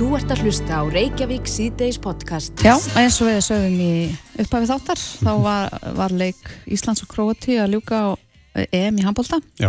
Þú 0.00 0.14
ert 0.16 0.30
að 0.32 0.46
hlusta 0.46 0.78
á 0.80 0.82
Reykjavík 0.88 1.44
C-Days 1.44 1.98
podcast. 2.00 2.62
Já, 2.64 2.72
eins 2.96 3.18
og 3.20 3.26
við 3.28 3.42
sögum 3.44 3.74
í 3.84 3.88
upphafið 4.40 4.70
þáttar, 4.70 5.00
þá 5.20 5.32
var, 5.44 5.74
var 5.98 6.14
leik 6.16 6.38
Íslands 6.72 7.02
og 7.04 7.10
Króati 7.12 7.58
að 7.60 7.74
ljúka 7.74 7.98
á 8.00 8.10
EM 8.72 8.96
í 8.96 9.04
handbólta. 9.04 9.42
Já. 9.60 9.68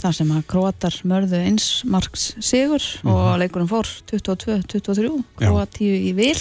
Þar 0.00 0.14
sem 0.16 0.30
að 0.32 0.46
Króatar 0.48 0.96
mörðu 1.04 1.42
eins 1.42 1.66
marks 1.84 2.24
sigur 2.40 2.80
Mhm. 3.02 3.10
og 3.12 3.36
leikurinn 3.42 3.68
fór 3.68 3.90
22-23, 4.08 5.12
Króatíu 5.42 5.92
í 6.08 6.14
vil. 6.16 6.40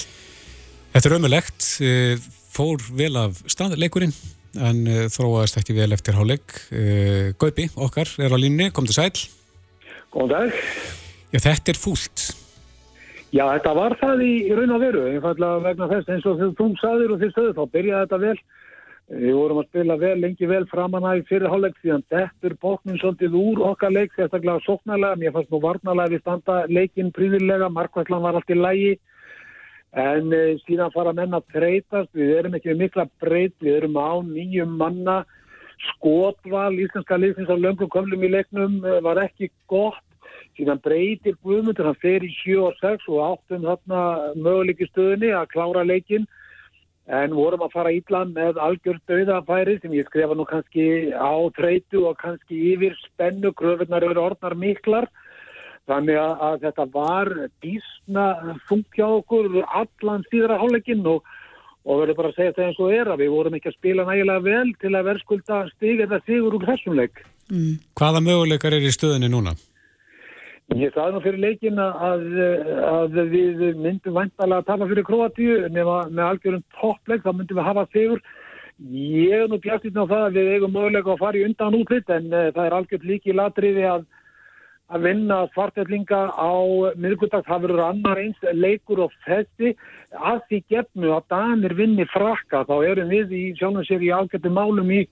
Þetta 0.95 1.11
er 1.11 1.17
ömulegt, 1.19 1.67
eh, 1.83 2.15
fór 2.55 2.79
vel 2.95 3.17
af 3.19 3.43
staðleikurinn 3.51 4.15
en 4.63 4.87
eh, 4.87 5.09
þróaðist 5.11 5.59
ekki 5.59 5.75
vel 5.75 5.91
eftir 5.91 6.15
háleik. 6.15 6.55
Eh, 6.71 7.33
Gaupi, 7.35 7.67
okkar, 7.75 8.07
er 8.17 8.31
á 8.31 8.39
línni, 8.39 8.71
kom 8.71 8.87
til 8.87 8.95
sæl. 8.95 9.11
Góðan 10.15 10.29
dag. 10.31 10.53
Já, 11.35 11.39
þetta 11.51 11.75
er 11.75 11.83
fúlt. 11.83 12.44
Já, 13.33 13.47
þetta 13.49 13.73
var 13.73 13.95
það 13.99 14.21
í, 14.21 14.33
raun 14.53 14.75
og 14.75 14.83
veru, 14.83 15.07
einfallega 15.09 15.63
vegna 15.63 15.89
þess 15.89 16.11
eins 16.13 16.27
og 16.29 16.43
þú 16.59 16.69
sagðir 16.81 17.15
og 17.15 17.23
þið 17.23 17.33
stöðu, 17.33 17.55
þá 17.57 17.73
byrjaði 17.73 18.05
þetta 18.05 18.21
vel. 18.21 18.37
Við 19.05 19.35
vorum 19.37 19.59
að 19.61 19.67
spila 19.67 19.95
vel, 20.01 20.13
lengi 20.17 20.47
vel 20.49 20.63
framan 20.65 21.03
að 21.05 21.19
í 21.19 21.25
fyrir 21.29 21.51
hálfleik 21.51 21.75
síðan 21.77 22.05
dettur 22.09 22.55
bóknin 22.61 22.97
svolítið 22.97 23.35
úr 23.37 23.59
okkar 23.67 23.93
leik, 23.93 24.15
sérstaklega 24.15 24.63
sóknarlega, 24.65 25.19
mér 25.21 25.35
fannst 25.35 25.51
nú 25.53 25.59
varnalega 25.61 26.15
við 26.15 26.23
standa 26.23 26.55
leikinn 26.71 27.11
príðilega, 27.13 27.69
markvæslan 27.69 28.23
var 28.25 28.39
allt 28.39 28.49
í 28.49 28.57
lægi, 28.57 28.95
en 30.05 30.33
e, 30.33 30.41
síðan 30.65 30.93
fara 30.95 31.13
menn 31.13 31.37
að 31.37 31.45
treytast, 31.53 32.09
við 32.17 32.33
erum 32.39 32.57
ekki 32.57 32.73
mikla 32.79 33.05
breyt, 33.21 33.53
við 33.61 33.77
erum 33.77 34.01
á 34.01 34.11
nýjum 34.25 34.73
manna, 34.81 35.19
skotval, 35.91 36.73
íslenska 36.73 37.19
liðsins 37.21 37.51
á 37.51 37.55
löngum 37.61 37.91
köflum 37.93 38.25
í 38.25 38.31
leiknum 38.33 38.81
e, 38.81 38.97
var 39.05 39.21
ekki 39.21 39.51
gott, 39.69 40.01
síðan 40.57 40.81
breytir 40.83 41.35
Guðmundur, 41.43 41.89
hann 41.89 42.01
fer 42.01 42.23
í 42.25 42.31
7 42.41 42.63
og 42.69 42.79
6 42.81 43.05
og 43.11 43.21
áttum 43.25 43.67
þarna 43.67 44.01
möguleiki 44.35 44.87
stöðunni 44.89 45.33
að 45.35 45.51
klára 45.53 45.83
leikinn 45.85 46.27
en 47.05 47.35
vorum 47.37 47.61
að 47.65 47.75
fara 47.75 47.93
ítla 47.93 48.23
með 48.29 48.57
algjörð 48.65 49.03
döðafæri 49.11 49.77
sem 49.81 49.93
ég 49.93 50.07
skrifa 50.09 50.37
nú 50.37 50.47
kannski 50.49 51.13
á 51.13 51.33
treytu 51.57 52.07
og 52.09 52.17
kannski 52.21 52.57
yfir 52.73 52.97
spennu, 53.03 53.53
gröfinnar 53.53 54.07
eru 54.07 54.23
orðnar 54.23 54.57
miklar 54.57 55.09
þannig 55.85 56.17
að, 56.17 56.63
þetta 56.65 56.87
var 56.95 57.29
dísna 57.61 58.57
funkja 58.65 59.11
okkur 59.19 59.61
allan 59.67 60.25
síðra 60.31 60.57
hálfleikinn 60.57 61.05
og, 61.05 61.21
og 61.85 62.01
verður 62.01 62.19
bara 62.23 62.33
að 62.33 62.39
segja 62.39 62.55
þetta 62.55 62.67
eins 62.71 62.81
og 62.81 62.97
er 62.97 63.13
að 63.13 63.21
við 63.21 63.35
vorum 63.35 63.59
ekki 63.59 63.69
að 63.69 63.77
spila 63.77 64.09
nægilega 64.09 64.45
vel 64.49 64.75
til 64.81 64.93
að 64.95 65.07
verðskulda 65.11 65.61
stig 65.75 66.05
eða 66.07 66.23
sigur 66.25 66.57
úr 66.57 66.69
þessum 66.71 66.97
leik 66.97 67.21
Mm. 67.45 67.77
Hvaða 67.93 68.23
möguleikar 68.25 68.73
er 68.73 68.85
í 68.85 68.91
stöðinni 68.93 69.29
núna? 69.29 69.53
Ég 70.73 70.95
sagði 70.95 71.13
nú 71.13 71.19
fyrir 71.21 71.43
leikin 71.43 71.77
að, 71.77 72.23
að 72.89 73.17
við 73.29 73.59
myndum 73.77 74.15
vantalega 74.17 74.63
að 74.63 74.69
tala 74.71 74.87
fyrir 74.89 75.05
Kroatíu 75.05 75.57
nema 75.69 75.97
með 76.09 76.23
algjörum 76.25 76.63
toppleik 76.79 77.21
þá 77.21 77.29
myndum 77.35 77.59
við 77.59 77.67
hafa 77.67 77.83
sigur. 77.93 78.23
Ég 78.89 79.43
er 79.43 79.51
nú 79.51 79.59
bjartinn 79.61 79.99
á 80.01 80.09
það 80.09 80.23
að 80.23 80.39
við 80.39 80.49
eigum 80.55 80.73
möguleika 80.73 81.13
að 81.13 81.21
fara 81.21 81.37
í 81.37 81.43
undan 81.45 81.77
útlitt 81.77 82.09
en 82.09 82.33
uh, 82.33 82.49
það 82.55 82.65
er 82.65 82.77
algjört 82.79 83.05
líki 83.11 83.35
latriði 83.37 83.85
að, 83.91 84.07
að 84.89 85.05
vinna 85.05 85.37
svartvellinga 85.53 86.23
á 86.33 86.53
miðgudag. 86.97 87.45
Það 87.45 87.63
verður 87.67 87.85
annar 87.85 88.23
eins 88.25 88.49
leikur 88.57 89.05
og 89.05 89.13
þessi 89.27 89.75
að 90.17 90.41
því 90.49 90.63
gefnu 90.73 91.13
að 91.13 91.29
Danir 91.35 91.77
vinni 91.77 92.09
frakka 92.09 92.65
þá 92.65 92.75
erum 92.89 93.13
við 93.13 93.37
í 93.37 93.45
sjálfum 93.61 93.85
sér 93.85 94.01
í 94.01 94.11
algjörtum 94.17 94.57
málum 94.57 94.91
í 94.97 95.05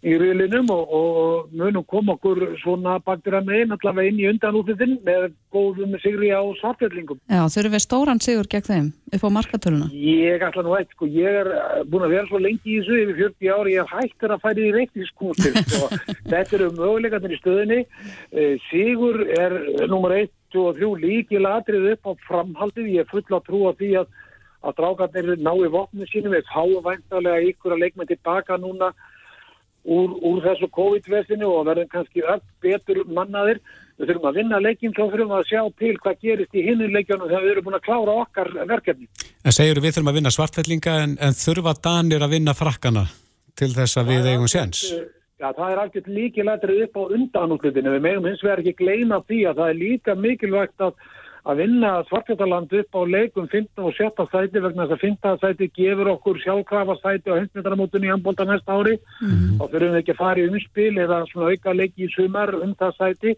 í 0.00 0.14
riðlinum 0.16 0.70
og, 0.72 0.92
og 0.96 1.50
munum 1.52 1.84
koma 1.88 2.14
okkur 2.16 2.54
svona 2.62 2.96
baktur 3.04 3.36
að 3.36 3.50
megin 3.50 3.74
allavega 3.74 4.08
inn 4.08 4.20
í 4.22 4.28
undanútlitin 4.30 4.94
með 5.04 5.26
góðum 5.52 5.92
sigri 6.00 6.30
á 6.32 6.40
svartfjöldlingum. 6.60 7.20
Já, 7.28 7.42
þurfum 7.52 7.74
við 7.74 7.84
stóran 7.84 8.22
sigur 8.24 8.48
gegn 8.48 8.66
þeim 8.68 8.88
upp 9.12 9.26
á 9.28 9.30
markatöluna. 9.36 9.90
Ég 9.92 10.44
ætla 10.46 10.64
nú 10.64 10.76
eitt, 10.78 10.94
sko, 10.96 11.08
ég 11.12 11.36
er 11.42 11.52
uh, 11.52 11.82
búin 11.84 12.06
að 12.06 12.14
vera 12.16 12.30
svo 12.30 12.40
lengi 12.40 12.78
í 12.78 12.78
þessu 12.80 12.96
yfir 13.02 13.20
40 13.20 13.52
ári, 13.58 13.76
ég 13.76 13.84
er 13.84 13.92
hættur 13.92 14.34
að 14.36 14.42
færi 14.46 14.66
í 14.70 14.72
reikningskústir, 14.78 15.60
sko. 15.66 15.90
Þetta 16.32 16.58
eru 16.60 16.70
möguleikarnir 16.78 17.36
í 17.36 17.40
stöðinni. 17.42 17.82
Uh, 18.32 18.56
sigur 18.70 19.20
er 19.36 19.58
nummer 19.84 20.16
1 20.16 20.32
og 20.64 20.80
3 20.80 20.90
líkil 21.04 21.44
atrið 21.50 21.92
upp 21.92 22.08
á 22.08 22.12
framhaldið. 22.24 22.92
Ég 22.96 23.04
er 23.04 23.12
full 23.12 23.26
að 23.28 23.46
trúa 23.50 23.76
því 23.76 23.92
að, 24.00 24.10
að 24.64 24.80
drákarnir 24.80 25.32
nái 25.36 25.68
vopnum 25.68 26.08
sínum. 26.08 26.32
Við 26.32 26.48
fáum 26.48 26.80
væntalega 26.88 27.52
ykkur 27.52 27.76
að 27.76 27.84
leikma 27.84 28.08
tilbaka 28.08 28.56
núna 28.56 28.94
úr, 29.84 30.16
úr 30.20 30.40
þessu 30.44 30.68
COVID-vesinu 30.76 31.48
og 31.48 31.68
verðum 31.68 31.92
kannski 31.92 32.24
öll 32.24 32.42
betur 32.64 33.04
mannaðir. 33.08 33.62
Við 34.00 34.10
þurfum 34.10 34.28
að 34.30 34.38
vinna 34.40 34.60
leikinn, 34.64 34.94
þá 34.96 35.02
þurfum 35.02 35.30
við 35.30 35.38
að 35.38 35.48
sjá 35.50 35.62
til 35.82 35.94
hvað 36.00 36.20
gerist 36.24 36.56
í 36.56 36.64
hinnum 36.64 36.94
leikjónum 36.94 37.28
þegar 37.28 37.44
við 37.44 37.52
erum 37.54 37.66
búin 37.66 37.78
að 37.78 37.86
klára 37.88 38.18
okkar 38.22 38.52
verkefni. 38.70 39.08
En 39.44 39.56
segjur 39.56 39.82
við 39.84 39.96
þurfum 39.96 40.12
að 40.12 40.20
vinna 40.20 40.32
svartfellinga 40.32 40.94
en, 41.04 41.16
en 41.20 41.36
þurfa 41.36 41.74
Danir 41.84 42.24
að 42.24 42.36
vinna 42.38 42.56
frakkana 42.56 43.06
til 43.60 43.72
þess 43.76 44.00
að 44.00 44.14
við 44.14 44.30
eigum 44.32 44.48
séns? 44.48 44.86
Já, 45.40 45.48
það 45.56 45.70
er 45.70 45.80
algjört 45.82 46.08
líkilættrið 46.16 46.82
upp 46.84 46.98
á 47.00 47.02
undanútlutinu. 47.16 47.92
Við 47.96 48.02
megum 48.04 48.26
hins 48.28 48.42
vegar 48.44 48.60
ekki 48.60 48.76
gleyna 48.80 49.20
því 49.24 49.38
að 49.48 49.60
það 49.60 49.70
er 49.72 49.78
líka 49.78 50.16
mikilvægt 50.16 50.84
að 50.84 50.96
að 51.48 51.56
vinna 51.62 51.90
svartfjöldarland 52.08 52.72
upp 52.80 52.92
á 52.96 53.00
leikum 53.08 53.46
15 53.48 53.84
og 53.86 53.94
17 53.96 54.26
sæti 54.32 54.60
vegna 54.60 54.86
þess 54.86 54.96
að 54.96 55.04
15 55.06 55.38
sæti 55.40 55.70
gefur 55.78 56.10
okkur 56.14 56.40
sjálfkrafa 56.44 56.96
sæti 57.00 57.32
á 57.32 57.38
heimsmyndaramótunni 57.40 58.06
í 58.08 58.12
handbólta 58.12 58.44
næsta 58.44 58.76
ári 58.76 58.98
Mhm. 59.22 59.58
þá 59.58 59.64
þurfum 59.72 59.92
við 59.94 60.00
ekki 60.02 60.12
að 60.14 60.22
fara 60.24 60.40
í 60.40 60.48
umspil 60.50 60.94
eða 61.04 61.24
svona 61.32 61.50
auka 61.50 61.72
leiki 61.72 62.04
í 62.06 62.12
sumar 62.14 62.54
um 62.54 62.74
það 62.74 62.92
sæti 63.00 63.36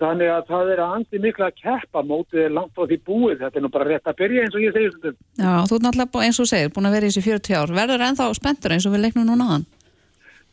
þannig 0.00 0.26
að 0.34 0.46
það 0.50 0.72
er 0.72 0.80
að 0.82 0.94
andi 0.96 1.18
mikla 1.22 1.46
að 1.50 1.58
keppa 1.62 2.00
mótið 2.02 2.40
er 2.46 2.50
langt 2.56 2.72
frá 2.74 2.84
því 2.88 2.98
búið 3.06 3.38
þetta 3.44 3.56
er 3.56 3.62
nú 3.62 3.70
bara 3.70 3.84
rétt 3.92 4.08
að 4.10 4.16
byrja 4.18 4.42
eins 4.42 4.54
og 4.54 4.64
ég 4.64 4.72
segir 4.74 4.90
þetta 4.90 5.12
Já, 5.38 5.52
þú 5.68 5.74
ert 5.76 5.84
náttúrulega, 5.86 6.24
eins 6.26 6.40
og 6.40 6.46
segir, 6.50 6.72
búin 6.74 6.86
að 6.88 6.94
vera 6.96 7.06
í 7.06 7.10
þessi 7.14 7.22
40 7.28 7.54
ár. 7.60 7.70
Verður 7.78 8.04
ennþá 8.08 8.34
spenntur 8.34 8.72
eins 8.74 8.86
og 8.86 8.92
við 8.96 9.04
leiknum 9.04 9.26
núna 9.28 9.44
aðan? 9.46 9.66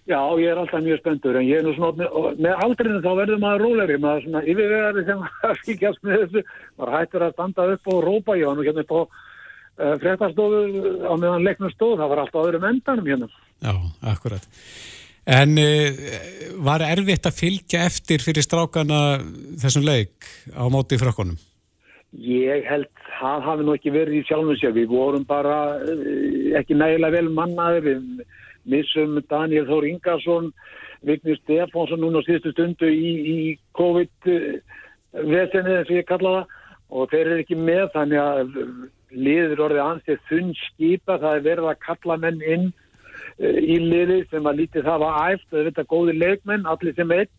Já, 0.10 0.18
ég 0.42 0.50
er 0.50 0.58
alltaf 0.58 0.82
mjög 0.82 0.98
spenntur 0.98 1.38
en 1.38 1.46
ég 1.46 1.60
er 1.60 1.66
nú 1.66 1.76
svona 1.76 2.08
með, 2.34 2.54
aldrinu 2.66 3.02
þá 3.04 3.12
verður 3.20 3.42
maður 3.44 3.64
róleri, 3.68 3.98
maður 4.02 4.24
svona 4.26 4.42
yfirvegari 4.50 5.04
sem 5.06 5.20
að 5.48 5.60
fylgjast 5.68 6.02
með 6.08 6.24
þessu 6.24 6.42
maður 6.80 6.94
hættur 6.96 7.26
að 7.26 7.36
standa 7.36 7.68
upp 7.76 7.92
og 7.94 8.00
rópa 8.08 8.38
ég 8.40 8.50
var 8.50 8.58
nú 8.58 8.66
hérna 8.66 8.86
upp 8.86 8.96
á 8.98 9.02
uh, 9.02 9.94
fréttastofu 10.02 10.64
á 11.06 11.14
meðan 11.22 11.46
leiknum 11.46 11.74
stóð, 11.76 12.00
það 12.02 12.12
var 12.14 12.24
alltaf 12.24 12.48
öðrum 12.48 12.68
endanum 12.72 13.12
hérna. 13.12 13.30
Já, 13.62 13.74
akkurat. 14.16 14.50
En 15.38 15.54
uh, 15.62 16.04
var 16.66 16.88
erfitt 16.90 17.30
að 17.30 17.38
fylgja 17.38 17.86
eftir 17.86 18.26
fyrir 18.26 18.48
strákana 18.48 19.22
þessum 19.62 19.86
leik 19.86 20.34
á 20.50 20.66
móti 20.74 20.98
frökkunum? 20.98 21.38
Ég 22.18 22.66
held 22.68 22.90
það 23.22 23.46
hafi 23.46 23.70
nú 23.70 23.78
ekki 23.78 23.94
verið 23.94 24.18
í 24.18 24.26
sjálfum 24.26 24.58
sér, 24.58 24.74
við 24.74 24.90
vorum 24.98 25.30
bara 25.30 25.78
uh, 25.78 26.06
ekki 26.58 26.74
nægilega 26.74 27.22
vel 27.22 27.30
mannaði, 27.38 27.86
við 27.86 28.31
missum 28.70 29.10
Daniel 29.30 29.66
Þór 29.70 29.84
Ingarsson, 29.90 30.46
Vignir 31.08 31.38
Stefánsson 31.42 32.00
núna 32.04 32.18
á 32.22 32.28
síðustu 32.28 32.50
stundu 32.54 32.88
í, 32.90 33.12
í 33.22 33.38
COVID-vesenið 33.78 35.76
eins 35.80 35.90
og 35.90 35.98
ég 35.98 36.10
kalla 36.10 36.32
það 36.40 36.46
og 36.92 37.04
þeir 37.12 37.26
eru 37.26 37.42
ekki 37.42 37.58
með 37.58 37.86
þannig 37.96 38.22
að 38.22 38.48
liður 39.12 39.66
orðið 39.68 39.84
ansið 39.86 40.24
þunn 40.30 40.54
skipa, 40.68 41.20
það 41.20 41.36
er 41.36 41.46
verið 41.48 41.70
að 41.72 41.84
kalla 41.86 42.18
menn 42.20 42.42
inn 42.44 42.66
uh, 42.72 43.60
í 43.60 43.78
liði 43.84 44.24
sem 44.32 44.48
að 44.48 44.60
lítið 44.62 44.88
það 44.88 45.06
var 45.06 45.20
æft, 45.32 45.54
auðvitað 45.54 45.92
góði 45.94 46.18
leikmenn, 46.18 46.68
allir 46.68 46.98
sem 46.98 47.14
einn 47.16 47.32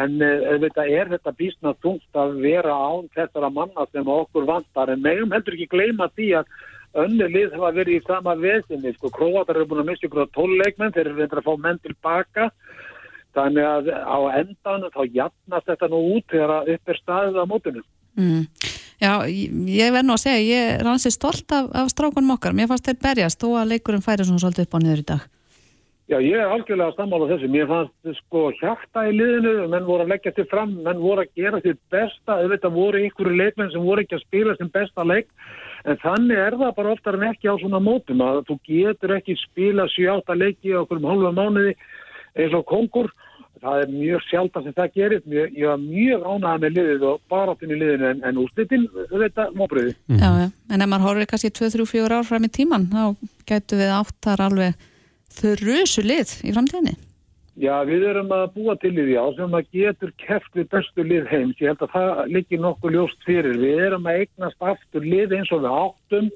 en 0.00 0.20
uh, 0.22 0.48
auðvitað 0.52 0.92
er 0.96 1.12
þetta 1.14 1.36
bísna 1.38 1.74
tungt 1.84 2.20
að 2.22 2.36
vera 2.44 2.76
án 2.76 3.08
þessara 3.16 3.50
manna 3.52 3.86
sem 3.90 4.12
okkur 4.16 4.48
vantar. 4.48 4.92
En 4.92 5.04
megum 5.04 5.32
heldur 5.34 5.56
ekki 5.56 5.70
gleyma 5.72 6.10
því 6.14 6.28
að 6.40 6.52
önnu 6.98 7.28
lið 7.30 7.54
hafa 7.54 7.70
verið 7.76 8.00
í 8.00 8.04
sama 8.06 8.34
vesinni 8.40 8.94
sko, 8.96 9.12
Króatar 9.14 9.60
eru 9.60 9.68
búin 9.70 9.84
að 9.84 9.92
missa 9.92 10.08
ykkur 10.08 10.26
á 10.26 10.34
tólleikmenn 10.34 10.94
þeir 10.96 11.06
eru 11.06 11.20
reyndar 11.20 11.42
að 11.42 11.48
fá 11.48 11.64
menn 11.66 11.80
tilbaka 11.84 12.50
þannig 13.36 13.66
að 13.66 13.90
á 13.94 14.18
endan 14.40 14.90
þá 14.90 15.02
jafnast 15.14 15.70
þetta 15.70 15.90
nú 15.92 16.02
út 16.16 16.26
þegar 16.32 16.74
upp 16.74 16.94
er 16.94 17.02
staðið 17.04 17.42
á 17.42 17.44
mótunum 17.46 17.86
Mm. 18.18 18.46
Já, 19.00 19.24
ég 19.24 19.92
verð 19.94 20.06
nú 20.08 20.16
að 20.16 20.24
segja, 20.26 20.40
ég 20.44 20.80
er 20.80 20.88
ansið 20.90 21.14
stolt 21.14 21.52
af, 21.56 21.70
af 21.72 21.92
strákunum 21.92 22.34
okkar. 22.34 22.56
Mér 22.56 22.68
fannst 22.68 22.88
þeir 22.88 22.98
berjast 23.00 23.40
þó 23.40 23.54
að 23.62 23.70
leikurinn 23.74 24.04
færi 24.04 24.26
svona 24.28 24.42
svolítið 24.42 24.66
upp 24.66 24.76
á 24.76 24.78
niður 24.82 25.00
í 25.00 25.06
dag. 25.10 25.22
Já, 26.10 26.16
ég 26.18 26.36
er 26.42 26.50
algjörlega 26.50 26.90
að 26.90 26.98
sammála 26.98 27.28
þessu. 27.30 27.48
Mér 27.54 27.68
fannst 27.70 28.12
sko 28.18 28.44
hjarta 28.58 29.06
í 29.08 29.14
liðinu, 29.14 29.54
menn 29.72 29.88
voru 29.88 30.04
að 30.04 30.12
leggja 30.12 30.34
til 30.36 30.46
fram, 30.50 30.74
menn 30.84 31.00
voru 31.00 31.24
að 31.24 31.32
gera 31.38 31.62
sitt 31.64 31.80
besta, 31.94 32.40
auðvitað 32.42 32.76
voru 32.76 33.02
ykkur 33.06 33.30
leikmenn 33.40 33.72
sem 33.72 33.86
voru 33.86 34.04
ekki 34.04 34.18
að 34.18 34.24
spila 34.26 34.56
sem 34.58 34.72
besta 34.74 35.06
leik, 35.06 35.30
en 35.84 35.98
þannig 36.02 36.38
er 36.38 36.58
það 36.60 36.76
bara 36.76 36.92
oftar 36.94 37.18
en 37.18 37.26
ekki 37.30 37.50
á 37.50 37.54
svona 37.60 37.80
mótum 37.82 38.22
að 38.24 38.44
þú 38.50 38.58
getur 38.68 39.16
ekki 39.16 39.36
spila 39.40 39.88
7-8 39.94 40.36
leiki 40.36 40.76
á 40.76 40.82
okkur 40.82 41.00
um 41.00 41.10
hálfa 41.10 41.34
mánuði 41.36 41.74
eins 42.36 42.54
og 42.56 42.64
kongur. 42.68 43.10
Það 43.60 43.82
er 43.82 43.90
mjög 43.92 44.22
sjálf 44.24 44.54
sem 44.56 44.72
það 44.76 44.94
gerir. 44.96 45.24
Mjög, 45.28 45.56
ég 45.58 45.68
var 45.68 45.80
mjög 45.82 46.22
ánægð 46.24 46.62
með 46.62 46.76
liðið 46.78 47.02
og 47.10 47.18
baráttin 47.28 47.74
í 47.74 47.76
liðinu 47.76 48.06
en, 48.08 48.22
en 48.24 48.40
úrslitin, 48.40 48.86
auðvitað, 49.10 49.52
móbriði. 49.58 49.92
Já, 50.16 50.30
já. 50.40 50.46
En 50.72 50.84
ef 50.86 50.88
maður 50.88 51.06
horfir 51.08 51.28
kannski 51.28 51.52
2-3-4 51.58 52.16
ár 52.16 52.24
fram 52.30 52.48
í 52.48 52.52
tíman, 52.56 52.88
þá 52.88 53.04
gætu 53.50 53.80
við 53.82 53.92
áttar 53.98 54.44
alveg 54.46 54.88
þurrusu 55.36 56.06
lið 56.06 56.34
í 56.48 56.56
framtíðinni. 56.56 56.96
Já, 57.58 57.74
við 57.84 58.04
erum 58.06 58.30
að 58.30 58.44
búa 58.54 58.76
til 58.78 58.92
í 58.94 59.02
því 59.08 59.16
á 59.18 59.26
sem 59.34 59.56
að 59.58 59.72
getur 59.74 60.12
keft 60.22 60.54
við 60.54 60.68
bestu 60.70 61.04
lið 61.04 61.26
heims. 61.32 61.58
Ég 61.58 61.72
held 61.72 61.82
að 61.82 61.94
það 61.96 62.20
liggi 62.30 62.60
nokkuð 62.60 62.94
ljóst 62.94 63.26
fyrir. 63.26 63.58
Við 63.58 63.82
erum 63.88 64.06
að 64.06 64.22
eignast 64.22 64.66
aftur 64.70 65.06
lið 65.06 65.34
eins 65.34 65.50
og 65.50 65.64
við 65.64 65.74
áttum 65.80 66.30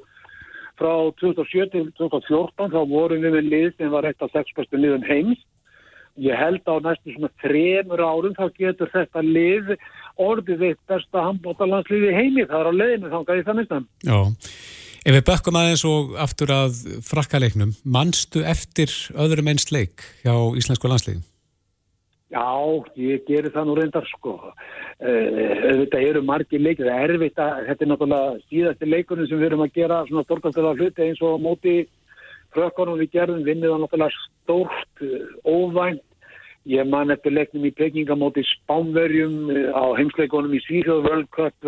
frá 0.75 0.93
2007 1.23 1.71
til 1.71 1.85
2014. 2.01 2.75
Þá 2.75 2.81
vorum 2.91 3.23
við 3.23 3.37
með 3.37 3.51
lið 3.53 3.69
sem 3.77 3.93
var 3.95 4.09
eitt 4.11 4.27
af 4.27 4.35
sex 4.35 4.57
bestu 4.59 4.81
liðum 4.81 5.07
heims. 5.07 5.41
Ég 6.19 6.39
held 6.39 6.67
á 6.67 6.75
næstu 6.83 7.15
svona 7.15 7.31
þremur 7.43 8.03
árum 8.03 8.35
þá 8.35 8.47
getur 8.59 8.91
þetta 8.93 9.23
lið 9.23 9.73
orðið 10.23 10.69
eitt 10.71 10.83
besta 10.91 11.25
handbótalandsliði 11.31 12.13
heimi. 12.15 12.47
Það 12.51 12.61
er 12.61 12.71
á 12.71 12.79
leiðinu 12.83 13.15
að 13.23 13.39
ég 13.39 13.49
það 13.49 13.61
minnstam. 13.61 13.89
Já. 14.03 14.19
Ef 15.05 15.13
við 15.13 15.25
bökkum 15.29 15.57
aðeins 15.61 15.83
og 15.85 16.15
aftur 16.17 16.49
að 16.49 16.79
frakkaleiknum, 17.05 17.75
mannstu 17.85 18.41
eftir 18.49 18.89
öðrum 19.21 19.51
einn 19.53 19.61
sleik 19.61 20.01
hjá 20.23 20.33
Íslensku 20.57 20.89
landsleikin? 20.89 21.27
Já, 22.33 22.47
ég 22.97 23.27
gerir 23.29 23.53
það 23.53 23.69
nú 23.69 23.75
reyndar 23.77 24.07
sko. 24.09 24.33
Þetta 24.97 26.01
eru 26.01 26.23
margir 26.25 26.63
leikir, 26.63 26.89
það 26.89 27.03
er 27.05 27.13
erfitt 27.19 27.43
að 27.43 27.61
þetta 27.69 27.85
er 27.85 27.91
náttúrulega 27.91 28.41
síðasti 28.49 28.89
leikunum 28.89 29.29
sem 29.29 29.43
við 29.43 29.49
erum 29.51 29.67
að 29.67 29.77
gera 29.77 30.01
svona 30.09 30.25
stórkvæmstilega 30.25 30.81
hluti 30.81 31.05
eins 31.05 31.23
og 31.29 31.37
móti 31.45 31.77
frökkunum 32.57 32.99
við 33.03 33.13
gerðum, 33.19 33.45
vinnið 33.45 33.75
það 33.75 33.85
náttúrulega 33.85 34.25
stórt, 34.25 35.05
uh, 35.05 35.29
óvænt. 35.45 36.03
Ég 36.65 36.87
man 36.89 37.13
eftir 37.13 37.35
leiknum 37.37 37.67
í 37.69 37.75
pekingamóti 37.77 38.41
Spánverjum 38.49 39.51
uh, 39.53 39.77
á 39.77 39.85
heimsleikunum 39.99 40.55
í 40.57 40.63
Svíþjóð 40.65 41.05
World 41.05 41.27
Cup 41.37 41.67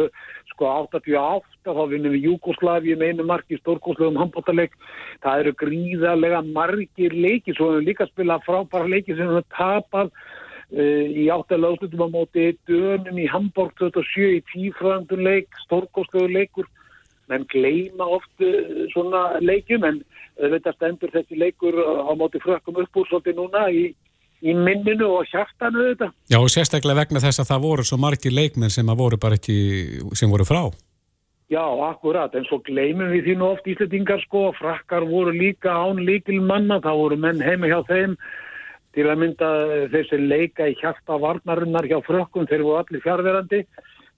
sko 0.54 0.70
88 0.72 1.68
þá 1.68 1.82
vinnum 1.90 2.14
við 2.14 2.30
Júkoslavi 2.30 2.94
með 2.96 3.12
einu 3.12 3.26
marki 3.28 3.58
stórkoslegum 3.60 4.16
handbóttarleik 4.16 4.72
það 5.20 5.42
eru 5.42 5.52
gríðarlega 5.60 6.40
margir 6.48 7.12
leiki 7.12 7.52
svo 7.58 7.74
við 7.74 7.90
líka 7.90 8.06
spila 8.08 8.38
frábæra 8.46 8.88
leiki 8.94 9.18
sem 9.18 9.34
við 9.34 9.44
tapar 9.52 10.08
uh, 10.08 11.04
í 11.12 11.28
áttalega 11.28 11.76
áslutum 11.76 12.06
á 12.08 12.14
móti 12.16 12.46
dönum 12.64 13.20
í 13.20 13.28
Hamburg 13.34 13.76
27 13.82 14.32
í 14.38 14.40
tífrandunleik 14.54 15.60
stórkoslegu 15.66 16.32
leikur. 16.38 16.72
Menn 17.28 17.44
gleima 17.52 18.08
oft 18.16 18.48
svona 18.94 19.42
leikum 19.42 19.84
en 19.84 20.00
þetta 20.38 20.72
stendur 20.76 21.10
þessi 21.12 21.36
leikur 21.36 21.74
á 21.74 22.14
móti 22.16 22.40
frökkum 22.40 22.78
uppbúr 22.80 23.08
svolítið 23.10 23.40
núna 23.42 23.68
í 23.68 23.88
í 24.46 24.54
minninu 24.56 25.08
og 25.18 25.30
hjartanu 25.30 25.90
þetta. 25.90 26.10
Já 26.30 26.38
og 26.38 26.50
sérstaklega 26.52 27.02
vegna 27.02 27.22
þess 27.24 27.42
að 27.42 27.50
það 27.50 27.64
voru 27.66 27.86
svo 27.86 27.98
margir 28.00 28.34
leikmenn 28.34 28.72
sem 28.72 28.88
að 28.92 29.00
voru 29.02 29.20
bara 29.22 29.38
ekki, 29.40 29.56
sem 30.18 30.30
voru 30.32 30.46
frá. 30.48 30.62
Já, 31.46 31.62
akkurat, 31.62 32.32
en 32.34 32.46
svo 32.48 32.58
gleymum 32.66 33.12
við 33.14 33.28
því 33.28 33.34
nú 33.38 33.52
oft 33.52 33.68
íslitingar 33.70 34.18
sko, 34.24 34.48
frakkar 34.58 35.04
voru 35.06 35.30
líka 35.30 35.70
án 35.70 36.00
líkil 36.02 36.40
manna, 36.42 36.80
það 36.82 37.02
voru 37.02 37.18
menn 37.22 37.42
heima 37.44 37.70
hjá 37.70 37.78
þeim 37.86 38.16
til 38.96 39.04
að 39.06 39.20
mynda 39.20 39.50
þessi 39.92 40.18
leika 40.24 40.66
í 40.66 40.74
hjarta 40.80 41.18
varnarinnar 41.22 41.86
hjá 41.86 42.00
frökkum, 42.02 42.48
þeir 42.50 42.64
voru 42.66 42.80
allir 42.80 43.04
fjárverandi, 43.04 43.62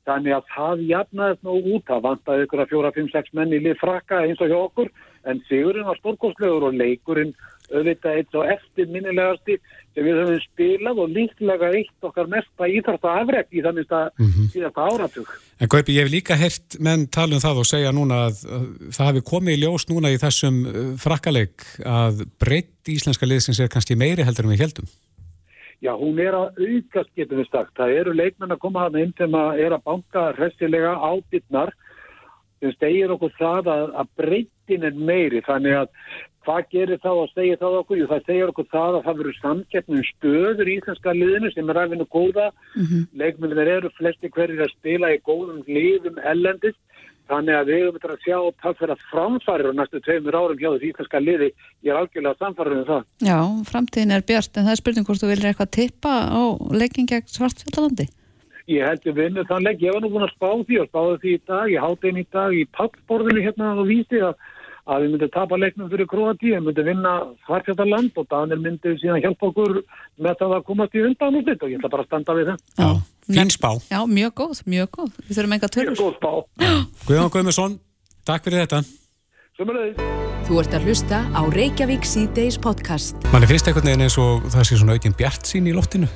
þannig 0.09 0.39
að 0.39 0.49
það 0.55 0.85
jafnaðist 0.89 1.45
nú 1.45 1.59
út, 1.59 1.85
það 1.91 2.05
vantaði 2.07 2.47
ykkur 2.47 2.65
að 2.65 2.73
fjóra, 2.73 2.95
fimm, 2.97 3.13
sex 3.13 3.37
menn 3.37 3.53
í 3.53 3.61
lið 3.61 3.77
frakka 3.83 4.23
eins 4.25 4.41
og 4.41 4.49
hjá 4.49 4.59
okkur, 4.63 4.93
en 5.25 5.43
sigurinn 5.49 5.89
var 5.89 5.99
stórkostlegur 5.99 6.69
og 6.69 6.77
leikurinn 6.79 7.35
auðvitað 7.69 8.19
eitt 8.21 8.37
og 8.39 8.49
eftir 8.49 8.89
minnilegasti 8.93 9.59
sem 9.95 10.07
við 10.07 10.21
höfum 10.23 10.39
spilað 10.45 11.01
og 11.03 11.11
líklega 11.13 11.71
eitt 11.77 12.07
okkar 12.07 12.31
mesta 12.31 12.69
íþarta 12.71 13.15
afreg 13.23 13.51
í 13.53 13.65
þannig 13.65 13.91
að 13.93 14.07
mm 14.09 14.29
-hmm. 14.29 14.47
síðasta 14.53 14.87
áratug. 14.89 15.33
En 15.61 15.69
Gaupi, 15.69 15.97
ég 15.97 16.07
hef 16.07 16.13
líka 16.13 16.35
hert 16.39 16.79
menn 16.81 17.07
tala 17.07 17.35
um 17.35 17.45
það 17.45 17.61
og 17.63 17.67
segja 17.67 17.93
núna 17.93 18.27
að, 18.29 18.37
að 18.47 18.65
það 18.97 19.09
hefur 19.09 19.31
komið 19.33 19.57
í 19.57 19.61
ljós 19.63 19.89
núna 19.91 20.13
í 20.13 20.23
þessum 20.23 20.57
uh, 20.65 20.95
frakkaleg 20.97 21.53
að 21.85 22.25
breytt 22.41 22.89
íslenska 22.89 23.27
liðsins 23.27 23.61
er 23.61 23.69
kannski 23.69 23.97
meiri 23.97 24.25
heldur 24.25 24.45
en 24.45 24.55
við 24.55 24.65
heldum. 24.65 24.89
Já, 25.81 25.95
hún 25.95 26.19
er 26.19 26.35
að 26.35 26.57
aukast 26.59 27.11
getum 27.15 27.39
við 27.39 27.51
sagt. 27.53 27.77
Það 27.79 27.99
eru 28.01 28.13
leikmenn 28.15 28.51
að 28.51 28.63
koma 28.65 28.87
hann 28.87 28.99
inn 28.99 29.13
sem 29.19 29.35
að 29.35 29.61
er 29.63 29.73
að 29.77 29.85
banka 29.85 30.33
hressilega 30.35 30.97
ábytnar 30.99 31.71
sem 32.59 32.73
stegir 32.75 33.13
okkur 33.15 33.35
það 33.39 33.71
að, 33.71 33.93
að 33.95 34.09
breytin 34.69 34.85
er 34.85 34.97
meiri 34.97 35.45
þannig 35.47 35.85
að 35.85 35.95
Hvað 36.49 36.69
gerir 36.73 37.01
þá 37.03 37.09
að 37.13 37.33
segja 37.35 37.57
það 37.61 37.75
okkur? 37.77 37.99
Jú, 37.99 38.05
það 38.09 38.21
segja 38.25 38.45
okkur 38.49 38.67
það 38.73 38.95
að 38.97 39.03
það 39.05 39.17
verður 39.19 39.37
samkeppnum 39.43 40.05
stöður 40.07 40.69
í 40.71 40.77
Íslandska 40.79 41.13
liðinu 41.13 41.51
sem 41.53 41.69
er 41.69 41.77
ræfinu 41.77 42.07
góða. 42.09 42.47
Mm 42.73 42.87
-hmm. 42.87 43.03
Leikmennir 43.21 43.69
eru 43.69 43.91
flesti 43.99 44.31
hverjir 44.33 44.63
að 44.65 44.73
spila 44.73 45.11
í 45.13 45.19
góðum 45.29 45.61
liðum 45.69 46.17
ellendist. 46.25 46.81
Þannig 47.29 47.55
að 47.59 47.69
við 47.69 47.83
höfum 47.85 48.01
þetta 48.01 48.17
að 48.17 48.25
sjá 48.25 48.39
talsverða 48.63 48.97
framfærir 49.11 49.69
á 49.69 49.73
næstu 49.77 50.01
tveimur 50.01 50.39
árum 50.41 50.57
hjá 50.57 50.71
þessu 50.73 50.89
Íslandska 50.89 51.21
liði. 51.21 51.53
Ég 51.85 51.93
er 51.93 52.01
algjörlega 52.01 52.41
samfærið 52.41 52.79
um 52.81 52.89
það. 52.89 53.03
Já, 53.29 53.39
framtíðin 53.69 54.17
er 54.17 54.25
björnt 54.25 54.57
en 54.57 54.65
það 54.65 54.73
er 54.73 54.81
spurning 54.81 55.05
hvort 55.05 55.21
þú 55.21 55.29
viljið 55.29 55.51
eitthvað 55.51 55.77
tippa 55.77 56.13
á 56.33 56.43
leikin 56.73 57.11
gegn 57.13 57.29
Svartfjallalandi? 57.29 58.09
Ég 58.69 58.85
held 58.85 59.07
að 59.09 59.17
vinna 59.17 59.45
þann 59.49 59.65
leik. 59.65 59.81
Ég 59.81 59.95
var 59.95 60.03
nú 60.05 60.11
búin 60.13 60.27
að 60.27 60.35
spá 60.37 60.51
því 60.69 60.77
og 60.81 60.89
spáði 60.89 61.17
því 61.23 61.31
í 61.33 61.41
dag. 61.49 61.67
Ég 61.73 61.85
háti 61.85 62.09
einn 62.09 62.21
í 62.21 62.27
dag 62.37 62.53
í 62.53 62.65
pappborðinu 62.77 63.45
hérna 63.45 63.71
og 63.81 63.89
vísi 63.89 64.21
að 64.21 64.35
að 64.89 65.05
við 65.05 65.13
myndum 65.15 65.33
tapa 65.35 65.59
leiknum 65.61 65.91
fyrir 65.93 66.09
Kroati, 66.09 66.53
við 66.55 66.65
myndum 66.65 66.89
vinna 66.89 67.15
Svartfjöldarland 67.47 68.21
og 68.21 68.29
Danir 68.33 68.63
myndi 68.63 68.95
síðan 69.03 69.23
hjálpa 69.25 69.51
okkur 69.51 69.81
með 70.19 70.39
það 70.41 70.55
að 70.57 70.65
komast 70.69 70.97
í 70.97 71.03
undan 71.09 71.39
og 71.41 71.45
slitt 71.45 71.65
og 71.65 71.73
ég 71.73 71.81
ætla 71.81 71.93
bara 71.95 72.07
að 72.07 72.11
standa 72.11 72.39
við 72.39 72.53
það. 72.53 72.63
Já, 72.79 72.89
fín 73.39 73.53
spá. 73.53 73.71
Já, 73.91 74.01
mjög 74.19 74.33
góð, 74.41 74.63
mjög 74.75 74.95
góð. 74.97 75.19
Við 75.27 75.41
þurfum 75.41 75.59
enga 75.59 75.71
törur. 75.77 75.93
Mjög 75.93 76.07
góð 76.07 76.17
spá. 76.17 76.33
Guðjón 77.11 77.35
Guðmusson, 77.37 77.77
takk 78.29 78.49
fyrir 78.49 78.65
þetta. 78.65 78.83
Sumulegði. 79.59 80.09
Þú 80.49 80.59
ert 80.63 80.75
að 80.79 80.89
hlusta 80.89 81.17
á 81.35 81.41
Reykjavík 81.53 82.07
C-Days 82.09 82.57
podcast. 82.63 83.19
Man 83.35 83.45
er 83.45 83.51
fyrst 83.51 83.69
einhvern 83.69 83.91
veginn 83.91 84.07
eins 84.07 84.17
og 84.23 84.47
það 84.49 84.69
sé 84.71 84.81
svona 84.81 84.97
aukinn 84.97 85.17
bjart 85.19 85.51
sín 85.51 85.69
í 85.69 85.75
loftinu. 85.77 86.09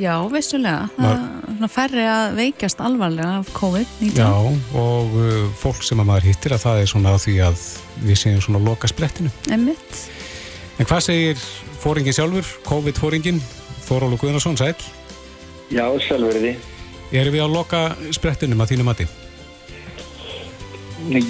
Já, 0.00 0.14
vissulega. 0.32 0.88
Það 1.60 1.72
færri 1.74 2.04
að 2.08 2.36
veikjast 2.38 2.78
alvarlega 2.80 3.40
af 3.42 3.50
COVID-19. 3.52 4.16
Já, 4.16 4.30
og 4.80 5.16
uh, 5.18 5.48
fólk 5.60 5.82
sem 5.84 6.00
að 6.00 6.08
maður 6.08 6.28
hittir 6.30 6.54
að 6.56 6.62
það 6.62 6.80
er 6.80 6.88
svona 6.88 7.16
því 7.20 7.34
að 7.44 7.64
við 8.06 8.20
séum 8.22 8.38
svona 8.40 8.62
loka 8.64 8.88
splettinu. 8.88 9.32
Emmitt. 9.52 10.04
En 10.80 10.88
hvað 10.88 11.02
segir 11.04 11.42
fóringin 11.82 12.16
sjálfur, 12.16 12.48
COVID-fóringin, 12.64 13.42
Þórólu 13.84 14.16
Guðnarsson, 14.20 14.56
sæl? 14.56 14.72
Já, 15.68 15.84
sjálfurði. 16.06 16.54
Erum 17.12 17.34
við 17.34 17.44
á 17.44 17.48
loka 17.50 17.80
sprettinum 18.14 18.62
að 18.64 18.72
þínu 18.72 18.86
mati? 18.86 19.06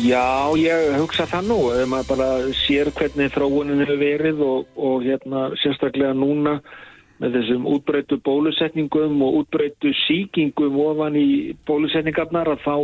Já, 0.05 0.50
ég 0.61 0.94
hugsa 1.00 1.26
það 1.31 1.50
nú. 1.50 1.58
Maður 1.90 2.08
bara 2.12 2.28
sér 2.61 2.93
hvernig 2.94 3.34
þróunin 3.34 3.82
hefur 3.82 3.99
verið 3.99 4.44
og, 4.46 4.70
og 4.78 5.02
hérna 5.06 5.49
sérstaklega 5.62 6.14
núna 6.14 6.61
með 7.20 7.37
þessum 7.37 7.69
útbreytu 7.69 8.19
bólusetningum 8.25 9.20
og 9.26 9.43
útbreytu 9.43 9.93
síkingum 10.06 10.78
ofan 10.81 11.19
í 11.20 11.52
bólusetningarnar 11.69 12.55
að 12.55 12.64
þá, 12.64 12.76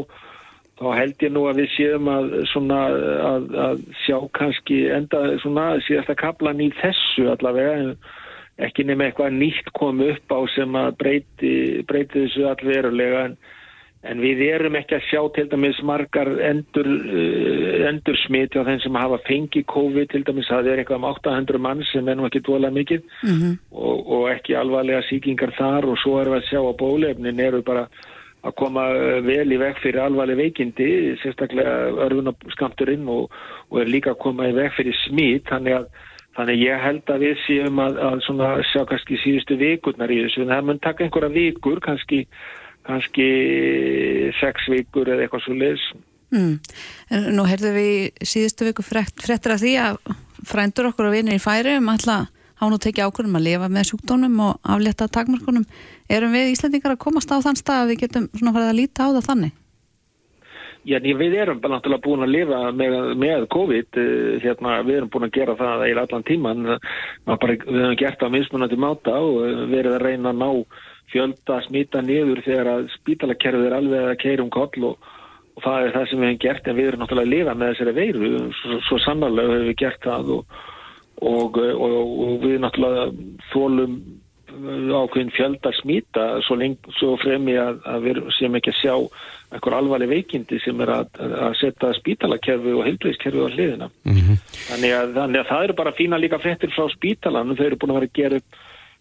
þá 0.81 0.87
held 0.99 1.25
ég 1.25 1.33
nú 1.33 1.47
að 1.49 1.63
við 1.63 1.73
séum 1.77 2.11
að, 2.13 2.31
svona, 2.53 2.83
að, 3.31 3.49
að 3.67 3.83
sjá 4.05 4.19
kannski 4.37 4.83
enda 4.93 5.25
svona 5.45 5.67
síðasta 5.89 6.19
kaplan 6.21 6.61
í 6.61 6.71
þessu 6.83 7.31
allavega 7.33 7.97
ekki 8.67 8.87
nema 8.89 9.09
eitthvað 9.09 9.37
nýtt 9.37 9.73
kom 9.77 10.01
upp 10.05 10.33
á 10.33 10.41
sem 10.55 10.77
að 10.81 10.95
breyti, 11.01 11.55
breyti 11.89 12.25
þessu 12.25 12.47
allverulega 12.49 13.27
en 13.31 13.39
En 14.11 14.21
við 14.23 14.43
erum 14.47 14.77
ekki 14.79 14.97
að 14.97 15.07
sjá 15.09 15.21
til 15.35 15.47
dæmis 15.51 15.79
margar 15.87 16.31
endur, 16.49 16.89
uh, 16.89 17.87
endur 17.91 18.19
smiti 18.23 18.61
á 18.61 18.67
þeim 18.69 18.81
sem 18.85 18.99
hafa 19.01 19.21
fengið 19.27 19.67
COVID. 19.73 20.11
Til 20.13 20.23
dæmis 20.27 20.51
að 20.51 20.67
það 20.67 20.73
er 20.73 20.83
eitthvað 20.83 21.01
um 21.01 21.09
800 21.13 21.63
mann 21.69 21.85
sem 21.93 22.09
er 22.09 22.19
nú 22.19 22.27
ekki 22.29 22.45
dvolega 22.47 22.77
mikið. 22.79 23.07
Mm 23.23 23.37
-hmm. 23.39 23.57
og, 23.73 24.13
og 24.19 24.29
ekki 24.31 24.57
alvarlega 24.57 25.03
síkingar 25.11 25.55
þar. 25.59 25.91
Og 25.91 25.99
svo 25.99 26.21
erum 26.21 26.35
við 26.35 26.43
að 26.43 26.49
sjá 26.51 26.61
á 26.63 26.73
bólefnin 26.83 27.41
eru 27.41 27.63
bara 27.63 27.89
að 28.47 28.55
koma 28.55 28.83
vel 29.27 29.53
í 29.53 29.59
veg 29.59 29.79
fyrir 29.83 30.01
alvarleg 30.01 30.37
veikindi, 30.37 31.17
sérstaklega 31.23 31.91
örfunaskamturinn 32.07 33.09
og, 33.09 33.33
og 33.71 33.81
er 33.81 33.89
líka 33.91 34.11
að 34.11 34.23
koma 34.23 34.49
í 34.49 34.53
veg 34.55 34.71
fyrir 34.77 34.95
smit. 35.07 35.49
Þannig 35.51 35.75
að 35.81 35.87
Þannig 36.37 36.67
ég 36.67 36.83
held 36.85 37.11
að 37.11 37.23
við 37.25 37.39
séum 37.47 37.79
að, 37.81 37.97
að 37.97 38.19
sjá 38.69 38.83
kannski 38.89 39.17
síðustu 39.23 39.57
vikurnar 39.57 40.13
í 40.13 40.19
þessu. 40.21 40.45
En 40.45 40.53
það 40.53 40.67
mun 40.69 40.81
taka 40.85 41.07
einhverja 41.07 41.33
vikur 41.33 41.81
kannski 41.81 42.27
kannski 42.87 43.27
sex 44.41 44.69
vikur 44.73 45.11
eða 45.11 45.27
eitthvað 45.27 45.45
svo 45.47 45.57
leis. 45.59 45.85
Mm. 46.35 46.57
Nú 47.37 47.45
heyrðu 47.47 47.75
við 47.77 48.25
síðustu 48.27 48.67
viku 48.69 48.85
frettir 48.87 49.55
af 49.55 49.61
því 49.63 49.75
að 49.83 50.01
frændur 50.47 50.91
okkur 50.91 51.11
og 51.11 51.15
vinir 51.15 51.39
í 51.39 51.43
færi 51.43 51.77
um 51.81 51.93
alltaf 51.93 52.33
hán 52.57 52.73
og 52.73 52.81
tekið 52.81 53.11
ákvörðum 53.11 53.37
að 53.37 53.47
lifa 53.51 53.69
með 53.69 53.91
sjúkdónum 53.91 54.41
og 54.47 54.59
aflétta 54.65 55.11
takmarkunum. 55.13 55.67
Erum 56.09 56.33
við 56.33 56.55
Íslandingar 56.55 56.95
að 56.95 57.03
komast 57.05 57.33
á 57.33 57.37
þann 57.45 57.59
stað 57.61 57.83
að 57.83 57.93
við 57.93 58.03
getum 58.07 58.29
svona 58.33 58.55
farið 58.57 58.73
að 58.73 58.79
líta 58.81 59.07
á 59.07 59.09
það 59.13 59.29
þannig? 59.29 59.55
Já, 60.87 61.01
við 61.03 61.33
erum 61.35 61.59
bara 61.59 61.75
náttúrulega 61.75 62.05
búin 62.05 62.23
að 62.23 62.31
lifa 62.31 62.59
með, 62.79 62.93
með 63.19 63.47
COVID, 63.51 63.97
eh, 63.99 64.37
hérna, 64.45 64.77
við 64.87 65.01
erum 65.01 65.11
búin 65.11 65.27
að 65.27 65.33
gera 65.35 65.57
það 65.59 65.83
í 65.83 65.95
allan 65.99 66.27
tíman, 66.29 66.61
bara, 67.27 67.57
við 67.57 67.81
hefum 67.83 67.97
gert 67.99 68.21
það 68.21 68.37
mismunandi 68.37 68.79
máta 68.79 69.17
og 69.19 69.67
verið 69.73 69.97
að 69.97 70.05
reyna 70.07 70.31
að 70.31 70.45
ná 70.45 70.51
fjölda 71.13 71.61
smita 71.67 72.03
niður 72.05 72.43
þegar 72.47 72.73
að 72.73 72.91
spítalakerfið 72.97 73.69
er 73.69 73.79
alveg 73.79 74.11
að 74.11 74.21
keira 74.23 74.45
um 74.45 74.53
koll 74.55 74.89
og, 74.91 75.09
og 75.57 75.65
það 75.65 75.87
er 75.87 75.97
það 75.97 76.11
sem 76.11 76.21
við 76.21 76.31
hefum 76.31 76.43
gert 76.45 76.69
en 76.69 76.79
við 76.79 76.91
erum 76.91 77.05
náttúrulega 77.05 77.27
að 77.29 77.35
lifa 77.35 77.55
með 77.55 77.73
þessari 77.73 77.97
veiru 78.01 78.31
svo, 78.61 78.81
svo 78.89 79.01
sannarlega 79.05 79.55
hefur 79.55 79.71
við 79.71 79.81
gert 79.85 80.07
það 80.07 80.35
og, 80.37 80.61
og, 81.33 81.59
og 82.27 82.39
við 82.45 82.61
náttúrulega 82.65 83.09
þólum 83.53 83.99
ákveðin 84.57 85.33
fjölda 85.35 85.73
smita 85.77 86.27
svo, 86.47 86.57
svo 86.97 87.17
fremi 87.21 87.57
að, 87.61 87.81
að 87.85 88.07
við 88.07 88.21
séum 88.37 88.57
ekki 88.59 88.73
að 88.73 88.79
sjá 88.81 88.95
eitthvað 89.53 89.77
alvarleg 89.79 90.11
veikindi 90.11 90.59
sem 90.63 90.81
er 90.83 90.93
að, 90.97 91.19
að 91.23 91.57
setja 91.61 91.93
spítalakerfi 91.97 92.73
og 92.75 92.87
heilbreyðskerfi 92.87 93.43
á 93.43 93.49
hliðina. 93.53 93.89
Mm 94.07 94.17
-hmm. 94.17 94.39
þannig, 94.71 94.95
að, 95.01 95.13
þannig 95.19 95.41
að 95.41 95.51
það 95.51 95.65
eru 95.65 95.77
bara 95.81 95.97
fína 95.99 96.19
líka 96.19 96.41
frettir 96.43 96.73
frá 96.75 96.89
spítalanum, 96.91 97.57
þau 97.57 97.67
eru 97.67 97.79
búin 97.81 97.95
að 97.95 98.01
vera 98.01 98.11
að 98.11 98.19
gera 98.21 98.41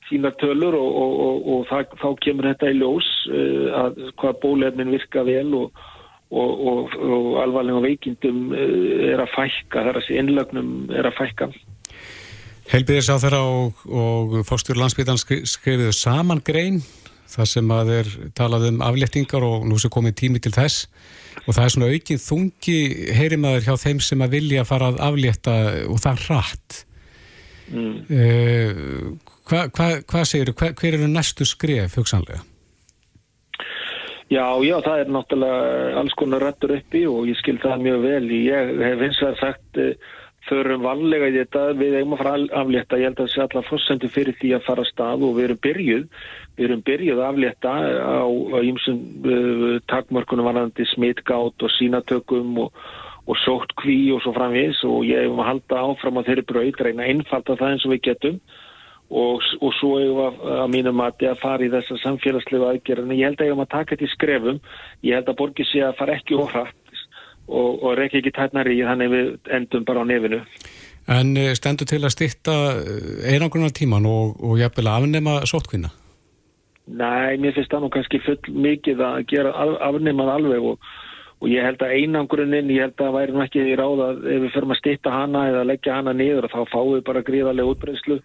sínar 0.09 0.35
tölur 0.41 0.77
og, 0.77 0.89
og, 1.01 1.13
og, 1.25 1.47
og 1.53 1.67
það, 1.71 1.97
þá 2.01 2.07
kemur 2.25 2.49
þetta 2.51 2.71
í 2.71 2.79
ljós 2.79 3.11
uh, 3.29 3.67
að 3.83 4.01
hvað 4.21 4.41
bólefnin 4.43 4.93
virka 4.93 5.25
vel 5.27 5.49
og 5.55 5.83
alvarlega 7.41 7.83
veikindum 7.85 8.51
uh, 8.51 8.67
er 9.13 9.23
að 9.23 9.33
fækka, 9.35 9.87
þar 9.87 10.01
að 10.01 10.07
sé 10.07 10.19
innlögnum 10.21 10.69
er 10.93 11.09
að 11.09 11.17
fækka. 11.21 11.49
Helbiðis 12.71 13.11
á 13.13 13.21
þeirra 13.21 13.41
og 13.45 14.39
fórstur 14.47 14.79
landsbytjan 14.79 15.21
skrifiðu 15.21 15.91
saman 15.93 16.41
grein 16.41 16.81
þar 17.29 17.49
sem 17.49 17.71
að 17.73 17.91
þeir 17.91 18.09
talað 18.37 18.67
um 18.71 18.81
afléttingar 18.85 19.45
og 19.45 19.67
nú 19.69 19.77
sem 19.81 19.93
komið 19.93 20.17
tími 20.21 20.41
til 20.41 20.53
þess 20.55 20.87
og 21.45 21.53
það 21.53 21.63
er 21.63 21.73
svona 21.73 21.91
aukið 21.93 22.21
þungi 22.23 22.77
heyrimaður 23.17 23.67
hjá 23.67 23.75
þeim 23.85 24.01
sem 24.03 24.25
að 24.25 24.35
vilja 24.37 24.65
fara 24.67 24.91
að 24.91 25.01
aflétta 25.09 25.55
og 25.91 26.01
það 26.01 26.11
er 26.13 26.27
rætt 26.31 26.81
mm. 27.71 27.95
uh, 28.09 29.31
Hvað 29.45 29.71
hva, 29.77 29.87
hva 30.09 30.25
segir 30.25 30.49
þú? 30.49 30.71
Hver 30.73 30.95
eru 30.97 31.07
næstu 31.11 31.45
skref 31.45 31.99
hugsanlega? 31.99 32.41
Já, 34.25 34.45
já, 34.65 34.79
það 34.81 35.01
er 35.03 35.11
náttúrulega 35.13 35.97
alls 36.01 36.15
konar 36.17 36.41
rættur 36.41 36.73
uppi 36.79 37.03
og 37.05 37.27
ég 37.29 37.37
skil 37.37 37.59
það 37.61 37.83
mjög 37.85 38.05
vel. 38.07 38.29
Ég 38.33 38.71
hef 38.81 39.03
eins 39.05 39.19
og 39.21 39.37
sagt 39.37 39.77
uh, 39.77 39.91
förum 40.49 40.81
vanlega 40.85 41.29
í 41.29 41.35
þetta, 41.37 41.67
við 41.77 41.99
eigum 41.99 42.15
að 42.15 42.21
fara 42.23 42.33
aflétta, 42.61 42.99
ég 42.99 43.09
held 43.09 43.19
að 43.19 43.23
það 43.23 43.31
sé 43.33 43.43
allar 43.45 43.67
fórsendu 43.69 44.09
fyrir 44.13 44.37
því 44.41 44.51
að 44.57 44.65
fara 44.65 44.85
að 44.85 44.91
stað 44.91 45.25
og 45.27 45.37
við 45.37 45.47
erum 45.47 45.61
byrjuð, 45.65 46.03
við 46.57 46.67
erum 46.67 46.83
byrjuð 46.89 47.21
að 47.21 47.29
aflétta 47.29 47.73
á 47.77 48.59
ímsum 48.65 48.99
uh, 49.29 49.65
takmörkunum 49.93 50.49
varandi 50.49 50.89
smitgátt 50.95 51.65
og 51.65 51.73
sínatökum 51.77 52.61
og, 52.65 52.85
og 53.25 53.39
sótt 53.41 53.73
kví 53.81 54.13
og 54.13 54.21
svo 54.21 54.35
framvís 54.35 54.83
og 54.85 55.05
ég 55.07 55.25
hefum 55.25 55.41
að 55.41 55.49
halda 55.49 55.81
áfram 55.89 56.19
á 56.21 56.25
þeirri 56.27 56.45
bröð, 56.45 56.79
reyna 56.85 57.09
einfalda 57.09 57.57
það 57.57 57.73
eins 57.73 57.85
og 57.87 57.93
við 57.95 58.01
getum 58.09 58.39
og, 59.09 59.41
og 59.61 59.75
svo 59.79 59.91
hefum 60.01 60.21
að, 60.27 60.39
að 60.61 60.71
mínum 60.75 61.03
að 61.05 61.27
fara 61.41 61.65
í 61.65 61.71
þessa 61.73 61.97
samfélagslega 62.03 62.71
aðgerðin, 62.73 63.17
ég 63.17 63.29
held 63.29 63.41
að 63.41 63.47
ég 63.47 63.53
hefum 63.53 63.65
að 63.65 63.73
taka 63.73 63.95
þetta 63.95 64.05
í 64.05 64.13
skrefum, 64.13 64.59
ég 65.05 65.19
held 65.19 65.31
að 65.31 65.39
borgið 65.41 65.71
sé 65.71 65.83
að 65.85 65.97
fara 65.99 66.17
ekki 66.19 66.37
óhratt 66.37 67.01
og, 67.47 67.83
og 67.83 67.91
rekki 67.99 68.21
ekki 68.21 68.33
tætnar 68.35 68.69
í 68.69 68.81
þannig 68.85 69.13
við 69.13 69.53
endum 69.57 69.85
bara 69.85 70.05
á 70.05 70.09
nefinu. 70.09 70.41
En 71.05 71.35
eh, 71.37 71.53
stendur 71.57 71.89
til 71.89 72.01
að 72.01 72.15
styrta 72.15 72.55
eh, 72.81 73.33
einangrunnar 73.33 73.73
tíman 73.73 74.07
og, 74.09 74.39
og 74.41 74.57
jafnvel 74.57 74.89
að 74.89 75.03
afnema 75.03 75.35
sótkvinna? 75.45 75.91
Nei, 76.85 77.37
mér 77.41 77.53
finnst 77.55 77.73
það 77.73 77.85
nú 77.85 77.91
kannski 77.93 78.21
full 78.21 78.55
mikið 78.65 79.01
að 79.01 79.19
gera 79.29 79.53
afnemað 79.87 80.31
alveg 80.35 80.65
og, 80.73 80.89
og 81.41 81.51
ég 81.51 81.67
held 81.67 81.83
að 81.83 81.95
einangrunnin, 81.99 82.71
ég 82.73 82.85
held 82.85 82.95
að 82.95 83.05
það 83.05 83.15
væri 83.19 83.35
nú 83.35 83.43
ekki 83.43 83.63
í 83.65 83.77
ráða 83.79 84.09
ef 84.15 84.41
við 84.45 84.51
förum 84.55 84.73
að 84.75 84.81
styrta 84.81 85.13
hana 85.13 85.45
eða 85.51 85.69
leggja 85.71 85.97
hana 85.99 86.15
niður 86.15 86.49
þá 86.53 86.59
fáum 86.71 86.93
við 86.95 87.07
bara 87.09 87.25
gríðarlega 87.27 87.73
útbreyslu 87.73 88.19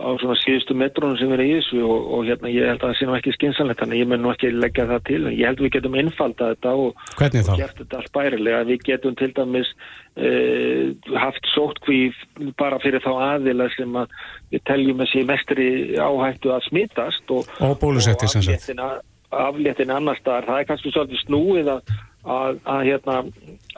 á 0.00 0.08
svona 0.20 0.36
síðustu 0.40 0.74
metrónum 0.78 1.18
sem 1.20 1.32
er 1.34 1.42
í 1.44 1.48
þessu. 1.58 1.80
Og, 1.84 2.08
og 2.16 2.28
hérna 2.28 2.50
ég 2.52 2.68
held 2.70 2.80
að 2.80 2.88
það 2.88 2.96
sé 2.98 3.08
nú 3.08 3.16
ekki 3.18 3.34
skynsanlegt 3.36 3.82
þannig 3.82 4.02
ég 4.02 4.10
menn 4.10 4.24
nú 4.24 4.32
ekki 4.32 4.52
leggja 4.54 4.86
það 4.88 5.04
til. 5.08 5.20
Ég 5.28 5.44
held 5.48 5.60
að 5.60 5.66
við 5.66 5.74
getum 5.76 5.98
innfaldað 6.00 6.54
þetta 6.54 6.74
og, 6.84 7.04
og 7.12 7.60
gert 7.60 7.82
þetta 7.82 8.00
alls 8.00 8.12
bærilega. 8.16 8.62
Við 8.70 8.84
getum 8.88 9.16
til 9.20 9.30
dæmis 9.36 9.72
uh, 9.74 11.14
haft 11.20 11.52
sótkví 11.52 12.00
bara 12.60 12.80
fyrir 12.82 13.04
þá 13.04 13.12
aðila 13.28 13.68
sem 13.76 14.00
að 14.00 14.18
við 14.54 14.66
teljum 14.72 15.04
þessi 15.04 15.24
mestri 15.28 15.70
áhættu 16.00 16.54
að 16.56 16.68
smittast 16.70 17.34
og, 17.36 17.56
og 17.60 17.78
bólusetti 17.82 18.30
sem 18.30 18.46
sagt. 18.46 18.70
afléttin 19.30 19.92
annar 19.94 20.18
staðar, 20.18 20.48
það 20.48 20.60
er 20.60 20.64
kannski 20.66 20.90
svolítið 20.90 21.20
snúið 21.22 21.68
að, 21.76 21.90
að, 22.24 22.58
að, 22.68 22.82
hérna, 22.84 23.16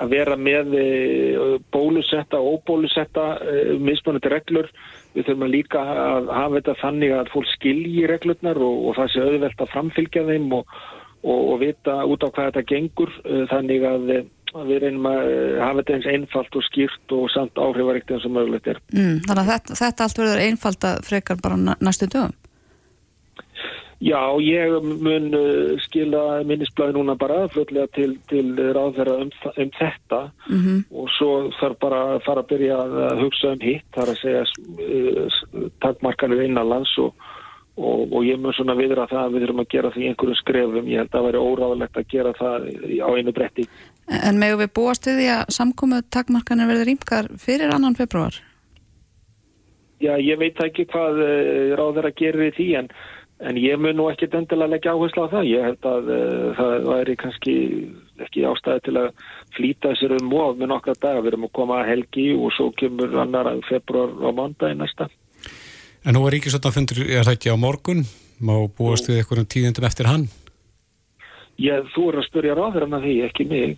að 0.02 0.10
vera 0.16 0.36
með 0.36 0.74
uh, 0.78 1.54
bólusetta 1.74 2.40
og 2.40 2.58
óbólusetta 2.58 3.26
uh, 3.38 3.74
mismunandi 3.78 4.32
reglur 4.32 4.70
við 5.14 5.28
þurfum 5.28 5.46
að 5.46 5.54
líka 5.54 5.82
að 5.82 6.32
hafa 6.32 6.58
þetta 6.58 6.76
þannig 6.80 7.14
að 7.18 7.32
fólk 7.34 7.50
skilji 7.52 8.04
reglurnar 8.10 8.58
og, 8.58 8.84
og 8.88 8.98
það 8.98 9.10
sé 9.12 9.24
auðvelt 9.26 9.64
að 9.64 9.72
framfylgja 9.76 10.26
þeim 10.28 10.52
og, 10.58 10.76
og, 11.22 11.40
og 11.40 11.56
vita 11.62 11.98
út 12.02 12.26
á 12.26 12.28
hvað 12.32 12.50
þetta 12.50 12.68
gengur 12.74 13.16
uh, 13.22 13.42
þannig 13.52 13.88
að, 13.88 14.14
við 14.52 14.82
reynum 14.84 15.06
að 15.08 15.28
hafa 15.62 15.78
þetta 15.80 15.98
eins 15.98 16.12
einfalt 16.16 16.56
og 16.58 16.66
skýrt 16.66 17.16
og 17.16 17.28
samt 17.32 17.60
áhrifaríkt 17.62 18.10
eins 18.12 18.26
og 18.28 18.34
mögulegt 18.34 18.72
er. 18.74 18.82
Mm, 18.92 19.22
þannig 19.28 19.44
að 19.44 19.52
þetta, 19.54 19.82
þetta 19.84 20.08
allt 20.08 20.22
verður 20.22 20.46
einfalt 20.48 20.88
að 20.90 21.04
frekar 21.08 21.44
bara 21.44 21.76
næstu 21.78 22.10
dögum? 22.10 22.34
Já, 24.02 24.18
ég 24.42 24.72
mun 24.82 25.28
uh, 25.36 25.74
skila 25.84 26.40
minnisblæði 26.46 26.96
núna 26.96 27.14
bara 27.18 27.44
fljóðlega 27.52 27.86
til, 27.94 28.16
til 28.30 28.48
ráðverða 28.74 29.20
um, 29.22 29.30
um 29.52 29.70
þetta 29.76 30.18
mm 30.48 30.58
-hmm. 30.58 30.80
og 30.90 31.12
svo 31.18 31.28
þarf 31.60 31.78
bara 31.78 32.00
að 32.14 32.24
fara 32.26 32.42
að 32.42 32.50
byrja 32.50 32.80
að 32.82 33.22
hugsa 33.22 33.52
um 33.52 33.62
hitt, 33.62 33.86
þar 33.94 34.10
að 34.10 34.20
segja 34.24 34.42
uh, 34.42 35.70
takkmarkanir 35.84 36.42
innanlands 36.42 36.96
og, 36.98 37.14
og, 37.76 38.12
og 38.12 38.26
ég 38.26 38.42
mun 38.42 38.58
svona 38.58 38.74
viðra 38.74 39.06
það 39.06 39.22
að 39.24 39.32
við 39.32 39.46
þurfum 39.46 39.64
að 39.64 39.72
gera 39.76 39.94
því 39.94 40.08
einhverju 40.08 40.36
skrefum, 40.40 40.90
ég 40.90 40.98
held 40.98 41.08
að 41.08 41.18
það 41.18 41.26
væri 41.28 41.46
óráðlegt 41.46 41.96
að 41.96 42.10
gera 42.10 42.32
það 42.42 42.58
á 43.06 43.08
einu 43.14 43.32
bretti. 43.32 43.68
En 44.10 44.38
með 44.38 44.58
við 44.66 44.74
búast 44.74 45.06
við 45.06 45.18
því 45.20 45.28
að 45.38 45.44
samkomu 45.48 46.02
takkmarkanir 46.10 46.66
verður 46.66 46.90
rýmkar 46.90 47.30
fyrir 47.38 47.70
annan 47.70 47.94
februar? 47.94 48.34
Já, 50.02 50.18
ég 50.18 50.38
veit 50.38 50.58
ekki 50.58 50.90
hvað 50.90 51.22
uh, 51.22 51.74
ráðverða 51.78 52.16
gerir 52.18 52.54
því 52.58 52.72
en 52.82 52.88
En 53.42 53.56
ég 53.58 53.78
mun 53.80 53.96
nú 53.98 54.06
ekki 54.06 54.28
endilega 54.30 54.70
leggja 54.70 54.92
áherslu 54.94 55.24
á 55.26 55.32
það. 55.32 55.48
Ég 55.50 55.64
held 55.66 55.86
að 55.90 56.10
uh, 56.14 56.50
það 56.58 56.84
væri 56.86 57.16
kannski 57.18 57.54
ekki 58.22 58.44
ástæði 58.46 58.82
til 58.86 58.94
að 59.00 59.08
flýta 59.56 59.94
sér 59.98 60.14
um 60.20 60.34
og 60.38 60.60
með 60.60 60.70
nokkra 60.70 60.94
daga. 60.94 61.24
Við 61.24 61.32
erum 61.32 61.46
að 61.48 61.54
koma 61.58 61.80
að 61.80 61.88
helgi 61.90 62.28
og 62.36 62.52
svo 62.54 62.68
kemur 62.78 63.16
annar 63.24 63.50
februar 63.66 64.14
á 64.14 64.30
mándagi 64.30 64.78
næsta. 64.78 65.08
En 66.06 66.14
nú 66.14 66.22
er 66.26 66.36
Ríkisvöldafundur, 66.36 67.02
er 67.06 67.26
það 67.26 67.36
ekki 67.36 67.50
á 67.54 67.56
morgun? 67.58 68.04
Má 68.42 68.54
búast 68.78 69.10
við 69.10 69.20
einhverjum 69.22 69.50
tíðendum 69.54 69.86
eftir 69.86 70.10
hann? 70.10 70.28
Já, 71.58 71.82
þú 71.94 72.08
er 72.10 72.18
að 72.18 72.26
spurja 72.26 72.54
ráður 72.58 72.86
hann 72.86 72.96
að 72.98 73.08
því, 73.08 73.16
ekki 73.26 73.46
mig. 73.50 73.74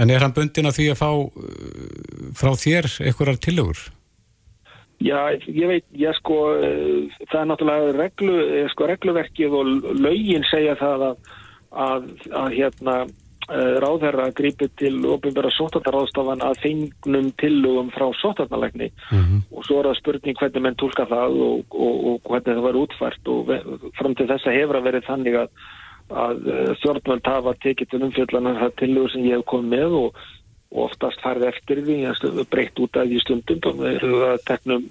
En 0.00 0.10
er 0.10 0.24
hann 0.24 0.34
bundin 0.36 0.68
að 0.68 0.80
því 0.80 0.88
að 0.92 1.00
fá 1.00 1.10
uh, 1.12 2.32
frá 2.36 2.52
þér 2.60 2.88
einhverjar 3.04 3.40
tillögur? 3.44 3.84
Já, 5.04 5.18
ég 5.46 5.66
veit, 5.68 5.84
ég 6.00 6.16
sko, 6.16 6.38
það 7.28 7.40
er 7.40 7.48
náttúrulega 7.50 7.96
reglu, 7.98 8.38
eh, 8.40 8.68
sko, 8.72 8.86
regluverkið 8.88 9.58
og 9.58 9.90
laugin 10.00 10.46
segja 10.48 10.78
það 10.80 11.04
að, 11.10 11.34
að, 11.84 12.06
að 12.40 12.56
hérna, 12.56 12.94
uh, 13.50 13.76
ráðherra 13.82 14.30
grípið 14.36 14.72
til 14.80 14.94
ofinbæra 15.12 15.50
sótarnaráðstafan 15.54 16.44
að 16.44 16.60
fengnum 16.62 17.30
tillugum 17.40 17.90
frá 17.94 18.06
sótarnalegni 18.20 18.90
mm 18.90 19.20
-hmm. 19.20 19.40
og 19.52 19.64
svo 19.64 19.80
er 19.80 19.88
það 19.90 20.00
spurning 20.00 20.38
hvernig 20.38 20.62
menn 20.62 20.80
tólka 20.80 21.06
það 21.06 21.40
og, 21.48 21.64
og, 21.70 21.94
og 22.08 22.20
hvernig 22.30 22.56
það 22.56 22.66
var 22.68 22.80
útfært 22.82 23.28
og 23.28 23.52
fram 23.98 24.14
til 24.14 24.26
þess 24.26 24.46
að 24.46 24.58
hefra 24.60 24.80
verið 24.80 25.08
þannig 25.10 25.34
að, 25.42 25.48
að 26.10 26.36
stjórnvöld 26.78 27.26
hafa 27.26 27.54
tekið 27.64 27.90
til 27.90 28.02
umfjöldana 28.02 28.60
það 28.60 28.76
tillugur 28.80 29.10
sem 29.10 29.24
ég 29.24 29.36
hef 29.36 29.44
komið 29.44 29.70
með 29.76 29.92
og 30.00 30.16
og 30.74 30.88
oftast 30.88 31.22
farið 31.22 31.52
eftir 31.52 31.82
því 31.86 31.98
breytt 32.50 32.80
út 32.82 32.98
af 32.98 33.06
því 33.06 33.20
stundum 33.22 33.68
og 33.70 33.78
við 33.80 34.00
erum 34.00 34.24
að 34.26 34.40
teknum 34.48 34.88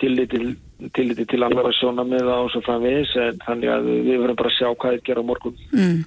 tilliti 0.00 0.40
til, 0.40 0.56
til, 0.92 1.26
til 1.30 1.44
annara 1.46 1.72
sjóna 1.74 2.04
með 2.06 2.26
það 2.26 2.42
og 2.42 2.50
svo 2.52 2.62
framvegis 2.66 3.14
en 3.22 3.40
þannig 3.44 3.72
að 3.72 3.88
við 3.92 4.20
verðum 4.22 4.38
bara 4.40 4.52
að 4.52 4.58
sjá 4.58 4.68
hvað 4.68 4.96
það 4.96 5.06
gera 5.08 5.24
á 5.24 5.28
morgun 5.30 5.56
mm. 5.70 5.98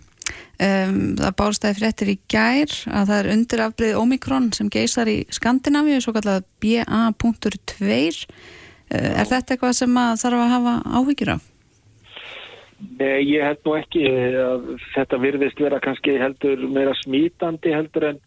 um, 0.68 1.02
Það 1.22 1.36
bárstæði 1.42 1.80
fréttir 1.80 2.14
í 2.14 2.18
gær 2.30 2.78
að 2.92 3.12
það 3.12 3.18
er 3.18 3.32
undirafbrið 3.34 4.00
Omikron 4.04 4.50
sem 4.58 4.72
geysar 4.74 5.12
í 5.12 5.18
Skandinavíu 5.34 6.00
svo 6.04 6.16
kallað 6.18 6.48
BA.2 6.64 7.52
uh, 7.52 8.34
Er 8.92 9.30
þetta 9.30 9.56
eitthvað 9.56 9.78
sem 9.80 10.02
að 10.04 10.18
þarf 10.26 10.44
að 10.44 10.56
hafa 10.58 10.80
áhyggjur 11.00 11.38
af? 11.38 11.54
Nei, 13.00 13.24
ég 13.26 13.42
held 13.42 13.64
nú 13.66 13.74
ekki 13.74 14.04
að 14.38 14.66
þetta 14.94 15.18
virðist 15.24 15.62
vera 15.64 15.80
kannski 15.82 16.14
heldur 16.22 16.62
meira 16.70 16.94
smítandi 17.00 17.72
heldur 17.74 18.12
en 18.12 18.20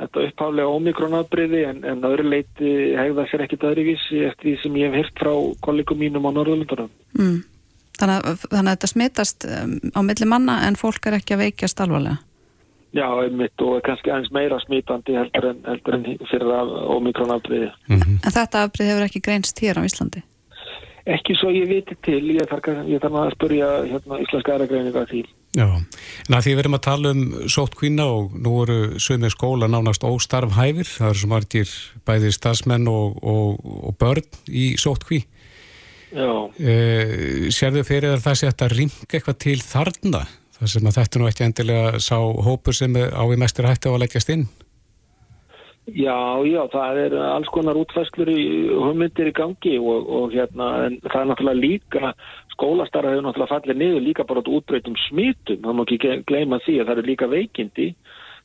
þetta 0.00 0.24
upphaflega 0.28 0.74
ómikronabriði 0.78 1.62
en, 1.68 1.84
en 1.84 2.08
öðru 2.08 2.30
leiti 2.32 2.72
hegða 2.96 3.26
sér 3.30 3.44
ekkit 3.46 3.66
öðruvísi 3.68 4.24
eftir 4.30 4.48
því 4.48 4.56
sem 4.62 4.80
ég 4.80 4.90
hef 4.90 5.04
hirt 5.04 5.22
frá 5.22 5.32
kollegum 5.66 6.00
mínum 6.00 6.28
á 6.28 6.30
Norðurlundurum. 6.32 6.90
Mm. 7.18 7.38
Þannig, 8.00 8.46
þannig 8.46 8.70
að 8.70 8.74
þetta 8.74 8.90
smitast 8.94 9.46
um, 9.46 9.76
á 9.92 10.00
milli 10.06 10.28
manna 10.28 10.58
en 10.66 10.78
fólk 10.80 11.10
er 11.10 11.18
ekki 11.18 11.36
að 11.36 11.44
veikjast 11.44 11.82
alvarlega? 11.84 12.22
Já, 12.96 13.06
einmitt 13.22 13.62
og 13.62 13.84
kannski 13.86 14.10
aðeins 14.10 14.32
meira 14.34 14.58
smitandi 14.64 15.14
heldur 15.14 15.46
en, 15.52 15.60
heldur 15.68 15.94
en 15.94 16.06
fyrir 16.26 16.72
ómikronabriði. 16.96 17.68
Mm 17.86 18.00
-hmm. 18.00 18.16
En 18.26 18.34
þetta 18.34 18.64
afrið 18.66 18.90
hefur 18.90 19.06
ekki 19.06 19.22
greinst 19.26 19.62
hér 19.62 19.78
á 19.78 19.86
Íslandi? 19.86 20.24
Ekki 21.06 21.36
svo 21.38 21.50
ég 21.54 21.68
viti 21.68 21.96
til, 22.02 22.24
ég 22.34 22.48
þarf, 22.50 22.66
ég 22.88 23.00
þarf 23.00 23.14
að 23.20 23.34
spurja 23.36 23.68
hérna, 23.92 24.18
íslenska 24.24 24.54
aðrækreininga 24.54 25.04
því. 25.06 25.22
Já, 25.50 25.66
en 25.66 26.36
að 26.36 26.44
því 26.44 26.52
við 26.52 26.60
erum 26.62 26.76
að 26.76 26.84
tala 26.86 27.10
um 27.10 27.22
sótt 27.50 27.74
kvína 27.78 28.04
og 28.06 28.36
nú 28.38 28.52
eru 28.62 29.00
sögumið 29.02 29.32
skóla 29.34 29.66
nánast 29.66 30.04
óstarfhæfir, 30.06 30.86
það 30.86 31.08
eru 31.08 31.22
svo 31.22 31.30
margir 31.32 31.72
bæði 32.06 32.30
stafsmenn 32.36 32.86
og, 32.90 33.18
og, 33.18 33.58
og 33.90 33.96
börn 33.98 34.28
í 34.46 34.76
sótt 34.78 35.08
kví. 35.08 35.24
Uh, 36.10 37.50
sérðu 37.54 37.82
fyrir 37.86 38.14
að 38.14 38.24
það 38.28 38.38
sé 38.38 38.50
að 38.50 38.76
ringa 38.76 39.10
eitthvað 39.10 39.42
til 39.42 39.58
þarna 39.62 40.24
þar 40.60 40.72
sem 40.74 40.88
að 40.90 40.96
þetta 40.98 41.20
nú 41.20 41.28
ekki 41.30 41.46
endilega 41.46 42.00
sá 42.02 42.16
hópur 42.18 42.76
sem 42.76 42.96
á 42.98 43.24
í 43.24 43.38
mestur 43.40 43.68
hætti 43.68 43.90
á 43.90 43.94
að 43.94 44.02
leggjast 44.04 44.32
inn? 44.34 44.48
Já, 45.90 46.38
já, 46.46 46.60
það 46.70 46.98
er 47.06 47.14
alls 47.24 47.48
konar 47.50 47.78
útfæsklur 47.80 48.28
í 48.30 48.42
hugmyndir 48.68 49.30
í 49.30 49.34
gangi 49.34 49.78
og, 49.80 50.06
og 50.06 50.34
hérna, 50.34 50.68
en 50.86 50.98
það 51.06 51.22
er 51.22 51.30
náttúrulega 51.30 51.62
líka, 51.64 52.12
skólastarra 52.60 53.14
hefur 53.14 53.24
náttúrulega 53.24 53.54
fallið 53.54 53.78
niður 53.80 54.04
líka 54.04 54.26
bara 54.28 54.42
út 54.42 54.50
útbreytum 54.52 54.96
smitum, 55.08 55.62
það 55.64 55.76
má 55.76 55.84
ekki 55.86 56.16
gleyma 56.28 56.60
því 56.66 56.74
að 56.80 56.90
það 56.90 56.98
eru 56.98 57.08
líka 57.08 57.28
veikindi 57.30 57.88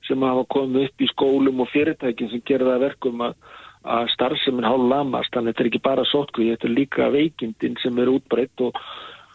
sem 0.07 0.23
hafa 0.23 0.45
komið 0.53 0.87
upp 0.87 1.01
í 1.01 1.09
skólum 1.11 1.63
og 1.63 1.71
fyrirtækin 1.73 2.31
sem 2.31 2.43
gerir 2.47 2.69
það 2.69 2.85
verkum 2.85 3.25
að, 3.25 3.35
að 3.83 4.11
starfseminn 4.13 4.67
hálf 4.67 4.87
lamast, 4.91 5.33
þannig 5.33 5.51
að 5.51 5.53
þetta 5.53 5.65
er 5.65 5.69
ekki 5.71 5.83
bara 5.89 6.07
sótkvíð, 6.11 6.51
þetta 6.53 6.69
er 6.69 6.75
líka 6.79 7.09
veikindin 7.11 7.77
sem 7.81 8.01
eru 8.03 8.17
útbreytt 8.19 8.65
og, 8.65 8.81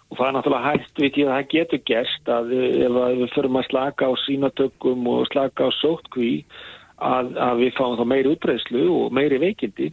og 0.08 0.18
það 0.18 0.28
er 0.28 0.36
náttúrulega 0.38 0.68
hægt 0.70 1.02
við 1.02 1.16
því 1.16 1.24
að 1.26 1.32
það 1.34 1.50
getur 1.54 1.82
gerst 1.90 2.30
að 2.36 2.54
ef 2.60 3.00
við 3.20 3.34
förum 3.34 3.58
að 3.60 3.66
slaka 3.68 4.08
á 4.08 4.12
sínatökum 4.24 5.10
og 5.10 5.26
slaka 5.32 5.68
á 5.68 5.70
sótkvíð 5.80 6.62
að, 7.00 7.34
að 7.36 7.64
við 7.64 7.74
fáum 7.76 7.98
þá 7.98 8.06
meiri 8.06 8.32
útbreyslu 8.34 8.86
og 8.94 9.12
meiri 9.16 9.40
veikindi. 9.42 9.90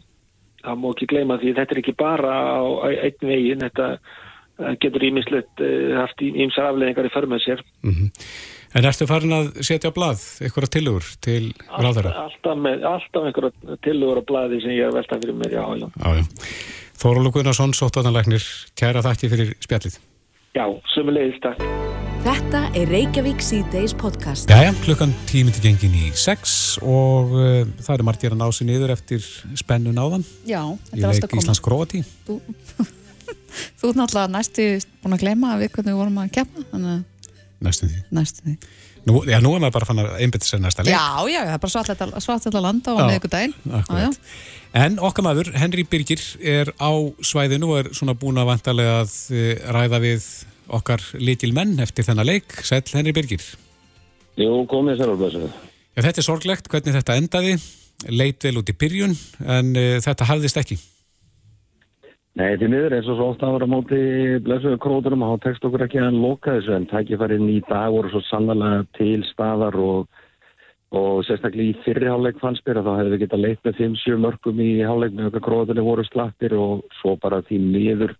Það 0.63 0.79
má 0.82 0.88
ekki 0.91 1.08
gleyma 1.10 1.38
því 1.39 1.51
þetta 1.56 1.74
er 1.74 1.79
ekki 1.82 1.94
bara 1.98 2.32
á 2.60 2.62
einn 2.91 3.29
veginn 3.29 3.62
þetta 3.63 3.91
getur 4.82 5.04
ímislegt 5.10 5.64
eh, 5.64 5.96
haft 5.98 6.22
ímsa 6.24 6.70
afleðingar 6.72 7.10
í 7.10 7.14
förmið 7.14 7.44
sér 7.46 7.66
mm 7.84 7.92
-hmm. 7.92 8.12
En 8.76 8.86
erstu 8.86 9.08
farin 9.08 9.32
að 9.32 9.64
setja 9.64 9.90
á 9.90 9.96
blað 9.96 10.22
eitthvað 10.44 10.70
tilugur 10.70 11.06
til 11.24 11.54
ráðara? 11.72 12.12
Alltaf, 12.28 12.58
alltaf 12.92 13.24
einhverja 13.24 13.78
tilugur 13.82 14.20
á 14.22 14.24
blaði 14.28 14.62
sem 14.62 14.76
ég 14.76 14.90
er 14.90 14.94
veltað 14.94 15.24
fyrir 15.24 15.38
mér, 15.40 15.52
já, 15.56 15.64
já. 15.80 15.88
já, 15.88 16.10
já. 16.20 16.24
Þórólu 16.98 17.32
Gunnarsson, 17.32 17.74
sóttanleiknir 17.74 18.44
kæra 18.76 19.02
þakki 19.02 19.30
fyrir 19.30 19.56
spjallið 19.64 20.00
Já, 20.58 20.66
sömulegist, 20.94 21.42
takk 21.42 21.62
Þetta 22.28 22.62
er 22.76 22.90
Reykjavík 22.92 23.40
C-Days 23.46 23.94
podcast. 23.96 24.50
Jæja, 24.50 24.74
klukkan 24.84 25.14
tímiti 25.30 25.62
gengin 25.64 25.94
í 25.96 26.10
sex 26.18 26.76
og 26.82 27.32
uh, 27.32 27.62
það 27.80 27.94
eru 27.94 28.08
margir 28.08 28.34
að 28.34 28.42
ná 28.42 28.50
sér 28.52 28.68
niður 28.68 28.92
eftir 28.98 29.24
spennu 29.56 29.94
náðan. 29.96 30.26
Já, 30.44 30.64
þetta 30.90 30.98
er 30.98 31.08
alltaf 31.14 31.30
komið. 31.30 31.32
Í 31.32 31.38
leik 31.38 31.44
Íslands 31.44 31.62
Gróti. 31.64 32.02
Þú, 32.28 32.40
þú 33.80 33.92
er 33.92 34.01
náttúrulega 34.01 34.34
næstu 34.34 34.68
búin 35.04 35.18
að 35.18 35.24
gleyma 35.24 35.54
að 35.54 35.63
við 35.63 35.72
hvernig 35.75 35.94
við 35.94 36.01
vorum 36.01 36.20
að 36.24 36.34
kemna. 36.38 36.98
Næstu 37.63 37.89
því. 37.89 38.04
Næstu 38.13 38.46
því. 38.46 38.58
Nú, 39.08 39.22
já, 39.24 39.38
nú 39.39 39.54
er 39.56 39.62
maður 39.63 39.75
bara 39.77 39.88
fann 39.88 40.01
að 40.04 40.10
einbita 40.20 40.44
sér 40.44 40.60
næsta 40.60 40.84
leik. 40.84 40.92
Já, 40.92 41.06
já, 41.32 41.39
það 41.46 41.54
er 41.54 41.62
bara 41.63 42.22
svart 42.25 42.44
þetta 42.44 42.62
landa 42.63 42.92
á 42.92 42.96
meðugudaginn. 43.08 43.54
Akkurat. 43.80 44.18
En 44.75 44.98
okkar 45.00 45.24
maður, 45.24 45.51
Henry 45.56 45.86
Birgir, 45.88 46.20
er 46.44 46.74
á 46.75 46.92
svæðinu 47.24 47.70
og 47.72 47.80
er 47.80 47.89
svona 47.96 48.18
búin 48.20 48.42
að 48.42 48.50
vantarlega 48.51 48.98
að 49.06 49.16
eh, 49.32 49.63
ræða 49.72 50.01
við 50.04 50.27
okkar 50.75 51.06
líkil 51.24 51.54
menn 51.56 51.77
eftir 51.80 52.04
þennan 52.10 52.27
leik. 52.27 52.51
Sæl 52.68 52.84
Henri 52.92 53.16
Birgir. 53.16 53.46
Jú, 54.38 54.51
komið 54.70 55.00
sér 55.00 55.13
alveg. 55.13 55.56
Þetta 55.98 56.22
er 56.22 56.27
sorglegt 56.27 56.68
hvernig 56.70 57.00
þetta 57.00 57.16
endaði, 57.18 57.56
leit 58.12 58.44
vel 58.44 58.60
út 58.60 58.70
í 58.70 58.75
byrjun 58.77 59.16
en 59.48 59.72
uh, 59.74 59.96
þetta 60.04 60.27
hafðist 60.30 60.60
ekki. 60.60 60.77
Nei, 62.38 62.51
því 62.53 62.67
miður 62.70 62.94
eins 62.94 63.08
og 63.10 63.15
svo 63.17 63.27
ofta 63.32 63.48
ára 63.50 63.65
móti 63.65 63.98
blessuðu 64.46 64.77
króturum 64.84 65.24
og 65.25 65.32
þá 65.32 65.46
tekst 65.48 65.63
okkur 65.65 65.84
ekki 65.88 66.01
að 66.03 66.20
loka 66.22 66.53
þessu 66.53 66.75
en 66.75 66.86
tækifærið 66.91 67.48
í 67.50 67.56
dag 67.65 67.96
voru 67.96 68.12
svo 68.13 68.22
sannlega 68.27 68.84
til 68.94 69.24
staðar 69.32 69.77
og, 69.82 70.20
og 70.94 71.24
sérstaklega 71.25 71.72
í 71.72 71.82
fyrriháleik 71.88 72.38
fannst 72.44 72.62
mér 72.67 72.84
að 72.84 72.89
þá 72.91 73.00
hefðu 73.00 73.13
við 73.15 73.24
getað 73.24 73.44
leitt 73.48 73.65
með 73.65 73.82
5-7 73.82 74.20
mörgum 74.27 74.62
í 74.62 74.70
háleik 74.86 75.17
með 75.17 75.32
okkar 75.32 75.46
krótunni 75.48 75.88
voru 75.88 76.06
slattir 76.06 76.53
og 76.62 76.86
svo 77.00 77.15
bara 77.25 77.41
því 77.50 77.60
miður 77.63 78.13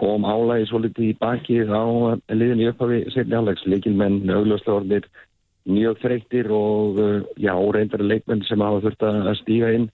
kom 0.00 0.26
álægi 0.26 0.66
svo 0.72 0.82
litið 0.82 1.12
í 1.12 1.14
bakið 1.22 1.70
á 1.70 1.84
liðin 2.34 2.66
í 2.66 2.70
upphafi 2.72 3.02
setni 3.14 3.38
álægs 3.38 3.62
leikilmenn, 3.70 4.24
augljóslega 4.26 4.78
orðir 4.80 5.10
mjög 5.70 6.02
þreytir 6.02 6.50
og 6.50 6.98
uh, 6.98 7.18
já, 7.38 7.54
reyndari 7.54 8.10
leikmenn 8.10 8.42
sem 8.48 8.64
hafa 8.64 8.88
þurft 8.88 9.06
að 9.06 9.36
stíga 9.44 9.70
inn 9.76 9.92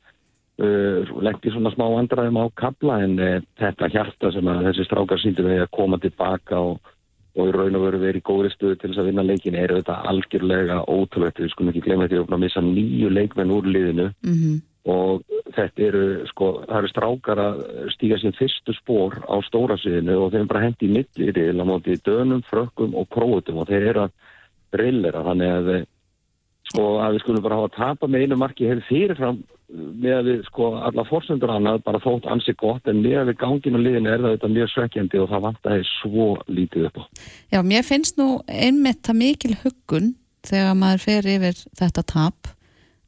uh, 0.63 1.17
leggti 1.25 1.53
svona 1.55 1.73
smá 1.75 1.87
andræðum 1.89 2.41
á 2.43 2.45
kabla 2.59 3.01
en 3.07 3.19
uh, 3.19 3.41
þetta 3.61 3.91
hjarta 3.95 4.33
sem 4.35 4.53
að 4.53 4.69
þessi 4.69 4.87
strákar 4.89 5.23
síndu 5.23 5.49
við 5.49 5.65
að 5.65 5.75
koma 5.79 6.01
tilbaka 6.03 6.63
og, 6.71 6.95
og 7.39 7.51
í 7.51 7.55
raun 7.55 7.79
og 7.79 7.87
veru 7.89 8.03
verið 8.05 8.23
í 8.23 8.27
góðri 8.31 8.55
stuðu 8.55 8.79
til 8.79 8.93
þess 8.93 9.03
að 9.03 9.11
vinna 9.11 9.27
leikin 9.27 9.59
er 9.59 9.77
þetta 9.79 10.01
algjörlega 10.13 10.81
ótrúlegt, 10.87 11.43
við 11.43 11.53
skulum 11.55 11.75
ekki 11.75 11.87
glemja 11.87 12.11
því 12.13 12.25
að 12.25 12.43
missa 12.45 12.65
nýju 12.65 13.13
leikmenn 13.15 13.55
úr 13.55 13.71
liðinu. 13.71 14.11
Mm 14.27 14.41
-hmm 14.41 14.59
og 14.89 15.25
þetta 15.57 15.85
eru 15.89 16.05
sko, 16.31 16.49
það 16.69 16.79
eru 16.81 16.91
strákar 16.93 17.43
að 17.43 17.61
stíga 17.95 18.19
sín 18.21 18.35
fyrstu 18.39 18.75
spór 18.77 19.19
á 19.29 19.37
stóra 19.47 19.77
síðinu 19.81 20.17
og 20.23 20.33
þeim 20.33 20.49
bara 20.49 20.65
hendi 20.65 20.89
í 20.89 20.95
millir 20.95 21.41
í 21.43 21.67
móti 21.67 21.99
dönum, 22.07 22.43
frökkum 22.49 22.97
og 22.97 23.09
krótum 23.13 23.61
og 23.63 23.69
þeir 23.69 23.89
eru 23.93 24.07
að 24.07 24.81
rillera 24.81 25.25
þannig 25.27 25.55
að, 25.59 25.71
sko, 26.69 26.89
að 27.03 27.17
við 27.17 27.25
skulum 27.25 27.45
bara 27.45 27.61
hafa 27.61 27.71
að 27.71 27.79
tapa 27.79 28.11
með 28.11 28.25
einu 28.25 28.39
marki 28.41 28.69
hefur 28.69 28.87
fyrirfram 28.89 29.41
með 29.69 30.15
að 30.17 30.29
við 30.31 30.45
sko 30.47 30.69
alla 30.81 31.05
fórsöndur 31.05 31.53
annað 31.53 31.83
bara 31.85 32.01
þótt 32.01 32.29
ansi 32.33 32.55
gott 32.57 32.89
en 32.89 33.03
með 33.05 33.19
að 33.21 33.31
við 33.31 33.39
ganginu 33.43 33.83
liðinu 33.83 34.13
er 34.13 34.23
það 34.23 34.37
þetta 34.37 34.53
mjög 34.55 34.71
svekkjandi 34.73 35.21
og 35.21 35.29
það 35.33 35.45
vant 35.45 35.59
að 35.59 35.69
það 35.69 35.81
er 35.83 35.91
svo 35.91 36.29
lítið 36.49 36.87
upp 36.89 37.01
á. 37.01 37.05
Já, 37.53 37.61
mér 37.73 37.85
finnst 37.85 38.21
nú 38.21 38.29
einmitt 38.49 39.03
það 39.05 39.21
mikil 39.21 39.55
huggun 39.65 40.15
þegar 40.49 40.79
maður 40.81 41.05
fer 41.05 41.29
yfir 41.35 41.61
þetta 41.77 42.07
tap 42.15 42.53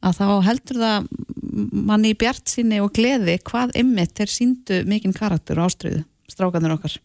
að 0.05 0.21
þá 0.21 0.27
heldur 0.49 0.81
það 0.81 1.09
manni 1.91 2.13
í 2.13 2.19
bjart 2.21 2.53
síni 2.53 2.81
og 2.85 2.93
gleði 2.97 3.39
hvað 3.45 3.77
ymmit 3.81 4.17
þeir 4.17 4.33
síndu 4.33 4.83
mikinn 4.89 5.17
karakter 5.17 5.61
og 5.61 5.71
ástriðu, 5.71 6.05
strákanir 6.29 6.77
okkar 6.77 7.01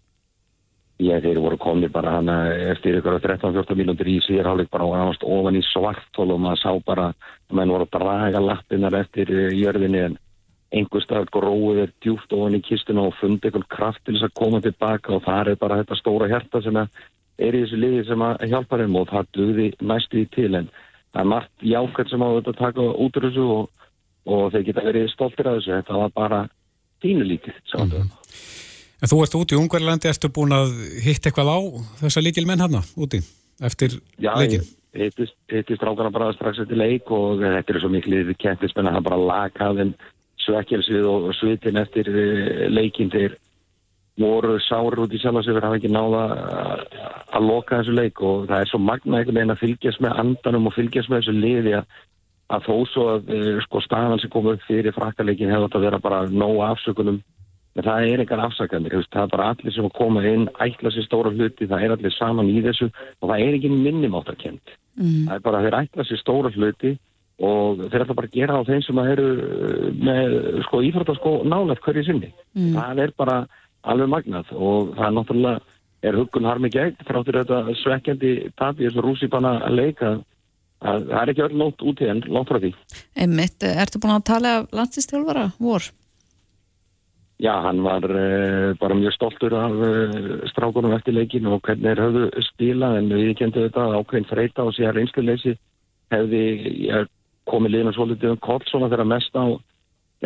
Já, 0.95 1.17
þeir 1.19 1.41
voru 1.43 1.57
komið 1.59 1.91
bara 1.91 2.13
hana 2.15 2.35
eftir 2.71 3.01
ykkur 3.01 3.17
13-14 3.19 3.75
mínútur 3.75 4.07
í 4.07 4.19
síðarháleik 4.23 4.69
bara 4.71 4.87
ánast 4.87 5.25
ofan 5.27 5.57
í 5.59 5.63
svartól 5.67 6.29
og 6.31 6.39
maður 6.39 6.61
sá 6.61 6.71
bara 6.87 7.09
að 7.11 7.57
menn 7.59 7.73
voru 7.73 7.87
draga 7.91 8.39
lappinnar 8.39 8.95
eftir 9.01 9.31
eh, 9.33 9.51
jörðinni 9.59 10.05
en 10.05 10.15
einhver 10.71 11.03
stað 11.03 11.27
gróið 11.35 11.81
er 11.83 11.91
djúft 12.03 12.31
ofan 12.35 12.55
í 12.55 12.63
kistuna 12.63 13.09
og 13.09 13.17
fundi 13.19 13.49
einhvern 13.49 13.67
kraft 13.75 14.05
til 14.05 14.15
þess 14.15 14.29
að 14.29 14.37
koma 14.39 14.63
tilbaka 14.63 15.17
og 15.17 15.23
það 15.27 15.51
er 15.51 15.61
bara 15.65 15.81
þetta 15.81 15.99
stóra 15.99 16.31
hjarta 16.31 16.63
sem 16.63 16.79
er 16.79 17.51
í 17.51 17.63
þessu 17.65 17.79
liði 17.81 18.03
sem 18.07 18.23
að 18.23 18.47
hjálpa 18.53 18.79
þeim 18.79 18.99
og 19.01 19.07
það 19.11 19.31
duði 19.35 19.69
næstu 19.83 20.23
í 20.23 20.27
til 20.31 20.51
en 20.61 20.71
það 21.15 21.21
er 21.23 21.31
margt 21.31 21.65
jákvæmt 21.75 22.11
sem 22.11 22.23
á 22.23 22.29
þetta 22.37 22.53
taka 22.59 22.85
út 22.91 23.19
úr 23.19 23.27
þessu 23.27 23.47
og, 23.57 23.89
og 24.31 24.45
þeir 24.53 24.67
geta 24.69 24.85
verið 24.87 25.11
stoltir 25.13 25.49
af 25.51 25.59
þessu. 25.59 25.75
Þetta 25.75 25.99
var 26.01 26.15
bara 26.15 26.39
tínu 27.03 27.27
lítið. 27.27 27.59
Mm 27.75 27.91
-hmm. 27.91 28.24
En 29.03 29.11
þú 29.11 29.21
ert 29.25 29.35
úti 29.35 29.57
í 29.57 29.59
Ungverðlandi, 29.59 30.07
ertu 30.07 30.31
búin 30.31 30.55
að 30.55 30.71
hitta 31.03 31.29
eitthvað 31.29 31.51
á 31.51 31.59
þessa 32.05 32.23
líkil 32.23 32.45
menn 32.47 32.63
hann 32.63 32.79
úti 32.95 33.19
eftir 33.63 33.97
Já, 34.17 34.33
leikin? 34.39 34.63
Já, 34.63 34.75
ég 34.95 35.17
hittist 35.51 35.83
rákana 35.83 36.11
bara 36.11 36.31
strax 36.35 36.61
eftir 36.63 36.79
leik 36.79 37.11
og 37.11 37.41
þetta 37.43 37.73
er 37.73 37.81
svo 37.83 37.91
miklu 37.91 38.21
kettismenn 38.39 38.87
að 38.87 38.99
það 38.99 39.07
bara 39.09 39.25
laka 39.29 39.71
þeim 39.79 39.91
svekkjelsvið 40.45 41.09
og 41.09 41.27
svitin 41.35 41.81
eftir 41.81 42.09
eh, 42.11 42.65
leikin 42.71 43.11
þegar 43.11 43.35
voru 44.21 44.55
sári 44.63 45.01
út 45.03 45.11
í 45.11 45.19
sjálfsögur 45.19 45.65
hafa 45.65 45.79
ekki 45.79 45.91
náða 45.91 46.23
að 47.35 47.47
loka 47.49 47.81
þessu 47.81 47.95
leik 47.97 48.21
og 48.23 48.45
það 48.47 48.61
er 48.61 48.69
svo 48.71 48.79
magna 48.79 49.19
einhvern 49.19 49.39
veginn 49.41 49.55
að 49.55 49.63
fylgjast 49.63 50.03
með 50.03 50.19
andanum 50.23 50.69
og 50.69 50.75
fylgjast 50.77 51.11
með 51.11 51.23
þessu 51.23 51.35
liði 51.35 51.73
að, 51.81 51.89
að 52.55 52.69
þó 52.69 52.75
svo 52.93 53.07
að 53.15 53.33
eh, 53.35 53.49
sko 53.65 53.83
staðan 53.83 54.23
sem 54.23 54.31
kom 54.31 54.47
upp 54.53 54.63
fyrir 54.69 54.95
frakkaleikin 54.95 55.51
hefur 55.51 55.67
þetta 55.67 55.81
að 55.81 55.87
vera 55.89 56.03
bara 56.07 56.21
nóg 56.31 56.61
afsökunum 56.69 57.19
en 57.75 57.83
það 57.83 58.07
er 58.09 58.23
einhver 58.23 58.43
afsakanir 58.45 58.95
það 59.11 59.21
er 59.25 59.33
bara 59.33 59.49
allir 59.53 59.75
sem 59.75 59.89
koma 59.97 60.23
inn 60.27 60.47
ætla 60.63 60.91
sér 60.93 61.07
stóra 61.07 61.33
hluti, 61.33 61.67
það 61.67 61.83
er 61.83 61.95
allir 61.95 62.15
saman 62.15 62.51
í 62.51 62.61
þessu 62.63 62.87
og 62.87 63.27
það 63.29 63.43
er 63.43 63.57
ekki 63.57 63.71
minnumáttarkend 63.73 64.73
mm. 64.95 65.27
það 65.27 65.35
er 65.35 65.45
bara 65.47 65.59
að 65.59 65.67
þeir 65.67 65.77
ætla 65.81 66.07
sér 66.07 66.21
stóra 66.21 66.53
hluti 66.55 66.95
og 67.43 67.83
þeir 67.91 68.05
ætla 68.05 68.17
bara 68.17 68.31
að 68.31 68.37
gera 68.39 68.59
á 68.59 68.67
þeim 68.69 68.83
sem 68.85 69.01
eru 69.03 69.29
eh, 69.43 69.87
með 70.07 70.35
sko 70.69 70.81
ífrataskó 70.87 71.37
nálega 71.43 71.83
hverju 71.83 72.05
sinni 72.07 72.31
mm. 72.55 72.75
það 72.77 73.03
er 73.05 73.15
bara 73.19 73.39
alveg 73.85 74.13
magnað 74.13 74.53
og 74.55 74.95
það 74.95 75.09
er 75.09 75.17
náttúrulega 75.19 75.59
er 76.05 76.19
huggun 76.19 76.47
harmi 76.47 76.71
gegn 76.71 76.95
fráttur 77.07 77.41
þetta 77.41 77.75
svekkjandi 77.81 78.31
tabi 78.59 78.87
þessu 78.87 79.03
rússipanna 79.03 79.57
leika 79.73 80.15
að 80.85 81.05
það 81.09 81.19
er 81.21 81.31
ekki 81.33 81.45
öll 81.47 81.59
lótt 81.59 81.85
út 81.87 82.01
í 82.03 82.09
enn, 82.11 82.23
lótt 82.29 82.51
frá 82.51 82.61
því 82.61 82.71
Emmitt, 83.25 83.63
ertu 83.67 83.99
búin 83.99 84.15
að 84.15 84.27
tala 84.31 84.57
af 84.61 84.75
landslýstjálfara 84.75 85.47
vor? 85.59 85.87
Já, 87.37 87.51
hann 87.65 87.81
var 87.83 88.05
uh, 88.07 88.75
bara 88.79 88.95
mjög 88.95 89.13
stoltur 89.13 89.53
af 89.59 89.73
uh, 89.75 90.47
strákunum 90.47 90.93
eftir 90.95 91.17
leikin 91.17 91.49
og 91.51 91.61
hvernig 91.67 91.89
þeir 91.89 92.03
höfðu 92.05 92.43
stíla 92.47 92.93
en 92.95 93.09
við 93.11 93.33
kendum 93.41 93.65
þetta 93.65 93.87
ákveðin 93.99 94.29
freyta 94.29 94.63
og 94.63 94.75
síðan 94.75 94.95
reynsluleysi 94.95 95.55
hefði 96.15 96.43
ég, 96.87 97.09
komið 97.49 97.73
líðan 97.75 97.97
svolítið 97.97 98.35
um 98.35 98.41
koll 98.45 98.63
svona 98.69 98.87
þegar 98.93 99.11
mest 99.11 99.35
á 99.35 99.45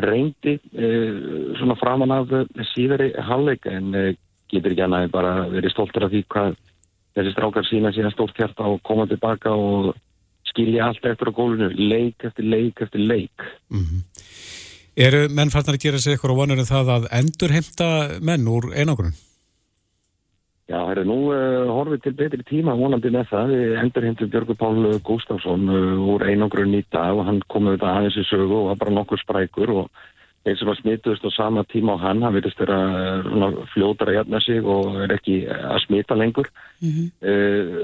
reyndi 0.06 0.60
uh, 0.60 1.58
svona 1.58 1.80
framan 1.82 2.14
af 2.14 2.36
síðari 2.76 3.10
halleg 3.18 3.66
en 3.74 3.90
getur 4.50 4.76
ekki 4.76 4.86
annað 4.86 5.10
bara 5.14 5.34
verið 5.50 5.74
stoltur 5.74 6.06
af 6.06 6.14
því 6.14 6.24
hvað 6.30 6.60
þessi 7.18 7.34
strákar 7.34 7.68
sína 7.68 7.94
sína 7.96 8.14
stórt 8.14 8.38
kjarta 8.38 8.70
og 8.70 8.84
koma 8.86 9.10
tilbaka 9.10 9.52
og 9.58 9.96
skilja 10.50 10.90
allt 10.90 11.06
eftir 11.06 11.30
á 11.30 11.34
gólunu, 11.34 11.70
leik 11.74 12.26
eftir 12.26 12.46
leik 12.46 12.82
eftir 12.82 13.02
leik. 13.02 13.50
Mm 13.70 13.84
-hmm. 13.84 14.02
Eru 15.00 15.30
menn 15.32 15.52
farnar 15.54 15.78
að 15.78 15.84
gera 15.86 16.00
sig 16.04 16.18
eitthvað 16.18 16.36
vonur 16.42 16.60
en 16.60 16.68
það 16.68 16.90
að 16.92 17.10
endur 17.16 17.54
heimta 17.56 17.86
menn 18.20 18.48
úr 18.52 18.66
einangrun? 18.76 19.14
Já, 20.68 20.76
það 20.76 20.92
er 20.92 21.08
nú 21.08 21.18
uh, 21.32 21.70
horfið 21.72 22.02
til 22.04 22.14
betri 22.20 22.44
tíma 22.46 22.76
vonandi 22.78 23.10
með 23.14 23.32
það. 23.32 23.54
Við 23.56 23.78
endur 23.80 24.06
heimtum 24.06 24.32
Björgur 24.34 24.58
Pál 24.60 24.90
Gustafsson 25.08 25.72
uh, 25.72 26.04
úr 26.14 26.26
einangrun 26.28 26.76
í 26.76 26.84
dag 26.92 27.16
og 27.16 27.24
hann 27.30 27.40
kom 27.48 27.70
auðvitað 27.70 27.94
aðeins 27.94 28.20
í 28.20 28.26
sögu 28.28 28.58
og 28.60 28.68
var 28.74 28.82
bara 28.84 28.96
nokkur 28.98 29.24
sprækur 29.24 29.74
og 29.78 30.04
þeir 30.46 30.58
sem 30.60 30.70
var 30.70 30.80
smituðist 30.80 31.26
á 31.28 31.32
sama 31.36 31.66
tíma 31.68 31.98
á 32.00 32.04
hann, 32.06 32.24
hann 32.24 32.36
verðist 32.38 32.62
vera 32.62 32.78
uh, 33.24 33.60
fljótar 33.74 34.12
að 34.12 34.20
jæfna 34.20 34.42
sig 34.46 34.64
og 34.64 35.02
er 35.04 35.16
ekki 35.18 35.42
að 35.50 35.82
smita 35.86 36.16
lengur. 36.16 36.48
Mm 36.80 36.90
-hmm. 36.96 37.10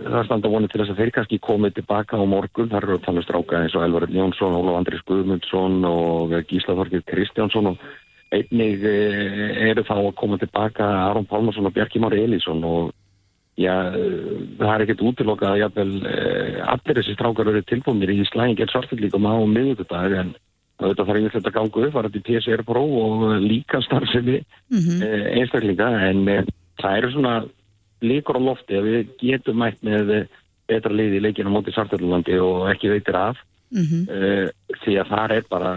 Það 0.06 0.26
standa 0.26 0.54
vonið 0.54 0.72
til 0.72 0.82
þess 0.82 0.94
að 0.94 1.00
þeir 1.02 1.12
kannski 1.18 1.40
komið 1.40 1.76
tilbaka 1.76 2.16
á 2.16 2.24
morgun. 2.24 2.70
Það 2.72 2.84
eru 2.84 2.98
tannustráka 3.04 3.60
eins 3.60 3.76
og 3.76 3.84
Elvar 3.84 4.08
Jónsson, 4.08 4.56
Ólof 4.56 4.78
Andris 4.80 5.04
Guðmundsson 5.06 5.84
og 5.86 6.32
Gísla 6.48 6.78
Þorgir 6.80 7.04
Kristjánsson 7.04 7.68
og 7.74 7.78
einnig 8.36 8.84
eh, 8.86 9.70
eru 9.70 9.84
þá 9.86 9.98
að 10.00 10.14
koma 10.20 10.40
tilbaka 10.42 10.86
Aron 11.10 11.28
Pálmarsson 11.30 11.68
og 11.70 11.76
Bjarki 11.76 12.02
Mári 12.02 12.24
Elísson 12.26 12.64
og 12.66 12.92
já, 13.60 13.74
það 14.60 14.72
er 14.74 14.86
ekkert 14.86 15.06
útilokað 15.10 15.66
að 15.68 15.80
eh, 16.10 16.58
allir 16.66 17.00
þessi 17.00 17.16
strákar 17.16 17.52
eru 17.52 17.64
tilbúinir 17.70 18.14
í 18.16 18.26
slæðing 18.32 18.64
er 18.64 18.74
svartilíkum 18.74 19.30
á 19.30 19.36
miðugudag 19.46 20.18
en 20.22 20.34
þetta 20.80 21.06
þarf 21.06 21.16
einhvern 21.16 21.32
veginn 21.32 21.50
að 21.50 21.58
ganga 21.58 21.84
upp, 21.88 21.94
var 21.94 22.08
þetta 22.10 22.20
í 22.20 22.26
PCR 22.30 22.64
Pro 22.68 22.84
og 23.02 23.26
líka 23.44 23.82
starfsemi 23.82 24.40
mm 24.42 24.80
-hmm. 24.80 25.04
einstaklinga 25.40 25.90
en 26.10 26.26
það 26.82 26.98
eru 26.98 27.12
svona 27.12 27.36
líkur 28.02 28.40
á 28.40 28.48
lofti 28.48 28.76
að 28.76 28.88
við 28.90 29.14
getum 29.22 29.60
mætt 29.60 29.84
með 29.84 30.28
betra 30.68 30.94
liði 30.94 31.20
í 31.20 31.26
leikinu 31.26 31.52
á 31.52 31.56
móti 31.56 31.74
Sartellandi 31.74 32.40
og 32.40 32.70
ekki 32.72 32.90
veitir 32.90 33.16
af 33.16 33.38
mm 33.72 33.84
-hmm. 33.84 34.50
því 34.84 34.94
að 35.00 35.10
þar 35.14 35.32
er 35.32 35.44
bara 35.50 35.72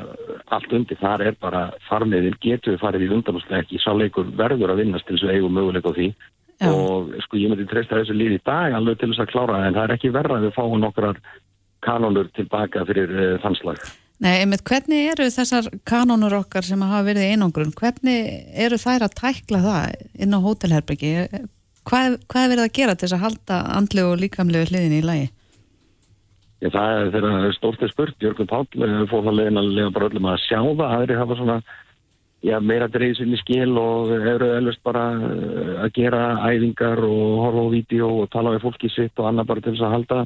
allt 0.47 0.73
undir, 0.73 0.97
þar 0.97 1.21
er 1.23 1.35
bara 1.41 1.63
farmiðin 1.89 2.41
getur 2.41 2.75
við 2.75 2.81
farið 2.81 3.03
í 3.03 3.15
undanúsleiki 3.15 3.79
sáleikur 3.79 4.27
verður 4.37 4.71
að 4.71 4.81
vinnast 4.83 5.07
til 5.07 5.17
þess 5.17 5.29
að 5.29 5.35
eigum 5.37 5.55
möguleik 5.55 5.87
á 5.87 5.93
því 5.93 6.15
Já. 6.59 6.73
og 6.75 7.15
sko 7.23 7.37
ég 7.37 7.49
myndi 7.51 7.69
treysta 7.71 8.01
þessu 8.01 8.15
líð 8.19 8.33
í 8.33 8.41
dag 8.45 8.73
alveg 8.75 8.99
til 8.99 9.09
þess 9.13 9.23
að 9.23 9.31
klára 9.31 9.67
en 9.67 9.75
það 9.75 9.85
er 9.85 9.95
ekki 9.95 10.11
verða 10.11 10.39
að 10.39 10.45
við 10.47 10.57
fáum 10.57 10.81
nokkrar 10.81 11.21
kanónur 11.87 12.29
tilbaka 12.35 12.85
fyrir 12.85 13.11
uh, 13.15 13.39
þann 13.43 13.55
slag 13.55 13.79
Nei, 14.19 14.41
einmitt, 14.41 14.65
hvernig 14.67 15.13
eru 15.13 15.29
þessar 15.31 15.69
kanónur 15.87 16.35
okkar 16.41 16.67
sem 16.67 16.81
hafa 16.83 17.05
verið 17.07 17.29
í 17.29 17.35
einangrun, 17.37 17.71
hvernig 17.79 18.49
eru 18.67 18.79
þær 18.83 19.07
að 19.07 19.15
tækla 19.21 19.61
það 19.63 20.07
inn 20.19 20.35
á 20.35 20.39
hótelherbyggi? 20.43 21.13
Hvað, 21.87 22.17
hvað 22.27 22.45
er 22.45 22.51
verið 22.53 22.65
að 22.65 22.73
gera 22.81 22.97
til 22.99 23.07
þess 23.07 23.17
að 23.17 23.25
halda 23.25 23.59
andlu 23.79 24.07
og 24.09 24.17
líkamlegu 24.19 24.73
hliðin 24.73 24.97
í 24.99 25.05
lagi? 25.07 25.29
Ég, 26.59 26.73
það 26.75 26.97
er 26.97 27.13
þeirra 27.15 27.53
stórtið 27.55 27.93
spurt, 27.93 28.19
Jörgur 28.19 28.51
Páll 28.51 28.67
eh, 28.83 28.97
fór 29.07 29.23
það 29.29 29.39
leiðin 29.39 29.63
að 29.63 29.71
lega 29.77 29.95
bara 29.95 30.11
öllum 30.11 30.27
að 30.33 30.43
sjá 30.49 30.59
það, 30.59 30.83
aðri 30.89 31.19
hafa 31.21 31.39
svona 31.39 31.59
já, 32.43 32.59
meira 32.59 32.91
dreyðsinn 32.91 33.39
í 33.39 33.39
skil 33.39 33.79
og 33.79 34.11
eru 34.19 34.51
öllust 34.57 34.83
bara 34.87 35.07
eh, 35.15 35.75
að 35.85 35.93
gera 36.01 36.25
æfingar 36.43 37.05
og 37.07 37.41
horfa 37.45 37.67
á 37.71 37.75
vídeo 37.79 38.11
og 38.25 38.31
tala 38.35 38.57
við 38.57 38.67
fólki 38.67 38.91
sitt 38.91 39.23
og 39.23 39.31
annað 39.31 39.53
bara 39.53 39.65
til 39.65 39.77
þess 39.77 39.87
að 39.87 39.95
halda 39.95 40.21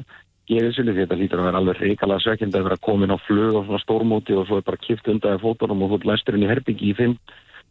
gefið 0.49 0.75
sinni 0.75 0.93
því 0.93 1.05
þetta 1.05 1.19
lítur 1.19 1.41
að 1.41 1.47
vera 1.47 1.61
alveg 1.61 1.79
reykala 1.79 2.19
sökjandi 2.23 2.59
að 2.59 2.67
vera 2.67 2.81
komin 2.83 3.15
á 3.15 3.17
flug 3.23 3.59
og 3.59 3.67
svona 3.67 3.83
stórmóti 3.83 4.35
og 4.35 4.47
svo 4.47 4.59
er 4.59 4.67
bara 4.67 4.81
kipt 4.83 5.07
undan 5.07 5.41
fótunum 5.41 5.85
og 5.85 5.93
fótt 5.93 6.07
læsturinn 6.09 6.43
í 6.43 6.49
herbyggi 6.51 6.89
í 6.91 6.97
fimm, 6.97 7.15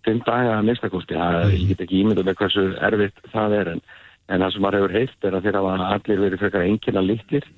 fimm 0.07 0.23
daga 0.27 0.57
að 0.57 0.69
minnstakosti. 0.71 1.19
Ég 1.53 1.67
get 1.73 1.85
ekki 1.85 2.01
ímynda 2.01 2.25
með 2.25 2.39
hversu 2.41 2.67
erfitt 2.89 3.21
það 3.35 3.59
er 3.61 3.73
en, 3.75 3.85
en 4.29 4.45
það 4.45 4.55
sem 4.55 4.65
maður 4.65 4.81
hefur 4.81 4.97
heilt 4.99 5.29
er 5.29 5.37
að 5.37 5.49
þeirra 5.49 5.65
var 5.69 5.87
allir 5.91 6.25
verið 6.25 6.45
frekar 6.45 6.67
enginna 6.67 7.05
litlir 7.05 7.49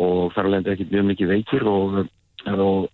og 0.00 0.32
þar 0.36 0.50
alveg 0.50 0.72
ekki 0.74 0.90
mjög 0.92 1.08
mikið 1.10 1.32
veikir 1.34 1.68
og, 1.68 2.00
og 2.52 2.88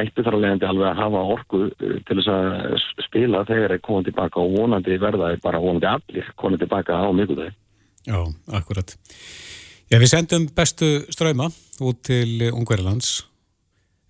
ætti 0.00 0.24
þar 0.24 0.38
alveg 0.38 0.66
alveg 0.66 0.88
að 0.88 1.00
hafa 1.02 1.22
orku 1.34 1.62
uh, 1.68 1.94
til 2.08 2.18
þess 2.20 2.32
að 2.32 3.04
spila 3.06 3.44
þegar 3.48 3.74
þeir 3.74 3.84
komið 3.86 4.10
tilbaka 4.10 4.42
og 4.42 4.56
vonandi 4.56 4.98
verða 5.02 5.32
þeir 5.32 5.44
bara 5.44 5.62
vonandi 5.62 5.90
allir 5.90 6.32
komið 6.40 6.64
tilbaka 6.64 7.00
á 7.00 7.08
mikulegi. 7.12 7.54
Já, 8.08 8.20
akkurat. 8.56 8.96
Já, 9.90 9.98
við 9.98 10.10
sendum 10.12 10.44
bestu 10.54 10.88
ströyma 11.10 11.48
út 11.82 12.04
til 12.06 12.46
Ungverðarlands. 12.52 13.24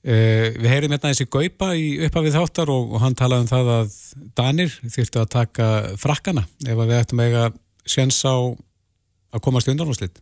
Eh, 0.04 0.52
við 0.56 0.68
heyrim 0.68 0.92
hérna 0.92 1.08
þessi 1.08 1.24
Gaupa 1.32 1.70
í 1.76 1.86
uppafið 2.04 2.36
þáttar 2.36 2.72
og, 2.72 2.90
og 2.92 3.00
hann 3.00 3.16
talaði 3.16 3.46
um 3.46 3.48
það 3.48 3.70
að 3.74 3.94
Danir 4.36 4.74
þýrtu 4.80 5.20
að 5.22 5.30
taka 5.32 5.68
frakkana 6.00 6.44
ef 6.64 6.82
við 6.82 6.92
ættum 6.98 7.22
eiga 7.24 7.46
séns 7.88 8.20
á 8.28 8.36
að 8.36 9.42
komast 9.44 9.70
undan 9.72 9.88
og 9.88 9.96
slitt. 9.96 10.20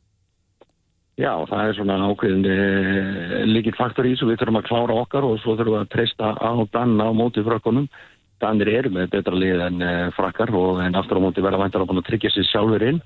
Já, 1.19 1.33
það 1.51 1.65
er 1.65 1.75
svona 1.75 1.97
ákveðin 2.07 2.47
eh, 2.55 3.43
líkit 3.51 3.79
faktor 3.79 4.07
í 4.07 4.13
þessu, 4.15 4.29
við 4.31 4.39
þurfum 4.39 4.61
að 4.61 4.69
klára 4.69 4.99
okkar 5.03 5.27
og 5.27 5.41
svo 5.43 5.57
þurfum 5.59 5.75
við 5.75 5.83
að 5.83 5.91
treysta 5.97 6.31
á 6.39 6.53
danna 6.71 7.11
á 7.11 7.13
móti 7.19 7.43
frakkonum. 7.43 7.91
Danir 8.39 8.71
eru 8.71 8.95
með 8.95 9.11
betra 9.17 9.35
lið 9.35 9.65
en 9.67 9.83
eh, 9.83 10.07
frakkar 10.15 10.55
og 10.55 10.79
en 10.87 10.99
aftur 11.03 11.19
á 11.19 11.25
móti 11.27 11.43
verða 11.43 11.65
væntar 11.65 11.83
að 11.83 12.07
tryggja 12.07 12.31
sér 12.31 12.47
sjálfur 12.47 12.87
inn. 12.93 13.03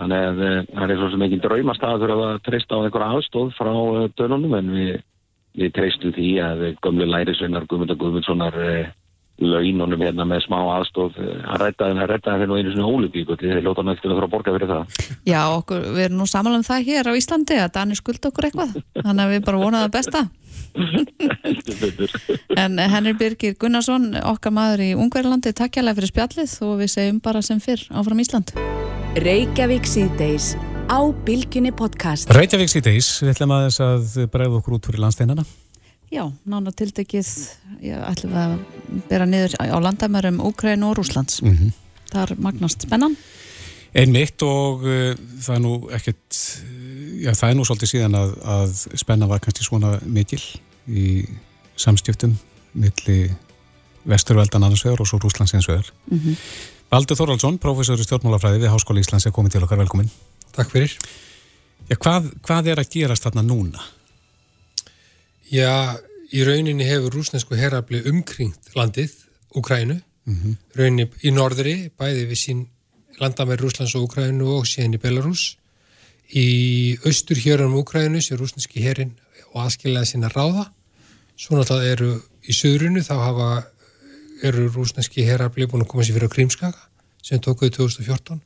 Þannig 0.00 0.26
að 0.28 0.42
eh, 0.46 0.58
það 0.72 0.94
er 0.94 1.00
svo 1.00 1.10
sem 1.12 1.26
ekki 1.26 1.42
draumastað 1.44 2.06
að 2.08 2.24
treysta 2.46 2.80
á 2.80 2.82
einhverja 2.82 3.18
aðstóð 3.18 3.54
frá 3.58 3.72
dönunum 4.18 4.56
en 4.58 4.72
við, 4.76 4.92
við 5.60 5.76
treystum 5.76 6.16
því 6.16 6.32
að 6.46 6.66
gömlu 6.84 7.08
lærisveinar 7.10 7.68
Guðmund 7.70 7.94
og 7.94 8.02
Guðmundssonar 8.02 8.58
laununum 9.42 10.02
hérna 10.02 10.26
með 10.28 10.44
smá 10.44 10.58
aðstof 10.76 11.16
að 11.16 11.62
rætta 11.62 11.88
það 12.28 12.44
nú 12.46 12.58
einu 12.58 12.72
svona 12.74 12.90
ólupík 12.90 13.32
og 13.32 13.40
þið 13.40 13.62
lóta 13.64 13.84
náttúrulega 13.86 14.02
til 14.02 14.10
að 14.10 14.14
þurfa 14.14 14.28
að 14.28 14.34
borga 14.34 14.54
fyrir 14.56 14.70
það. 14.70 14.98
Já, 15.26 15.40
okkur, 15.56 15.86
við 15.96 16.04
erum 16.04 16.20
nú 16.20 16.26
samanlega 16.30 16.60
um 16.60 16.68
það 16.68 16.86
hér 16.90 17.10
á 17.10 17.12
Íslandi 17.18 17.58
að 17.58 17.72
Danir 17.76 17.98
skulda 17.98 18.30
okkur 18.30 18.48
eitthvað 18.48 18.76
þannig 19.00 19.24
að 19.24 19.34
við 19.34 19.44
bara 19.48 19.62
vonaðum 19.62 19.94
besta 19.96 20.24
En 22.62 22.78
Henri 22.78 23.14
Birgir 23.18 23.54
Gunnarsson 23.60 24.14
okkar 24.24 24.52
maður 24.56 24.80
í 24.86 24.90
Ungverðarlandi 24.96 25.52
takkjælega 25.56 25.98
fyrir 26.00 26.12
spjallið 26.12 26.54
og 26.66 26.78
við 26.82 26.92
segjum 26.94 27.18
bara 27.24 27.42
sem 27.44 27.60
fyrr 27.62 27.82
áfram 27.92 28.22
Ísland 28.22 28.54
Reykjavík 29.22 29.86
síðdeis 29.88 30.54
á 30.88 31.00
Bilginni 31.26 31.72
podcast 31.76 32.32
Reykjavík 32.32 32.72
síðdeis, 32.72 33.18
við 33.24 33.34
ætlum 33.34 33.52
að 33.56 33.66
þess 33.68 33.80
að 33.88 34.30
bregða 34.32 34.58
okkur 34.62 34.78
út 34.78 34.88
fyrir 34.88 35.04
landsteinana 35.04 35.44
Já, 36.12 36.26
nána 36.44 36.68
tildekið, 36.76 37.28
ég 37.80 38.00
ætlum 38.04 38.34
að 38.36 38.58
bera 39.08 39.24
niður 39.24 39.54
á 39.64 39.80
landamærum 39.80 40.42
Úkræn 40.44 40.84
og 40.84 40.98
Rúslands. 40.98 41.40
Mm 41.40 41.54
-hmm. 41.56 41.70
Það 42.12 42.22
er 42.22 42.36
magnast 42.36 42.82
spennan. 42.84 43.16
Einmitt 43.94 44.42
og 44.42 44.84
uh, 44.84 45.16
það 45.40 45.54
er 45.54 45.62
nú 45.64 45.72
ekkert, 45.88 46.36
já 47.22 47.32
það 47.38 47.48
er 47.48 47.56
nú 47.56 47.64
svolítið 47.68 47.92
síðan 47.92 48.18
að, 48.18 48.34
að 48.56 48.76
spenna 49.00 49.28
var 49.30 49.40
kannski 49.44 49.64
svona 49.66 49.94
mikil 50.04 50.42
í 50.90 51.06
samstjöftum 51.78 52.36
milli 52.72 53.18
vesturveldan 54.08 54.64
annarsvegar 54.66 55.02
og 55.02 55.08
svo 55.08 55.20
Rúslands 55.22 55.54
einsvegar. 55.54 55.92
Mm 56.10 56.18
-hmm. 56.18 56.36
Baldur 56.90 57.16
Þorvaldsson, 57.16 57.58
professor 57.58 57.96
í 57.96 58.04
stjórnmálafræði 58.04 58.58
við 58.60 58.72
Háskóli 58.72 59.00
Íslands 59.00 59.26
er 59.26 59.32
komið 59.32 59.52
til 59.52 59.62
okkar, 59.64 59.78
velkomin. 59.78 60.10
Takk 60.52 60.70
fyrir. 60.70 60.96
Já, 61.88 61.96
hvað, 61.96 62.32
hvað 62.42 62.66
er 62.66 62.82
að 62.82 62.90
gerast 62.92 63.24
þarna 63.24 63.42
núna? 63.42 63.80
Já, 65.50 65.96
í 66.32 66.44
rauninni 66.44 66.84
hefur 66.84 67.14
rúsnesku 67.16 67.56
herrafli 67.56 68.02
umkringt 68.10 68.74
landið, 68.74 69.14
Ukrænu, 69.54 70.00
mm 70.24 70.36
-hmm. 70.36 70.56
rauninni 70.76 71.08
í 71.24 71.30
norðri, 71.30 71.90
bæði 71.96 72.26
við 72.28 72.38
sín 72.44 72.66
landamæri 73.20 73.62
Rúslands 73.62 73.94
og 73.94 74.02
Ukrænu 74.02 74.48
og 74.58 74.66
síðan 74.66 74.94
í 74.94 75.00
Belarus. 75.00 75.56
Í 76.32 76.96
austur 77.04 77.36
hjörunum 77.36 77.82
Ukrænu 77.82 78.22
sé 78.24 78.38
rúsneski 78.40 78.80
herrin 78.80 79.12
og 79.52 79.66
aðskiljaði 79.66 80.08
sína 80.14 80.30
ráða. 80.32 80.70
Svo 81.36 81.58
náttúrulega 81.58 81.92
eru 81.92 82.12
í 82.48 82.54
söðrunu 82.56 83.02
þá 83.04 83.14
hafa, 83.20 83.48
eru 84.48 84.70
rúsneski 84.72 85.26
herrafli 85.26 85.68
búin 85.68 85.84
að 85.84 85.90
koma 85.92 86.06
sér 86.06 86.16
fyrir 86.16 86.32
á 86.32 86.34
Krímskaka 86.34 86.88
sem 87.22 87.40
tókuði 87.42 87.76
2014 87.76 88.40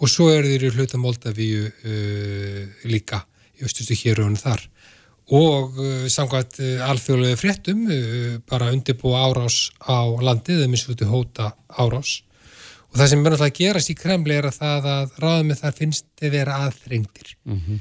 og 0.00 0.10
svo 0.10 0.30
eru 0.32 0.48
þeir 0.48 0.66
í 0.68 0.70
hluta 0.74 0.98
Moldavíu 0.98 1.66
uh, 1.66 2.60
líka 2.88 3.24
í 3.58 3.66
austustu 3.66 3.98
hjörunum 3.98 4.38
þar. 4.38 4.62
Og 5.34 5.74
uh, 5.74 6.06
samkvæmt 6.10 6.60
uh, 6.62 6.86
alþjóðlega 6.86 7.40
fréttum 7.40 7.82
bara 8.50 8.70
undirbúa 8.74 9.26
árás 9.26 9.72
á 9.82 10.06
landið 10.22 10.62
eða 10.62 10.70
misluti 10.70 11.10
hóta 11.10 11.50
árás 11.68 12.20
og 12.94 13.00
það 13.00 13.08
sem 13.10 13.20
er 13.20 13.34
náttúrulega 13.34 13.58
gerast 13.58 13.90
í 13.90 13.96
Kremli 13.98 14.36
er 14.38 14.46
að 14.46 14.58
það 14.60 14.88
að 14.92 15.14
ráðum 15.24 15.54
þar 15.58 15.76
finnst 15.80 16.06
þeir 16.20 16.34
vera 16.36 16.58
aðþrengtir 16.64 17.30
mm 17.42 17.60
-hmm. 17.60 17.78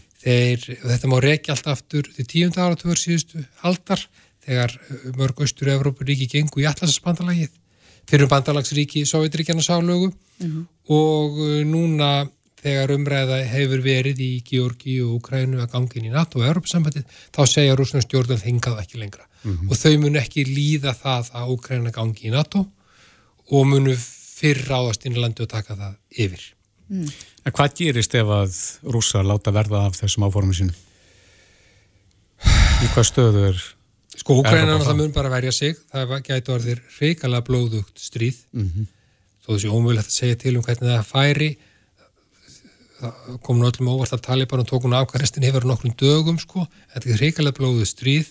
þetta 0.90 1.12
má 1.12 1.18
reykja 1.22 1.54
allt 1.54 1.68
aftur 1.76 2.10
til 2.16 2.26
tíund 2.26 2.58
áratöfur 2.58 2.98
síðustu 2.98 3.44
aldar 3.62 4.02
þegar 4.44 4.74
uh, 4.74 5.12
mörg 5.20 5.44
austur 5.46 5.70
Evrópuríki 5.70 6.28
gengu 6.32 6.64
í 6.64 6.70
allarsbandalagið 6.70 7.52
fyrir 8.10 8.28
bandalagsríki 8.28 9.06
Sovjetríkjana 9.06 9.62
sálögu 9.62 10.10
mm 10.10 10.50
-hmm. 10.50 10.66
og 10.90 11.38
uh, 11.38 11.62
núna 11.64 12.28
þegar 12.64 12.96
umræða 12.96 13.44
hefur 13.52 13.84
verið 13.84 14.20
í 14.24 14.32
Georgi 14.48 15.02
og 15.04 15.20
Ukrænu 15.20 15.60
að 15.62 15.72
gangin 15.76 16.08
í 16.08 16.14
NATO 16.14 16.40
og 16.40 16.48
Europasambandið, 16.48 17.04
þá 17.36 17.42
segja 17.52 17.76
rúsnum 17.76 18.04
stjórnum 18.06 18.40
hengað 18.40 18.80
ekki 18.84 19.02
lengra. 19.02 19.28
Mm 19.44 19.58
-hmm. 19.58 19.70
Og 19.70 19.76
þau 19.78 19.98
munu 20.00 20.20
ekki 20.20 20.46
líða 20.48 20.94
það 20.96 21.32
að 21.34 21.50
Ukræna 21.58 21.92
gangi 21.92 22.28
í 22.30 22.32
NATO 22.32 22.66
og 23.52 23.68
munu 23.68 23.96
fyrr 24.44 24.66
ráðast 24.68 25.06
inn 25.08 25.16
í 25.16 25.24
landi 25.24 25.46
og 25.46 25.52
taka 25.52 25.78
það 25.80 25.94
yfir. 26.26 26.44
Mm. 26.92 27.12
En 27.44 27.56
hvað 27.56 27.78
gerist 27.80 28.16
ef 28.20 28.34
að 28.38 28.58
rúsa 28.92 29.24
láta 29.24 29.54
verða 29.56 29.86
af 29.88 29.96
þessum 30.02 30.28
áformum 30.28 30.58
sínum? 30.58 30.76
Í 32.84 32.90
hvað 32.92 33.08
stöðu 33.08 33.48
er 33.54 33.64
Sko, 34.14 34.36
Úkræna 34.44 34.78
það 34.78 34.98
mun 35.00 35.14
bara 35.14 35.30
verja 35.34 35.52
sig, 35.56 35.78
það 35.90 36.12
gæti 36.28 36.52
orðir 36.54 36.82
reykala 37.00 37.40
blóðugt 37.46 37.98
stríð 37.98 38.44
mm 38.54 38.68
-hmm. 38.68 38.90
þó 39.42 39.50
þessi 39.56 39.72
ómögulegt 39.72 40.12
að 40.12 40.20
segja 40.20 40.36
til 40.44 40.58
um 40.58 40.64
hvernig 40.64 40.92
það 40.92 41.08
færi 41.10 41.50
það 43.00 43.40
kom 43.42 43.58
nú 43.60 43.68
öllum 43.68 43.90
óvart 43.90 44.14
að 44.14 44.26
Taliban 44.28 44.62
og 44.62 44.70
tók 44.70 44.86
hún 44.86 44.94
afkvæðrestin 44.94 45.44
hefur 45.44 45.66
nokkrum 45.66 45.96
dögum 45.98 46.38
sko, 46.40 46.68
þetta 46.94 47.10
er 47.10 47.24
reykala 47.24 47.52
blóðugt 47.58 47.90
stríð 47.90 48.28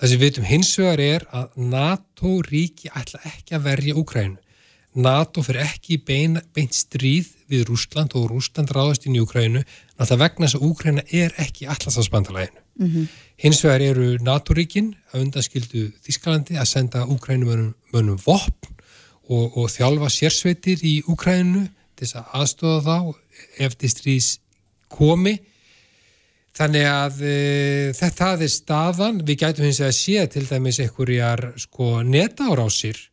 það 0.00 0.08
sem 0.08 0.18
við 0.18 0.24
veitum 0.24 0.48
hins 0.48 0.72
vegar 0.78 1.00
er 1.00 1.26
að 1.30 1.48
NATO 1.56 2.40
ríki 2.48 2.88
ætla 2.88 3.20
ekki 3.28 3.54
að 3.54 3.66
verja 3.68 3.94
Úkrænu 3.94 4.38
NATO 4.94 5.40
fyrir 5.40 5.64
ekki 5.64 5.96
bein, 6.04 6.36
beint 6.52 6.74
stríð 6.76 7.30
við 7.48 7.64
Rúsland 7.70 8.12
og 8.18 8.26
Rúsland 8.28 8.72
ráðast 8.74 9.06
inn 9.06 9.16
í 9.16 9.22
Úkrænu 9.22 9.62
náttúrulega 9.62 10.18
vegna 10.20 10.48
þess 10.48 10.58
að 10.58 10.66
Úkræna 10.68 11.04
er 11.08 11.36
ekki 11.40 11.68
allarsafsbandalæginu. 11.72 12.60
Mm 12.78 12.88
-hmm. 12.88 13.06
Hins 13.36 13.64
vegar 13.64 13.80
eru 13.80 14.18
NATO-ríkin 14.20 14.94
að 15.12 15.20
undanskildu 15.20 15.92
Þískalandi 16.04 16.58
að 16.58 16.68
senda 16.68 17.06
Úkrænumönnum 17.06 18.18
vopn 18.26 18.68
og, 19.28 19.56
og 19.56 19.70
þjálfa 19.70 20.08
sérsveitir 20.08 20.78
í 20.84 21.02
Úkrænu 21.06 21.68
til 21.96 22.06
þess 22.06 22.16
að 22.16 22.24
aðstofa 22.32 22.80
þá 22.84 23.14
eftir 23.58 23.88
stríðs 23.88 24.38
komi. 24.88 25.38
Þannig 26.52 26.84
að 26.84 27.22
e, 27.22 27.92
þetta 27.96 28.32
er 28.36 28.48
staðan, 28.48 29.22
við 29.24 29.38
gætum 29.40 29.64
hins 29.64 29.80
að 29.80 29.96
sé 29.96 30.26
til 30.26 30.44
dæmis 30.46 30.80
einhverjar 30.80 31.54
sko, 31.56 32.02
netárásir 32.02 33.11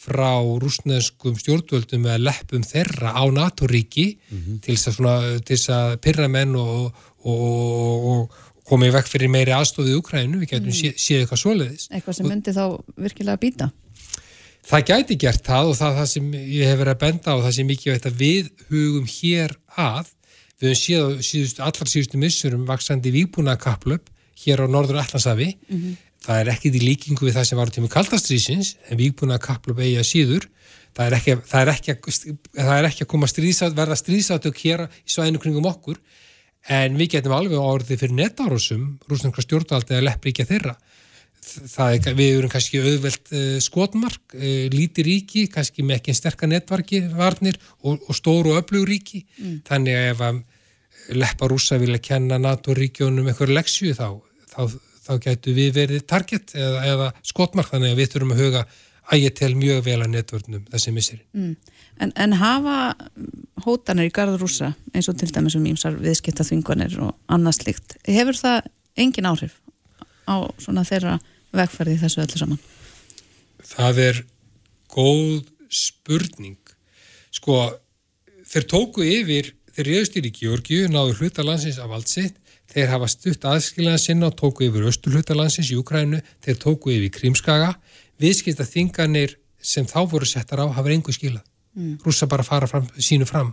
frá 0.00 0.40
rúsneskum 0.40 1.36
stjórnvöldum 1.36 2.06
með 2.06 2.22
leppum 2.24 2.62
þeirra 2.64 3.12
á 3.12 3.24
NATO-ríki 3.28 4.06
mm 4.16 4.38
-hmm. 4.38 4.60
til 4.64 4.76
þess 4.78 5.68
að, 5.68 5.74
að 5.76 5.96
pyrra 6.04 6.28
menn 6.28 6.56
og, 6.56 6.94
og, 7.28 8.06
og 8.12 8.38
komið 8.70 8.94
vekk 8.96 9.10
fyrir 9.10 9.32
meiri 9.32 9.52
aðstofið 9.52 9.92
í 9.92 9.98
Ukrænu, 9.98 10.40
við 10.40 10.54
getum 10.54 10.70
mm. 10.70 10.78
séð 10.78 10.96
sé 10.96 11.18
eitthvað 11.20 11.42
svoleiðis. 11.42 11.88
Eitthvað 11.90 12.16
sem 12.16 12.28
myndi 12.30 12.54
þá 12.56 12.64
virkilega 12.96 13.36
að 13.36 13.44
býta? 13.44 13.70
Það 14.70 14.86
gæti 14.90 15.16
gert 15.20 15.44
það 15.44 15.72
og 15.72 15.76
það, 15.80 15.98
það 15.98 16.08
sem 16.14 16.32
ég 16.38 16.68
hef 16.68 16.78
verið 16.78 16.94
að 16.94 17.02
benda 17.04 17.34
á 17.34 17.36
það 17.40 17.54
sem 17.56 17.70
mikið 17.70 17.92
veit 17.92 18.06
að 18.06 18.20
við 18.20 18.50
hugum 18.70 19.08
hér 19.10 19.56
að, 19.74 20.12
við 20.60 20.68
höfum 20.70 20.80
séð 20.84 21.00
á 21.00 21.08
síðustu, 21.30 21.64
allar 21.66 21.90
síðustu 21.90 22.20
missurum 22.20 22.68
vaksandi 22.68 23.12
výbúna 23.12 23.56
kaplöp 23.60 24.12
hér 24.40 24.64
á 24.64 24.66
norður 24.70 25.02
Allansafi 25.02 25.56
mm 25.56 25.76
-hmm 25.76 25.96
það 26.24 26.40
er 26.42 26.52
ekkit 26.54 26.78
í 26.78 26.84
líkingu 26.84 27.26
við 27.26 27.36
það 27.38 27.48
sem 27.48 27.60
var 27.60 27.72
á 27.72 27.74
tímu 27.76 27.90
kaldastrýsins 27.92 28.74
en 28.88 29.00
vígbúna 29.00 29.40
kapplu 29.42 29.76
beigja 29.76 30.04
síður. 30.06 30.48
Það 30.96 31.06
er 31.06 31.16
ekki, 31.16 31.36
það 31.46 31.62
er 31.62 31.72
ekki, 31.74 31.94
það 32.58 32.72
er 32.76 32.88
ekki 32.88 33.04
að 33.06 33.10
koma 33.12 33.28
stríðsátt, 33.30 33.76
verða 33.78 33.98
stríðsátök 34.00 34.62
hér 34.64 34.86
í 34.90 35.12
svæðinu 35.14 35.42
kringum 35.42 35.68
okkur. 35.70 36.00
En 36.68 36.98
við 36.98 37.14
getum 37.14 37.32
alveg 37.32 37.56
orðið 37.62 38.02
fyrir 38.02 38.16
netárosum 38.18 38.88
rúsnarkra 39.08 39.44
stjórnvaldi 39.46 39.96
að 39.96 40.08
leppri 40.08 40.34
ekki 40.34 40.44
að 40.44 40.50
þeirra 40.54 40.74
er, 41.40 42.14
við 42.16 42.38
erum 42.38 42.52
kannski 42.52 42.80
auðvelt 42.82 43.32
uh, 43.32 43.58
skotmark, 43.62 44.34
uh, 44.36 44.66
líti 44.72 45.04
ríki 45.06 45.46
kannski 45.52 45.84
með 45.86 46.00
ekki 46.00 46.12
en 46.12 46.18
sterkar 46.18 46.50
netvarnir 46.50 47.58
og, 47.82 48.00
og 48.06 48.16
stóru 48.16 48.54
og 48.54 48.62
öflug 48.62 48.86
ríki. 48.88 49.24
Mm. 49.38 49.60
þannig 49.68 49.96
að 49.96 50.10
ef 50.10 50.24
að 50.28 50.42
leppa 51.16 51.48
rúsa 51.50 51.78
vilja 51.80 51.98
kenna 52.02 52.38
NATO-ríkjónum 52.38 53.30
eitthvað 53.30 53.54
leksju 53.56 53.94
þá, 53.96 54.20
þá 54.52 54.60
þá 55.10 55.26
getur 55.26 55.56
við 55.56 55.74
verið 55.74 56.06
target 56.08 56.54
eða, 56.54 56.84
eða 56.86 57.10
skotmark 57.26 57.72
þannig 57.72 57.94
að 57.94 58.00
við 58.00 58.14
þurfum 58.14 58.34
að 58.36 58.42
huga 58.44 58.64
að 59.10 59.24
ég 59.24 59.34
tel 59.34 59.50
mjög 59.58 59.82
vel 59.88 59.98
að 59.98 60.12
netvörnum 60.12 60.66
þessi 60.70 60.92
misseri. 60.94 61.24
Mm. 61.34 61.54
En, 62.00 62.12
en 62.14 62.36
hafa 62.38 62.76
hótanir 63.64 64.08
í 64.08 64.14
garður 64.14 64.44
rúsa 64.44 64.70
eins 64.94 65.10
og 65.10 65.18
til 65.20 65.30
dæmis 65.34 65.56
um 65.58 65.66
ímsar 65.66 65.96
viðskipta 65.98 66.46
þvinganir 66.46 66.94
og 67.02 67.16
annað 67.32 67.58
slikt, 67.58 67.96
hefur 68.06 68.38
það 68.38 68.70
engin 69.00 69.28
áhrif 69.28 69.58
á 70.30 70.46
svona 70.62 70.86
þeirra 70.86 71.18
vegferði 71.56 71.98
þessu 72.04 72.22
öllu 72.22 72.40
saman? 72.40 72.60
Það 73.66 74.02
er 74.06 74.20
góð 74.90 75.48
spurning. 75.70 76.58
Sko, 77.34 77.56
þeir 78.50 78.66
tóku 78.70 79.04
yfir, 79.06 79.52
þeir 79.74 79.90
reyðust 79.90 80.18
í 80.18 80.32
Georgiu, 80.34 80.86
náðu 80.90 81.18
hluta 81.18 81.44
landsins 81.46 81.78
af 81.82 81.92
allt 81.94 82.10
sitt 82.10 82.39
þeir 82.70 82.90
hafa 82.92 83.08
stutt 83.10 83.46
aðskiljaðan 83.48 84.02
sinna 84.02 84.30
og 84.30 84.36
tóku 84.38 84.66
yfir 84.68 84.86
östulhutalansins 84.90 85.72
í 85.72 85.78
Ukrænu, 85.80 86.20
þeir 86.44 86.60
tóku 86.62 86.92
yfir 86.94 87.12
Krímskaga, 87.16 87.72
viðskipta 88.20 88.66
þinganir 88.68 89.36
sem 89.60 89.88
þá 89.88 90.04
voru 90.10 90.28
settar 90.28 90.62
á 90.62 90.66
hafa 90.70 90.92
engu 90.94 91.12
skilað, 91.14 91.44
mm. 91.76 91.98
rúsa 92.04 92.28
bara 92.30 92.46
fara 92.46 92.68
fram, 92.70 92.86
sínu 92.98 93.28
fram. 93.28 93.52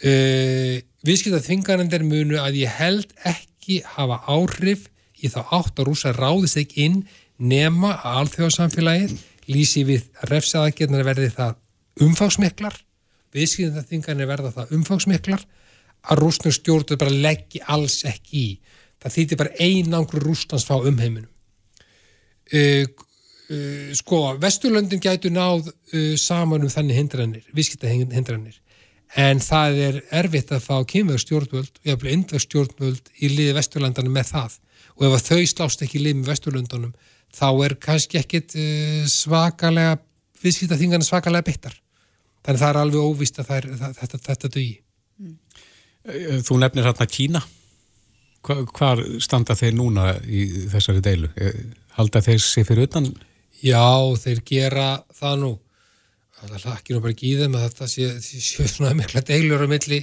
Uh, 0.00 0.80
viðskipta 1.06 1.40
þinganir 1.44 2.04
munu 2.04 2.38
að 2.40 2.60
ég 2.62 2.76
held 2.80 3.12
ekki 3.28 3.80
hafa 3.96 4.20
áhrif 4.28 4.88
í 5.20 5.28
þá 5.32 5.40
átt 5.56 5.80
að 5.80 5.90
rúsa 5.90 6.12
ráðist 6.16 6.60
ekki 6.60 6.86
inn 6.86 7.00
nema 7.40 7.96
að 7.98 8.20
alþjóðsamfélagið 8.22 9.16
lýsi 9.50 9.84
við 9.88 10.06
refsaðagetnar 10.30 11.04
verði 11.06 11.30
það 11.34 11.56
umfangsmiklar. 12.04 12.76
Viðskipta 13.34 13.84
þinganir 13.86 14.28
verða 14.28 14.52
það 14.54 14.74
umfangsmiklar 14.76 15.44
að 16.08 16.22
rúsnum 16.22 16.54
stjórnur 16.54 17.00
bara 17.00 17.12
leggji 17.12 17.60
alls 17.68 18.00
ekki 18.08 18.40
í. 18.40 18.48
Það 19.00 19.14
þýttir 19.16 19.40
bara 19.40 19.56
einangur 19.60 20.24
rústans 20.24 20.66
fá 20.68 20.76
um 20.78 20.98
heiminum. 21.00 21.28
Uh, 22.50 22.82
uh, 23.50 23.92
sko, 23.94 24.22
Vesturlöndin 24.42 25.02
gætu 25.02 25.30
náð 25.30 25.68
uh, 25.70 26.16
saman 26.18 26.66
um 26.66 26.72
þannig 26.72 26.98
hindranir, 26.98 27.44
viðskipta 27.54 27.90
hindranir, 27.90 28.56
en 29.14 29.42
það 29.44 29.78
er 29.84 30.00
erfitt 30.22 30.50
að 30.54 30.64
fá 30.64 30.74
kynvegur 30.90 31.22
stjórnvöld 31.22 31.78
og 31.78 31.86
jafnveg 31.92 32.16
indvegur 32.16 32.44
stjórnvöld 32.46 33.12
í 33.22 33.30
liði 33.30 33.54
Vesturlandana 33.54 34.10
með 34.10 34.32
það 34.32 34.58
og 34.96 35.06
ef 35.06 35.28
þau 35.28 35.46
slást 35.52 35.86
ekki 35.86 36.00
í 36.00 36.04
lið 36.04 36.18
með 36.18 36.32
Vesturlöndunum 36.32 36.92
þá 37.34 37.48
er 37.64 37.76
kannski 37.86 38.18
ekkit 38.18 38.56
svakalega, 39.10 40.00
viðskipta 40.42 40.78
þingana 40.78 41.06
svakalega 41.06 41.46
byttar. 41.46 41.76
Þannig 42.42 42.62
það 42.62 42.70
er 42.72 42.78
alveg 42.80 43.06
óvist 43.06 43.38
að 43.38 43.52
er, 43.56 43.66
það, 43.78 43.98
þetta, 44.00 44.20
þetta 44.26 44.50
dögi. 44.56 44.78
Eh, 46.08 46.38
þú 46.44 46.60
nefnir 46.60 46.86
hérna 46.88 47.06
Kína. 47.08 47.42
Hva, 48.40 48.62
hvar 48.72 49.02
standa 49.20 49.56
þeir 49.58 49.74
núna 49.76 50.14
í 50.24 50.46
þessari 50.72 51.02
deilu? 51.04 51.28
Eh, 51.36 51.58
halda 51.98 52.22
þeir 52.24 52.40
sér 52.40 52.68
fyrir 52.68 52.88
utan? 52.88 53.10
Já, 53.60 53.84
þeir 54.22 54.40
gera 54.48 54.88
það 55.12 55.36
nú. 55.42 55.52
Það 56.40 56.64
lakir 56.64 56.96
nú 56.96 57.02
bara 57.04 57.12
ekki 57.12 57.28
í 57.28 57.36
þeim 57.36 57.58
að 57.58 57.66
þetta 57.66 57.90
sé, 57.92 58.08
sé 58.48 58.68
svona 58.70 58.96
mikla 58.96 59.24
deilur 59.28 59.66
á 59.66 59.68
milli 59.68 60.00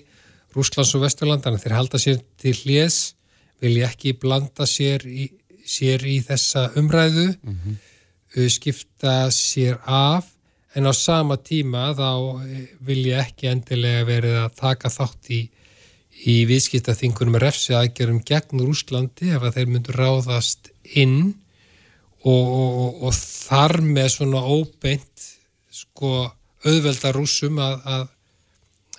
Rúslands 0.54 0.94
og 0.98 1.04
Vesturlandana. 1.08 1.62
Þeir 1.62 1.78
halda 1.80 2.02
sér 2.02 2.22
til 2.38 2.54
hljés, 2.62 3.16
vilja 3.62 3.90
ekki 3.90 4.14
blanda 4.22 4.70
sér 4.70 5.06
í, 5.10 5.32
sér 5.66 6.06
í 6.06 6.20
þessa 6.26 6.70
umræðu, 6.78 7.32
mm 7.42 7.58
-hmm. 7.58 8.50
skipta 8.54 9.32
sér 9.34 9.82
af, 9.84 10.30
en 10.78 10.86
á 10.86 10.94
sama 10.94 11.38
tíma 11.42 11.90
þá 11.98 12.38
vilja 12.86 13.24
ekki 13.26 13.50
endilega 13.50 14.06
verið 14.06 14.36
að 14.46 14.56
taka 14.62 14.94
þátt 14.94 15.32
í 15.34 15.42
í 16.26 16.38
viðskiptaþingunum 16.50 17.38
refsi 17.42 17.76
aðgerum 17.78 18.24
gegn 18.26 18.64
Rúslandi 18.64 19.34
ef 19.36 19.44
að 19.44 19.60
þeir 19.60 19.72
myndur 19.74 20.00
ráðast 20.00 20.72
inn 20.98 21.36
og, 22.26 22.46
og, 22.48 23.04
og 23.08 23.14
þar 23.14 23.80
með 23.86 24.10
svona 24.16 24.42
óbeint 24.42 25.28
sko 25.70 26.32
auðvelda 26.66 27.14
rúsum 27.14 27.60
að 27.62 28.08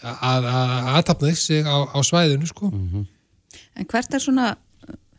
að, 0.02 0.16
að, 0.22 0.48
að 0.52 0.88
aðtapna 0.94 1.34
sig 1.34 1.66
á, 1.66 1.76
á 1.90 1.98
svæðinu 2.06 2.46
sko. 2.46 2.70
Mm 2.70 2.88
-hmm. 2.92 3.06
En 3.76 3.86
hvert 3.86 4.14
er 4.14 4.22
svona 4.22 4.56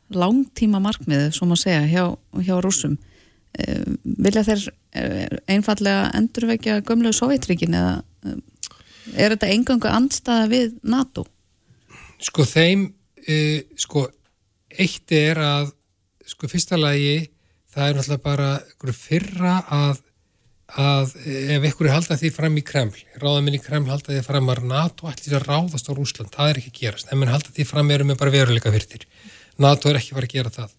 langtíma 0.10 0.80
markmiðið, 0.80 1.32
svo 1.34 1.46
maður 1.46 1.64
segja, 1.64 1.82
hjá, 1.88 2.18
hjá 2.46 2.56
rúsum? 2.62 2.98
Eh, 3.54 3.84
vilja 4.04 4.44
þeir 4.44 4.74
eh, 4.94 5.38
einfallega 5.48 6.12
endurvekja 6.14 6.82
gömlegu 6.82 7.14
sovjetríkin 7.14 7.74
eða 7.74 8.04
eh, 8.26 8.38
er 9.16 9.36
þetta 9.36 9.48
engangu 9.54 9.88
andstaða 9.88 10.48
við 10.48 10.74
NATO? 10.84 11.26
Sko 12.20 12.46
þeim, 12.48 12.88
uh, 13.24 13.60
sko, 13.80 14.06
eitt 14.76 15.16
er 15.16 15.40
að, 15.44 15.74
sko, 16.28 16.50
fyrsta 16.52 16.80
lagi, 16.80 17.30
það 17.70 17.88
er 17.88 17.98
náttúrulega 18.00 18.26
bara 18.26 18.96
fyrra 18.98 19.56
að, 19.76 20.02
að 20.80 21.14
ef 21.56 21.68
ykkur 21.72 21.90
er 21.90 21.96
haldað 21.96 22.24
því 22.24 22.32
fram 22.36 22.58
í 22.60 22.66
Kreml, 22.66 23.04
ráðaminn 23.22 23.58
í 23.58 23.62
Kreml 23.64 23.90
haldað 23.90 24.18
því 24.18 24.26
fram 24.28 24.52
að 24.52 24.66
NATO 24.70 25.10
ætlir 25.10 25.38
að 25.40 25.48
ráðast 25.48 25.90
á 25.90 25.94
Rúsland, 25.94 26.34
það 26.34 26.52
er 26.52 26.62
ekki 26.62 26.74
að 26.74 26.82
gerast, 26.82 27.10
en 27.10 27.22
mann 27.22 27.32
haldað 27.32 27.56
því 27.58 27.68
fram 27.70 27.94
erum 27.96 28.12
við 28.12 28.20
bara 28.22 28.36
veruleika 28.36 28.74
fyrtir. 28.74 29.06
NATO 29.60 29.90
er 29.90 30.00
ekki 30.00 30.18
farið 30.18 30.30
að 30.30 30.36
gera 30.38 30.54
það. 30.56 30.76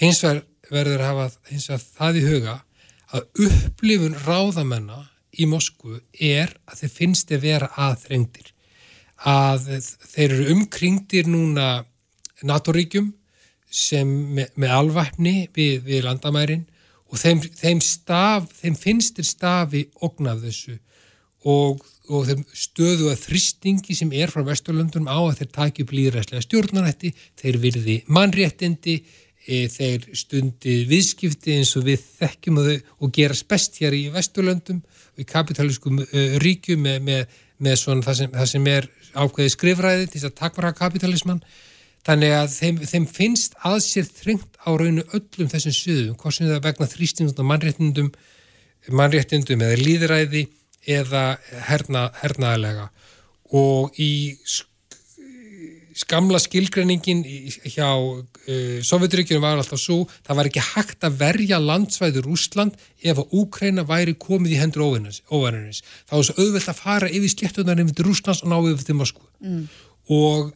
Hins 0.00 0.22
vegar 0.24 0.42
verður 0.70 1.02
að 1.04 1.08
hafa 1.10 1.52
hins 1.52 1.68
vegar 1.70 1.86
það 1.98 2.18
í 2.18 2.26
huga 2.26 2.56
að 3.10 3.46
upplifun 3.46 4.18
ráðamennar 4.26 5.08
í 5.40 5.46
Moskvu 5.50 6.00
er 6.14 6.52
að 6.70 6.82
þeir 6.82 6.92
finnst 6.94 7.32
að 7.34 7.44
vera 7.46 7.70
aðþrengdir 7.78 8.52
að 9.28 9.66
þeir 10.14 10.34
eru 10.34 10.52
umkringdir 10.54 11.28
núna 11.28 11.84
NATO-ríkjum 12.46 13.10
sem 13.70 14.08
með, 14.34 14.50
með 14.58 14.74
alvæfni 14.74 15.34
við, 15.54 15.80
við 15.86 16.04
landamærin 16.06 16.64
og 17.10 17.18
þeim, 17.18 17.42
þeim, 17.42 17.80
staf, 17.84 18.48
þeim 18.60 18.76
finnst 18.78 19.18
þeir 19.18 19.28
stafi 19.28 19.84
ógnaf 20.02 20.42
þessu 20.44 20.76
og, 21.48 21.82
og 22.10 22.28
þeim 22.28 22.44
stöðu 22.52 23.10
að 23.12 23.24
þristingi 23.24 23.96
sem 23.96 24.12
er 24.16 24.32
frá 24.32 24.44
Vesturlundunum 24.46 25.10
á 25.10 25.18
að 25.18 25.40
þeir 25.40 25.50
taki 25.56 25.86
upp 25.86 25.94
líðræslega 25.96 26.44
stjórnarætti, 26.44 27.12
þeir 27.40 27.60
virði 27.62 27.96
mannréttindi, 28.12 28.96
e, 29.46 29.62
þeir 29.72 30.08
stundi 30.18 30.80
viðskipti 30.90 31.58
eins 31.58 31.74
og 31.78 31.86
við 31.88 32.04
þekkjum 32.20 32.60
þau 32.66 32.74
og 33.00 33.14
gerast 33.16 33.48
best 33.50 33.80
hér 33.80 33.96
í 33.96 34.08
Vesturlöndum 34.14 34.82
og 35.14 35.22
í 35.22 35.28
kapitalískum 35.28 36.02
uh, 36.02 36.36
ríkjum 36.42 36.84
með, 36.84 37.00
með, 37.06 37.38
með 37.60 37.86
það 38.06 38.18
sem, 38.20 38.34
það 38.36 38.50
sem 38.54 38.68
er 38.70 38.90
ákveði 39.14 39.54
skrifræði 39.54 40.06
til 40.06 40.20
þess 40.20 40.30
að 40.30 40.38
takvara 40.40 40.76
kapitalisman 40.76 41.42
þannig 42.06 42.34
að 42.36 42.54
þeim, 42.54 42.80
þeim 42.88 43.06
finnst 43.10 43.56
að 43.66 43.78
sér 43.84 44.08
þrengt 44.08 44.60
á 44.64 44.70
raunu 44.72 45.04
öllum 45.16 45.50
þessum 45.52 45.76
söðum, 45.76 46.16
hvað 46.20 46.36
sem 46.36 46.48
það 46.48 46.64
vegna 46.68 46.88
þrýstingum 46.94 47.50
mannréttindum, 47.50 48.10
mannréttindum 48.88 49.64
eða 49.66 49.80
líðræði 49.80 50.46
eða 50.88 51.24
herna, 51.68 52.08
hernaðalega 52.22 52.88
og 53.52 53.98
í 54.00 54.38
skamla 56.00 56.38
skilgreiningin 56.40 57.22
hjá 57.68 57.88
uh, 57.92 58.78
Sovjeturíkjunum 58.86 59.44
var 59.44 59.60
alltaf 59.60 59.80
svo, 59.82 60.04
það 60.26 60.38
var 60.38 60.48
ekki 60.50 60.64
hægt 60.70 61.06
að 61.06 61.18
verja 61.20 61.60
landsvæður 61.60 62.30
Úsland 62.32 62.78
ef 63.02 63.20
að 63.20 63.36
Úkræna 63.40 63.84
væri 63.88 64.16
komið 64.20 64.56
í 64.56 64.60
hendur 64.60 64.86
óvænarins. 64.86 65.82
Það 66.08 66.16
var 66.16 66.28
svo 66.28 66.38
auðvelt 66.38 66.72
að 66.72 66.80
fara 66.80 67.10
yfir 67.10 67.34
sléttunar 67.34 67.84
yfir 67.84 68.08
Rúslands 68.08 68.42
og 68.44 68.52
ná 68.52 68.58
yfir 68.62 68.88
til 68.88 68.98
Moskvu. 69.00 69.28
Mm. 69.44 69.62
Og, 70.16 70.50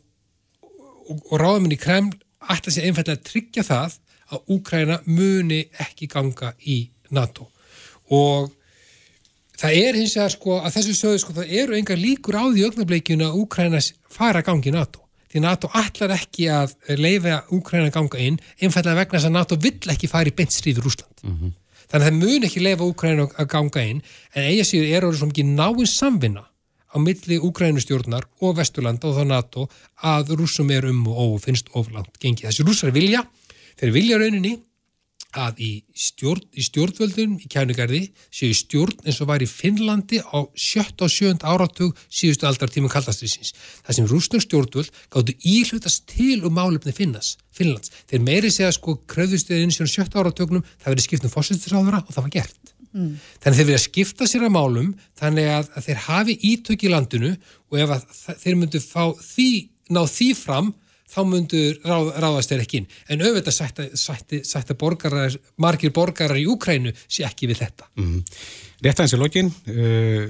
og, 0.65 1.15
og 1.19 1.37
ráðamenn 1.41 1.77
í 1.77 1.81
Kreml 1.81 2.17
ætti 2.41 2.71
að 2.73 2.77
sé 2.79 2.89
einfallega 2.89 3.19
að 3.19 3.29
tryggja 3.29 3.69
það 3.69 4.01
að 4.35 4.53
Úkræna 4.57 5.01
muni 5.07 5.65
ekki 5.85 6.09
ganga 6.11 6.55
í 6.65 6.81
NATO. 7.15 7.51
Og 8.15 8.51
það 9.61 9.79
er 9.85 10.01
hins 10.01 10.17
vegar 10.17 10.33
sko 10.35 10.59
að 10.63 10.77
þessu 10.79 10.99
sögðu 10.99 11.23
sko 11.23 11.39
það 11.39 11.57
eru 11.61 11.79
engar 11.79 12.01
líkur 12.01 12.41
á 12.41 12.45
því 12.49 12.69
ögnableikjuna 12.71 13.31
að 13.31 13.41
Úkrænas 13.45 13.93
fara 14.11 14.43
gangi 14.45 14.73
NATO 14.75 15.04
því 15.35 15.43
NATO 15.43 15.71
allar 15.75 16.15
ekki 16.15 16.47
að 16.55 16.77
leifa 17.01 17.41
Úkræna 17.55 17.91
ganga 17.91 18.23
inn, 18.23 18.39
einfallega 18.63 19.01
vegna 19.01 19.19
þess 19.19 19.29
að 19.29 19.35
NATO 19.35 19.59
vill 19.59 19.93
ekki 19.95 20.11
fara 20.11 20.31
í 20.31 20.35
beinstríður 20.39 20.87
Úsland. 20.87 21.23
Mm 21.25 21.37
-hmm. 21.37 21.55
Þannig 21.91 22.07
að 22.07 22.11
það 22.11 22.21
mun 22.23 22.47
ekki 22.49 22.63
leifa 22.63 22.85
Úkræna 22.85 23.29
að 23.35 23.49
ganga 23.51 23.83
inn, 23.83 24.03
en 24.35 24.45
eiga 24.45 24.65
síður 24.65 24.93
er 24.95 25.07
orðið 25.09 25.19
svo 25.19 25.31
mikið 25.33 25.51
náinn 25.59 25.91
samvinna 25.91 26.45
á 26.95 26.97
milli 27.03 27.41
Úkrænustjórnar 27.43 28.25
og 28.41 28.57
Vesturlanda 28.57 29.09
og 29.09 29.19
þá 29.19 29.25
NATO 29.27 29.69
að 30.03 30.37
rúsum 30.39 30.71
er 30.71 30.87
um 30.87 31.07
og 31.09 31.41
finnst 31.43 31.67
oflant 31.75 32.15
gengið. 32.23 32.47
Þessi 32.47 32.63
rúsar 32.63 32.95
vilja, 32.95 33.25
þeir 33.77 33.91
vilja 33.91 34.19
rauninni 34.19 34.59
að 35.35 35.61
í, 35.65 35.71
stjórn, 35.99 36.43
í 36.55 36.65
stjórnvöldun 36.65 37.39
í 37.43 37.49
kænugarði 37.51 38.01
séu 38.35 38.55
stjórn 38.57 39.03
eins 39.05 39.21
og 39.23 39.31
var 39.31 39.43
í 39.45 39.49
Finnlandi 39.51 40.21
á 40.23 40.47
sjött 40.55 41.03
og 41.05 41.13
sjönd 41.13 41.45
áratug 41.47 41.97
síðustu 42.09 42.47
aldartíma 42.49 42.91
kaldastriðsins. 42.93 43.55
Það 43.87 43.99
sem 43.99 44.11
rúsnum 44.11 44.45
stjórnvöld 44.45 44.93
gáttu 45.13 45.35
íhlutast 45.43 46.07
til 46.11 46.45
um 46.47 46.55
málefni 46.55 46.95
Finnas, 46.95 47.35
Finnlands. 47.55 47.93
Þeir 48.11 48.23
meiri 48.27 48.53
segja 48.55 48.71
sko 48.75 48.99
kröðustuðið 49.11 49.67
inn 49.67 49.75
í 49.75 49.91
sjött 49.91 50.15
áratugnum 50.15 50.65
það 50.79 50.95
verið 50.95 51.09
skipt 51.09 51.27
um 51.27 51.35
fórsættisráðura 51.35 52.05
og 52.05 52.15
það 52.15 52.29
var 52.29 52.37
gert. 52.39 52.75
Mm. 52.95 53.19
Þannig 53.43 53.59
þeir 53.59 53.69
vilja 53.73 53.83
skipta 53.83 54.27
sér 54.31 54.47
að 54.47 54.55
málum 54.55 54.91
þannig 55.19 55.51
að, 55.51 55.71
að 55.75 55.87
þeir 55.89 56.03
hafi 56.05 56.37
ítök 56.53 56.85
í 56.87 56.93
landinu 56.93 57.33
og 57.73 57.81
ef 57.83 58.19
þeir 58.45 58.59
myndu 58.61 58.81
fá 58.83 59.11
því, 59.19 59.49
ná 59.91 60.05
því 60.07 60.29
fram 60.39 60.71
þá 61.15 61.21
mundur 61.31 61.79
ráð, 61.87 62.11
ráðast 62.25 62.53
þeir 62.53 62.65
ekki 62.65 62.81
inn. 62.83 62.89
En 63.09 63.25
auðvitað 63.25 63.57
sætti, 63.59 63.89
sætti, 63.99 64.41
sætti 64.47 64.77
borgarar, 64.79 65.37
margir 65.63 65.95
borgarar 65.95 66.41
í 66.41 66.47
Úkrænu 66.51 66.95
sé 67.07 67.27
ekki 67.29 67.51
við 67.51 67.63
þetta. 67.65 67.91
Mm. 68.01 68.25
Rétt 68.85 68.99
aðeins 68.99 69.15
í 69.17 69.21
lokin, 69.21 69.53
uh, 69.71 70.25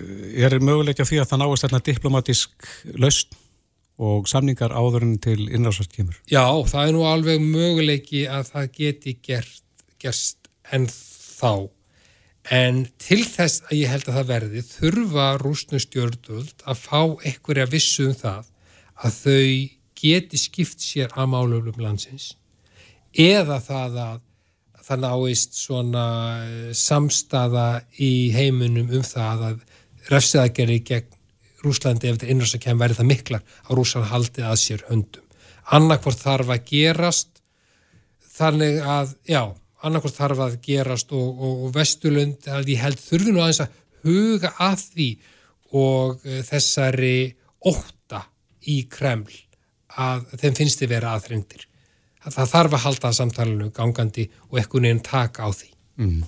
er 0.44 0.59
möguleikja 0.62 1.09
því 1.09 1.23
að 1.23 1.31
það 1.33 1.42
náist 1.44 1.66
þarna 1.66 1.83
diplomatisk 1.88 2.68
laust 3.01 3.35
og 4.03 4.27
samningar 4.27 4.75
áðurinn 4.75 5.20
til 5.23 5.47
innráðsvært 5.47 5.94
kemur? 5.94 6.18
Já, 6.31 6.44
það 6.66 6.88
er 6.88 6.97
nú 6.97 7.05
alveg 7.07 7.42
möguleiki 7.42 8.25
að 8.27 8.51
það 8.51 8.70
geti 8.79 9.16
gert, 9.23 9.62
gerst 10.03 10.51
en 10.75 10.88
þá. 10.90 11.70
En 12.53 12.83
til 13.01 13.23
þess 13.25 13.62
að 13.70 13.79
ég 13.79 13.92
held 13.92 14.09
að 14.11 14.18
það 14.18 14.33
verði 14.33 14.64
þurfa 14.68 15.29
rúsnustjörnvöld 15.40 16.66
að 16.68 16.83
fá 16.83 17.01
einhverja 17.25 17.70
vissu 17.70 18.11
um 18.11 18.18
það 18.18 18.51
að 19.05 19.16
þau 19.23 19.47
geti 19.98 20.40
skipt 20.40 20.83
sér 20.83 21.12
að 21.14 21.33
málöflum 21.35 21.83
landsins 21.83 22.33
eða 23.14 23.61
það 23.62 23.98
að 24.04 24.22
það 24.85 25.04
náist 25.04 25.57
svona 25.57 26.07
eh, 26.44 26.70
samstaða 26.76 27.68
í 28.02 28.30
heiminum 28.35 28.90
um 28.92 29.04
það 29.07 29.44
að 29.50 29.61
refsiðagerri 30.11 30.80
gegn 30.85 31.20
Rúslandi 31.64 32.11
ef 32.11 32.18
þetta 32.18 32.33
innröðsakæm 32.33 32.80
verði 32.80 32.98
það 32.98 33.09
miklar 33.09 33.44
að 33.64 33.78
Rúsland 33.78 34.11
haldi 34.11 34.42
að 34.44 34.59
sér 34.61 34.83
höndum. 34.90 35.22
Annarkvort 35.72 36.20
þarf 36.20 36.50
að 36.52 36.66
gerast 36.68 37.40
þannig 38.35 38.83
að, 38.85 39.14
já, 39.24 39.40
annarkvort 39.80 40.18
þarf 40.18 40.42
að 40.44 40.59
gerast 40.66 41.14
og, 41.16 41.30
og, 41.38 41.62
og 41.64 41.72
Vesturlund 41.78 42.50
ég 42.68 42.83
held 42.83 43.00
þurfinu 43.00 43.40
aðeins 43.40 43.62
að 43.64 43.80
huga 44.04 44.52
að 44.61 44.85
því 44.90 45.09
og 45.72 46.20
uh, 46.20 46.40
þessari 46.44 47.16
óta 47.64 48.26
í 48.68 48.83
Kreml 48.92 49.33
að 50.00 50.26
þeim 50.40 50.59
finnst 50.59 50.83
þið 50.83 50.92
vera 50.94 51.14
aðþrengtir. 51.14 51.66
Það 52.24 52.52
þarf 52.54 52.76
að 52.76 52.85
halda 52.87 53.12
samtalenu 53.12 53.70
gangandi 53.74 54.30
og 54.50 54.61
ekkun 54.62 54.88
einn 54.88 55.02
taka 55.04 55.44
á 55.44 55.50
því. 55.52 55.68
Mm. 56.00 56.22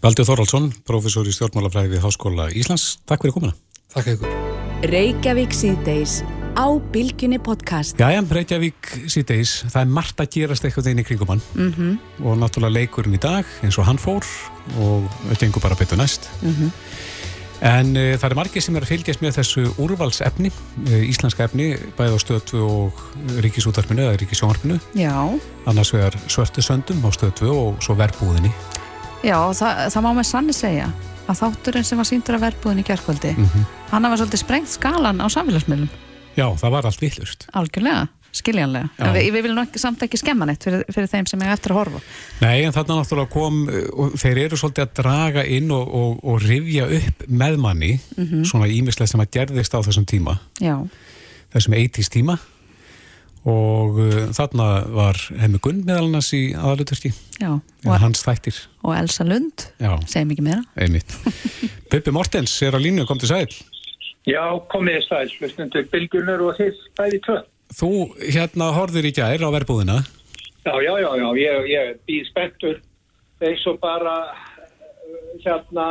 Baldur 0.00 0.28
Þorvaldsson, 0.28 0.70
professor 0.86 1.26
í 1.26 1.34
stjórnmálafræði 1.34 1.96
við 1.96 2.04
Háskóla 2.04 2.46
Íslands. 2.54 3.00
Takk 3.10 3.26
fyrir 3.26 3.34
komuna. 3.34 3.56
Takk 3.90 4.12
ykkur. 4.14 4.36
Reykjavík 4.86 5.52
síðdeis 5.52 6.20
á 6.54 6.66
Bilginni 6.94 7.40
podcast. 7.42 7.98
Jæja, 7.98 8.22
Reykjavík 8.22 8.92
síðdeis. 9.10 9.58
Það 9.66 9.82
er 9.82 9.92
margt 9.98 10.22
að 10.22 10.30
gerast 10.36 10.64
eitthvað 10.64 10.92
inn 10.92 11.02
í 11.02 11.06
kringum 11.06 11.34
hann 11.34 11.42
mm 11.54 11.72
-hmm. 11.74 11.98
og 12.24 12.38
náttúrulega 12.38 12.78
leikurinn 12.78 13.18
í 13.18 13.20
dag 13.20 13.44
eins 13.62 13.78
og 13.78 13.84
hann 13.84 13.98
fór 13.98 14.24
og 14.78 15.10
þetta 15.28 15.44
gengur 15.44 15.62
bara 15.62 15.74
betur 15.74 15.98
næst. 15.98 16.30
Mm 16.42 16.54
-hmm. 16.54 16.70
En 17.60 17.92
uh, 17.92 18.14
það 18.16 18.26
er 18.30 18.36
margir 18.38 18.64
sem 18.64 18.76
er 18.78 18.86
að 18.86 18.92
fylgjast 18.94 19.22
með 19.24 19.36
þessu 19.36 19.64
úrvalsefni, 19.84 20.50
uh, 20.86 21.00
íslenska 21.04 21.44
efni, 21.44 21.74
bæði 21.98 22.16
á 22.16 22.18
stöðtu 22.22 22.62
og 22.64 23.02
ríkisútvarpinu 23.44 24.06
eða 24.06 24.20
ríkisjónvarpinu. 24.22 24.78
Já. 24.96 25.14
Annars 25.68 25.92
vegar 25.92 26.16
svörtu 26.26 26.64
söndum 26.64 27.04
á 27.04 27.10
stöðtu 27.12 27.50
og 27.52 27.82
svo 27.84 27.98
verbúðinni. 28.00 28.52
Já, 29.20 29.36
það, 29.52 29.82
það 29.92 30.06
má 30.06 30.10
með 30.16 30.30
sanni 30.30 30.56
segja 30.56 30.88
að 31.28 31.42
þátturinn 31.42 31.86
sem 31.86 32.00
var 32.00 32.08
síndur 32.08 32.38
að 32.38 32.46
verbúðinni 32.48 32.86
gerðkvöldi, 32.88 33.34
mm 33.36 33.50
-hmm. 33.50 33.66
hann 33.90 34.08
hafa 34.08 34.22
svolítið 34.22 34.42
sprengt 34.44 34.72
skalan 34.72 35.20
á 35.20 35.26
samfélagsmiðlum. 35.28 35.92
Já, 36.38 36.46
það 36.56 36.70
var 36.70 36.88
allt 36.88 37.02
villust. 37.02 37.46
Algjörlega 37.52 38.08
skiljanlega, 38.36 38.90
en 38.98 39.14
við, 39.16 39.28
við 39.34 39.46
viljum 39.46 39.80
samt 39.80 40.04
ekki 40.06 40.20
skemma 40.20 40.46
neitt 40.48 40.62
fyrir, 40.66 40.84
fyrir 40.92 41.10
þeim 41.10 41.26
sem 41.30 41.42
er 41.42 41.52
eftir 41.54 41.74
að 41.74 41.80
horfa. 41.80 42.02
Nei, 42.44 42.62
en 42.66 42.74
þarna 42.76 43.00
náttúrulega 43.00 43.32
kom 43.32 43.60
og 44.04 44.14
þeir 44.20 44.44
eru 44.44 44.60
svolítið 44.60 44.86
að 44.86 44.94
draga 45.00 45.44
inn 45.56 45.74
og, 45.74 45.90
og, 46.00 46.22
og 46.22 46.44
rifja 46.44 46.86
upp 47.00 47.26
með 47.26 47.58
manni 47.64 47.92
mm 47.98 48.24
-hmm. 48.24 48.46
svona 48.52 48.70
ímislega 48.70 49.10
sem 49.10 49.24
að 49.24 49.32
gerðist 49.38 49.74
á 49.74 49.80
þessum 49.82 50.06
tíma. 50.06 50.38
Já. 50.60 50.76
þessum 51.52 51.74
80's 51.74 52.10
tíma. 52.10 52.38
Og 53.48 53.96
uh, 53.98 54.28
þarna 54.36 54.84
var 54.92 55.16
Hemmi 55.40 55.58
Gunn 55.64 55.84
meðal 55.86 56.12
hans 56.12 56.28
í 56.36 56.52
aðaluturki 56.52 57.12
hans 57.40 58.20
þættir. 58.22 58.56
og 58.84 58.96
Elsa 58.96 59.24
Lund, 59.24 59.72
segjum 60.06 60.30
ekki 60.30 60.44
meira. 60.44 60.62
Einmitt. 60.76 61.08
Pippi 61.90 62.12
Mortens 62.12 62.62
er 62.62 62.76
á 62.76 62.78
línu, 62.78 63.06
kom 63.06 63.18
til 63.18 63.28
sæl. 63.32 63.48
Já, 64.28 64.44
komið 64.68 65.00
sæl, 65.08 65.30
hlustundur 65.40 65.88
Bilgunar 65.88 66.42
og 66.44 66.58
þið 66.60 66.76
bæði 66.98 67.20
tvö 67.24 67.38
Þú 67.76 67.90
hérna 68.18 68.72
horfður 68.74 69.08
í 69.08 69.12
gær 69.14 69.44
á 69.46 69.48
verbúðina? 69.54 70.00
Já, 70.66 70.74
já, 70.82 70.92
já, 71.00 71.10
já. 71.16 71.28
ég, 71.38 71.68
ég 71.70 72.00
býð 72.08 72.24
spenntur 72.28 72.80
eins 73.40 73.62
og 73.70 73.78
bara 73.80 74.16
hérna 75.40 75.86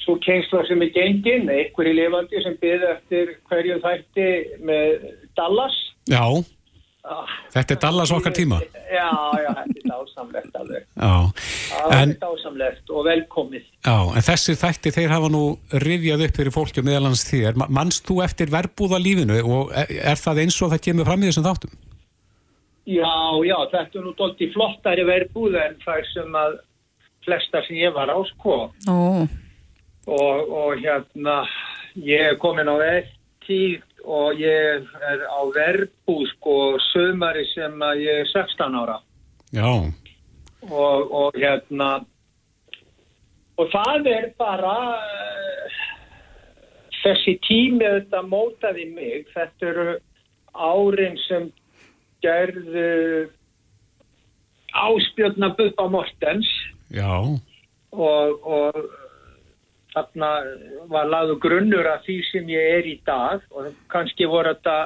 svo 0.00 0.16
kengsla 0.24 0.62
sem 0.68 0.80
er 0.82 0.92
gengin, 0.94 1.50
einhverju 1.52 1.92
lifandi 1.98 2.40
sem 2.44 2.56
býð 2.62 2.86
eftir 2.94 3.34
hverju 3.50 3.76
þætti 3.82 4.30
með 4.64 5.10
Dallas. 5.36 5.76
Já, 6.08 6.22
ah, 6.24 6.40
þetta 7.54 7.74
er 7.74 7.80
Dallas 7.80 8.12
okkar 8.14 8.34
tíma. 8.36 8.60
Já, 8.90 9.10
já, 9.40 9.50
þetta 9.56 9.76
er 9.80 9.86
dásamlegt 9.88 10.56
alveg. 10.60 10.86
Já. 10.94 11.12
Það 11.70 11.94
er 11.98 12.14
dásamlegt 12.22 12.92
og 12.92 13.06
velkomið. 13.08 13.68
Já, 13.86 13.96
en 14.16 14.26
þessi 14.26 14.56
þætti 14.60 14.94
þeir 14.96 15.14
hafa 15.14 15.30
nú 15.32 15.44
rivjað 15.84 16.24
upp 16.26 16.40
fyrir 16.40 16.54
fólki 16.54 16.82
og 16.82 16.88
meðalans 16.88 17.24
þér. 17.28 17.60
Mannst 17.68 18.04
þú 18.08 18.20
eftir 18.26 18.52
verbúðalífinu 18.52 19.40
og 19.44 19.72
er, 19.76 20.18
það 20.20 20.42
eins 20.44 20.58
og 20.60 20.74
það 20.74 20.84
kemur 20.88 21.08
fram 21.08 21.24
í 21.24 21.30
þessum 21.30 21.48
þáttum? 21.48 21.78
Já, 22.90 23.14
já, 23.46 23.56
þetta 23.70 24.00
er 24.00 24.04
nú 24.06 24.16
doldið 24.18 24.54
flottari 24.56 25.06
verbúð 25.06 25.60
en 25.60 25.78
það 25.84 26.02
sem 26.10 26.40
að 26.40 26.58
flesta 27.24 27.62
sem 27.66 27.78
ég 27.80 27.94
var 27.94 28.10
á 28.10 28.18
sko. 28.32 28.56
Ó. 28.88 28.98
Og, 30.10 30.36
og 30.48 30.80
hérna, 30.80 31.42
ég 32.00 32.32
er 32.32 32.40
komin 32.40 32.68
á 32.68 32.76
eftir 32.88 33.84
og 34.04 34.40
ég 34.40 34.86
er 35.10 35.24
á 35.26 35.40
verbúð 35.54 36.26
sko 36.34 36.56
sömari 36.90 37.44
sem 37.54 37.74
að 37.82 38.04
ég 38.04 38.22
er 38.24 38.30
16 38.32 38.78
ára. 38.82 39.00
Já. 39.52 39.70
Og, 40.70 41.12
og 41.12 41.36
hérna 41.36 42.04
og 43.60 43.68
það 43.72 44.08
er 44.08 44.26
bara 44.40 44.76
uh, 44.96 45.78
þessi 47.02 47.36
tími 47.46 47.84
þetta 47.84 48.22
mótaði 48.28 48.86
mig 48.94 49.28
þetta 49.34 49.70
eru 49.72 49.88
árin 50.52 51.18
sem 51.26 51.48
gerðu 52.24 53.30
áspjöldna 54.76 55.54
Bubba 55.56 55.88
Mortens 55.90 56.48
Já, 56.92 57.16
og, 57.92 58.44
og 58.44 58.76
þarna 59.94 60.30
var 60.90 61.08
laðu 61.10 61.38
grunnur 61.42 61.86
af 61.90 62.04
því 62.06 62.18
sem 62.30 62.50
ég 62.52 62.74
er 62.78 62.88
í 62.88 62.96
dag 63.06 63.42
og 63.50 63.70
kannski 63.92 64.28
voru 64.30 64.54
þetta 64.54 64.76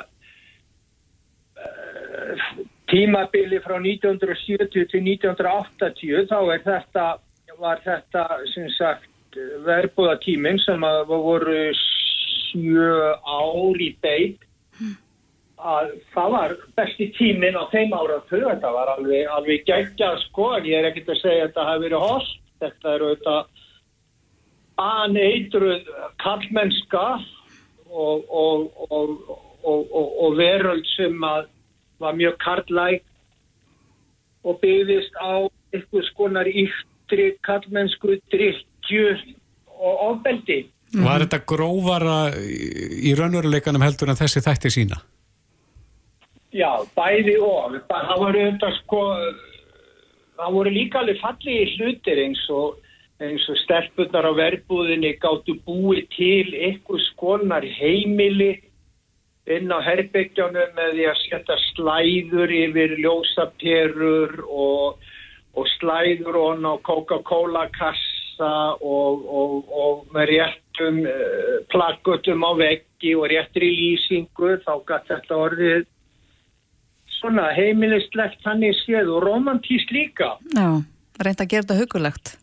uh, 1.61 2.46
tímabili 2.92 3.61
frá 3.64 3.76
1970 3.80 4.88
til 4.92 5.02
1980 5.02 6.28
þá 6.30 6.38
er 6.55 6.64
þetta 6.64 7.07
var 7.61 7.82
þetta 7.84 8.24
sem 8.55 8.70
sagt 8.74 9.38
verbúðatíminn 9.66 10.59
sem 10.62 10.82
að 10.86 11.05
voru 11.11 11.61
sjö 11.78 13.14
ár 13.26 13.80
í 13.82 13.90
beit. 14.02 14.42
Að 15.64 15.94
það 16.12 16.32
var 16.34 16.55
besti 16.76 17.09
tíminn 17.16 17.57
á 17.57 17.64
þeim 17.72 17.94
áratu 17.96 18.42
þetta 18.42 18.72
var 18.74 18.90
alveg, 18.96 19.28
alveg 19.32 19.62
geggjað 19.68 20.18
sko 20.26 20.50
ég 20.61 20.80
er 20.80 20.90
ekkert 20.90 21.14
að 21.14 21.20
segja 21.22 21.44
að 21.44 21.46
þetta 21.48 21.68
hafi 21.68 21.84
verið 21.86 22.05
host 22.05 22.40
þetta 22.61 22.94
eru 22.96 23.12
þetta 23.14 23.36
aneitruð 24.81 25.87
kallmennska 26.22 27.07
og, 27.91 28.25
og, 28.29 28.70
og, 28.91 29.89
og 30.25 30.39
veröld 30.39 30.85
sem 30.97 31.18
var 31.22 32.16
mjög 32.18 32.39
karlæg 32.43 33.03
og 34.45 34.59
byggðist 34.61 35.14
á 35.22 35.47
eitthvað 35.75 36.07
skonar 36.11 36.49
yttri 36.51 37.33
kallmennsku 37.47 38.18
drikkju 38.33 39.07
og 39.75 40.03
ofbeldi. 40.11 40.64
var 40.95 41.25
þetta 41.25 41.41
grófara 41.49 42.18
í 42.39 42.85
í 43.09 43.14
raunveruleikanum 43.18 43.83
heldur 43.83 44.12
en 44.12 44.20
þessi 44.20 44.43
þætti 44.45 44.70
sína? 44.70 45.01
Já, 46.55 46.70
bæði 46.95 47.35
og. 47.43 47.81
Það 47.91 48.20
voru 48.22 48.45
sko, 48.79 49.01
það 50.39 50.57
voru 50.59 50.75
líka 50.75 51.01
alveg 51.03 51.18
fallegi 51.22 51.75
hlutir 51.75 52.20
eins 52.22 52.45
og, 52.55 52.79
eins 53.22 53.46
og 53.50 53.58
stelpunar 53.62 54.26
á 54.26 54.32
verbúðinni 54.34 55.14
gáttu 55.22 55.54
búið 55.66 56.06
til 56.16 56.54
eitthvað 56.54 57.04
skonar 57.12 57.66
heimili 57.76 58.56
inn 59.54 59.70
á 59.70 59.78
herbyggjónum 59.84 60.74
með 60.74 60.96
því 60.96 61.06
að 61.10 61.20
setja 61.22 61.58
slæður 61.68 62.54
yfir 62.56 62.96
ljósaperur 63.04 64.34
og, 64.48 64.98
og 65.54 65.70
slæður 65.76 66.40
og 66.40 66.64
á 66.64 66.74
Coca-Cola 66.88 67.66
kassa 67.76 68.52
og, 68.80 69.26
og, 69.28 69.58
og 69.68 70.14
með 70.16 70.30
réttum 70.32 71.02
uh, 71.06 71.58
plakkutum 71.70 72.42
á 72.42 72.50
veggi 72.58 73.14
og 73.14 73.28
réttri 73.30 73.68
lýsingu 73.68 74.56
þá 74.64 74.72
gætt 74.88 75.12
þetta 75.12 75.42
orðið 75.46 75.84
svona 77.20 77.50
heimilistlegt 77.56 78.40
þannig 78.44 78.74
séð 78.82 79.12
og 79.12 79.22
romantísk 79.28 79.92
líka. 79.94 80.34
Já, 80.56 80.82
reynda 81.20 81.44
að 81.44 81.52
gera 81.52 81.68
þetta 81.68 81.78
hugulegt. 81.78 82.34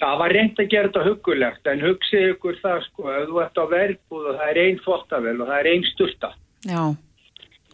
Það 0.00 0.18
var 0.22 0.32
reynd 0.32 0.60
að 0.62 0.68
gera 0.72 0.88
þetta 0.88 1.04
hugulegt 1.06 1.66
en 1.68 1.82
hugsið 1.84 2.26
ykkur 2.34 2.58
það 2.62 2.82
sko 2.86 3.08
ef 3.12 3.24
þú 3.28 3.40
ert 3.44 3.58
á 3.60 3.64
verbúð 3.74 4.28
og 4.30 4.38
það 4.40 4.50
er 4.52 4.60
einn 4.64 4.78
þvottavel 4.84 5.34
og 5.36 5.50
það 5.50 5.58
er 5.60 5.68
einn 5.74 5.88
stulta. 5.90 6.30
Já, 6.68 6.82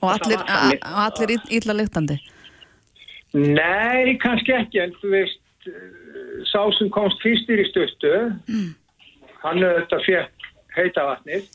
og 0.02 0.08
allir, 0.10 0.42
allir 0.50 1.34
ill- 1.36 1.52
illa 1.60 1.76
lyktandi. 1.78 2.16
Nei, 3.36 4.16
kannski 4.22 4.54
ekki 4.56 4.80
en 4.82 4.94
þú 5.00 5.12
veist 5.12 5.42
sá 6.50 6.60
sem 6.78 6.90
komst 6.94 7.22
fyrstir 7.24 7.62
í 7.62 7.66
stuttu 7.70 8.12
hann 9.42 9.62
auðvitað 9.66 10.04
fekk 10.06 10.46
heita 10.76 11.04
vatnið 11.08 11.46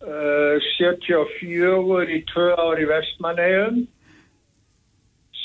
74 0.00 2.08
í 2.08 2.24
2 2.32 2.56
ár 2.56 2.80
í 2.80 2.86
Vestmannegjum 2.88 3.82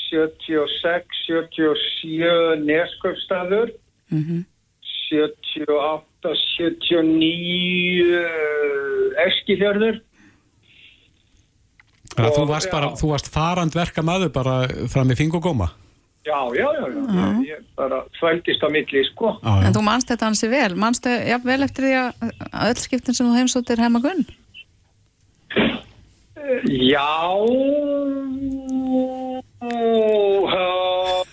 76 0.08 1.04
77 1.26 2.64
Nesköpstaður 2.64 3.74
mhm. 4.08 4.46
78, 5.06 6.32
79 6.56 8.16
uh, 8.16 9.26
Eskifjörður 9.26 10.00
þú 12.16 12.42
Og- 12.42 12.48
varst, 12.48 12.70
bara, 12.72 12.88
þú 12.96 13.06
varst 13.12 13.28
farand 13.32 13.74
verka 13.76 14.02
maður 14.02 14.32
bara 14.32 14.68
fram 14.88 15.10
í 15.12 15.16
fingugóma? 15.18 15.68
Já, 16.26 16.40
já, 16.58 16.66
já, 16.74 16.86
já, 16.90 17.02
já. 17.14 17.26
ég 17.46 17.66
bara 17.78 18.00
þvældist 18.18 18.64
á 18.64 18.68
milli, 18.72 19.02
sko. 19.12 19.36
Já, 19.38 19.52
já. 19.60 19.66
En 19.68 19.74
þú 19.76 19.82
manst 19.86 20.08
þetta 20.10 20.26
hansi 20.26 20.48
vel. 20.50 20.72
Manstu 20.74 21.12
jafnvel 21.12 21.62
eftir 21.62 21.82
því 21.86 21.92
að 22.00 22.08
að 22.50 22.70
öll 22.72 22.80
skiptin 22.82 23.14
sem 23.14 23.28
þú 23.28 23.34
heimsóttir 23.36 23.78
heima 23.84 24.00
gunn? 24.02 24.24
Já, 26.46 27.42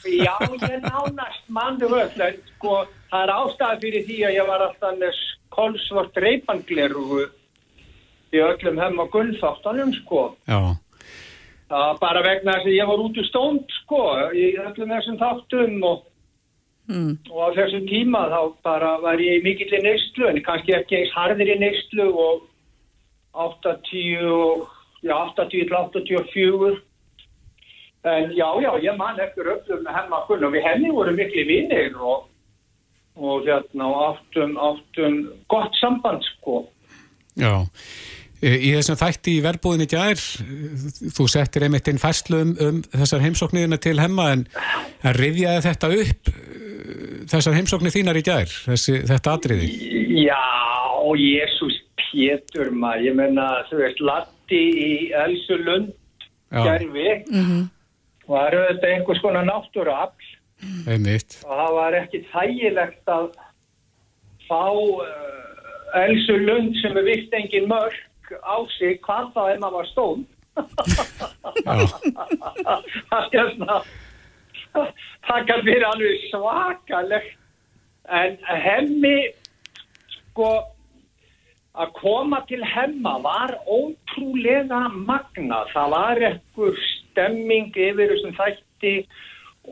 já, 0.09 0.37
ég 0.49 0.81
nánast 0.81 1.43
mann 1.49 1.77
öll, 1.81 2.21
en 2.21 2.37
sko, 2.55 2.79
það 3.11 3.21
er 3.21 3.33
ástæða 3.35 3.75
fyrir 3.83 4.05
því 4.07 4.17
að 4.25 4.37
ég 4.39 4.47
var 4.49 4.63
alltaf 4.65 4.95
með 4.97 5.19
kolsvart 5.53 6.17
reipangleru 6.17 7.27
í 8.33 8.41
öllum 8.41 8.81
heim 8.81 8.97
og 9.03 9.11
gunnþáttanum, 9.13 9.93
sko. 10.01 10.23
já. 10.49 10.61
Það 11.69 11.85
var 11.85 11.99
bara 12.01 12.25
vegna 12.25 12.57
þess 12.57 12.69
að 12.71 12.77
ég 12.79 12.89
var 12.89 13.05
út 13.05 13.21
úr 13.21 13.29
stónd, 13.29 13.77
sko, 13.83 14.01
í 14.33 14.49
öllum 14.65 14.95
þessum 14.97 15.21
þáttum 15.21 15.77
og, 15.91 16.09
Mm. 16.83 17.15
og 17.31 17.37
á 17.39 17.47
þessum 17.55 17.85
tíma 17.87 18.25
þá 18.27 18.39
bara 18.61 18.97
var 18.99 19.15
ég 19.15 19.39
í 19.39 19.43
mikill 19.45 19.71
í 19.71 19.83
neyslu, 19.85 20.27
en 20.27 20.41
kannski 20.43 20.73
ekki 20.75 20.97
eins 20.97 21.13
harðir 21.15 21.53
í 21.55 21.59
neyslu 21.61 22.09
og 22.11 22.41
80 23.31 24.25
og, 24.27 24.67
já, 25.03 25.13
80 25.13 25.49
til 25.51 25.75
84. 25.75 26.81
En 28.03 28.31
já, 28.35 28.47
já, 28.61 28.71
ég 28.83 28.97
man 28.99 29.19
eftir 29.23 29.47
öllum 29.47 29.83
með 29.85 29.95
hemma 29.95 30.23
kunn 30.27 30.43
og 30.43 30.51
við 30.51 30.65
henni 30.67 30.89
vorum 30.91 31.15
miklu 31.15 31.45
vinnir 31.47 31.93
og, 31.95 32.25
og 33.15 33.45
hérna 33.47 33.87
áttum, 34.09 34.57
áttum 34.59 35.21
gott 35.47 35.77
samband, 35.79 36.25
sko. 36.33 36.65
Já. 37.39 37.63
Í 38.43 38.73
þessum 38.75 38.99
þætti 38.99 39.37
í 39.37 39.43
verbúðinni 39.45 39.87
gær, 39.87 40.19
þú 41.15 41.29
settir 41.31 41.63
einmitt 41.63 41.87
inn 41.87 42.01
fæslu 42.01 42.41
um, 42.43 42.51
um 42.59 42.81
þessar 42.91 43.23
heimsóknirina 43.23 43.79
til 43.79 43.95
hemma 44.03 44.33
en, 44.33 44.43
en 44.99 45.15
rifjaði 45.15 45.63
þetta 45.69 45.91
upp 46.01 46.31
e, 46.33 46.35
þessar 47.31 47.55
heimsóknir 47.55 47.95
þínar 47.95 48.19
í 48.19 48.25
gær, 48.27 48.51
þessi, 48.65 48.97
þetta 49.07 49.37
atriði? 49.37 49.69
Já, 50.25 50.43
Jésús 51.15 51.79
Pétur 52.01 52.73
maður, 52.75 53.07
ég 53.07 53.15
menna, 53.21 53.47
þú 53.69 53.79
veist, 53.79 54.03
Latti 54.43 54.59
í 54.75 55.11
Elsulund, 55.15 55.93
gerfi, 56.51 57.23
Mhm. 57.31 57.69
var 58.27 58.51
auðvitað 58.51 58.93
einhvers 58.93 59.21
konar 59.21 59.45
náttúruafl. 59.45 60.29
Einmitt. 60.87 61.43
og 61.45 61.51
það 61.59 61.73
var 61.75 61.91
ekki 61.93 62.25
þægilegt 62.31 63.05
að 63.07 63.33
fá 64.47 64.71
uh, 64.71 66.05
Elsu 66.05 66.37
Lund 66.37 66.75
sem 66.81 66.95
er 66.97 67.03
vitt 67.03 67.33
engin 67.33 67.67
mörg 67.67 67.93
á 68.31 68.55
sig 68.77 69.01
hvað 69.01 69.33
þá 69.33 69.53
en 69.53 69.59
maður 69.59 69.73
var 69.73 69.85
stón 69.91 70.25
það 73.11 73.33
er 73.33 73.51
svona 73.55 73.81
það 75.27 75.47
kann 75.47 75.65
vera 75.65 75.91
alveg 75.91 76.23
svakalegt. 76.31 77.35
En 78.09 78.37
hemmi 78.47 79.33
sko 80.15 80.63
að 81.73 81.93
koma 81.97 82.43
til 82.49 82.61
hemma 82.65 83.17
var 83.23 83.55
ótrúlega 83.65 84.85
magna 84.93 85.63
það 85.73 85.93
var 85.95 86.25
ekkur 86.29 86.77
stemming 86.89 87.73
yfir 87.73 88.13
þessum 88.13 88.35
þætti 88.37 88.95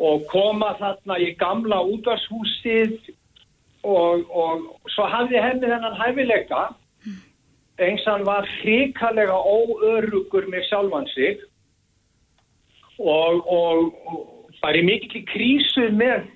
og 0.02 0.26
koma 0.32 0.74
þarna 0.80 1.20
í 1.22 1.32
gamla 1.38 1.82
útvarshúsið 1.94 2.98
og, 3.84 4.26
og 4.30 4.66
svo 4.94 5.08
hafði 5.10 5.42
henni 5.44 5.70
þennan 5.70 6.00
hæfileika 6.00 6.64
eins 7.82 8.04
hann 8.06 8.26
var 8.26 8.50
hrikalega 8.62 9.38
óörugur 9.38 10.50
með 10.50 10.68
sjálfan 10.70 11.08
sig 11.14 11.42
og, 12.98 13.42
og, 13.46 13.94
og 14.10 14.60
bara 14.62 14.82
í 14.82 14.86
mikil 14.86 15.26
krísu 15.30 15.90
með 15.98 16.30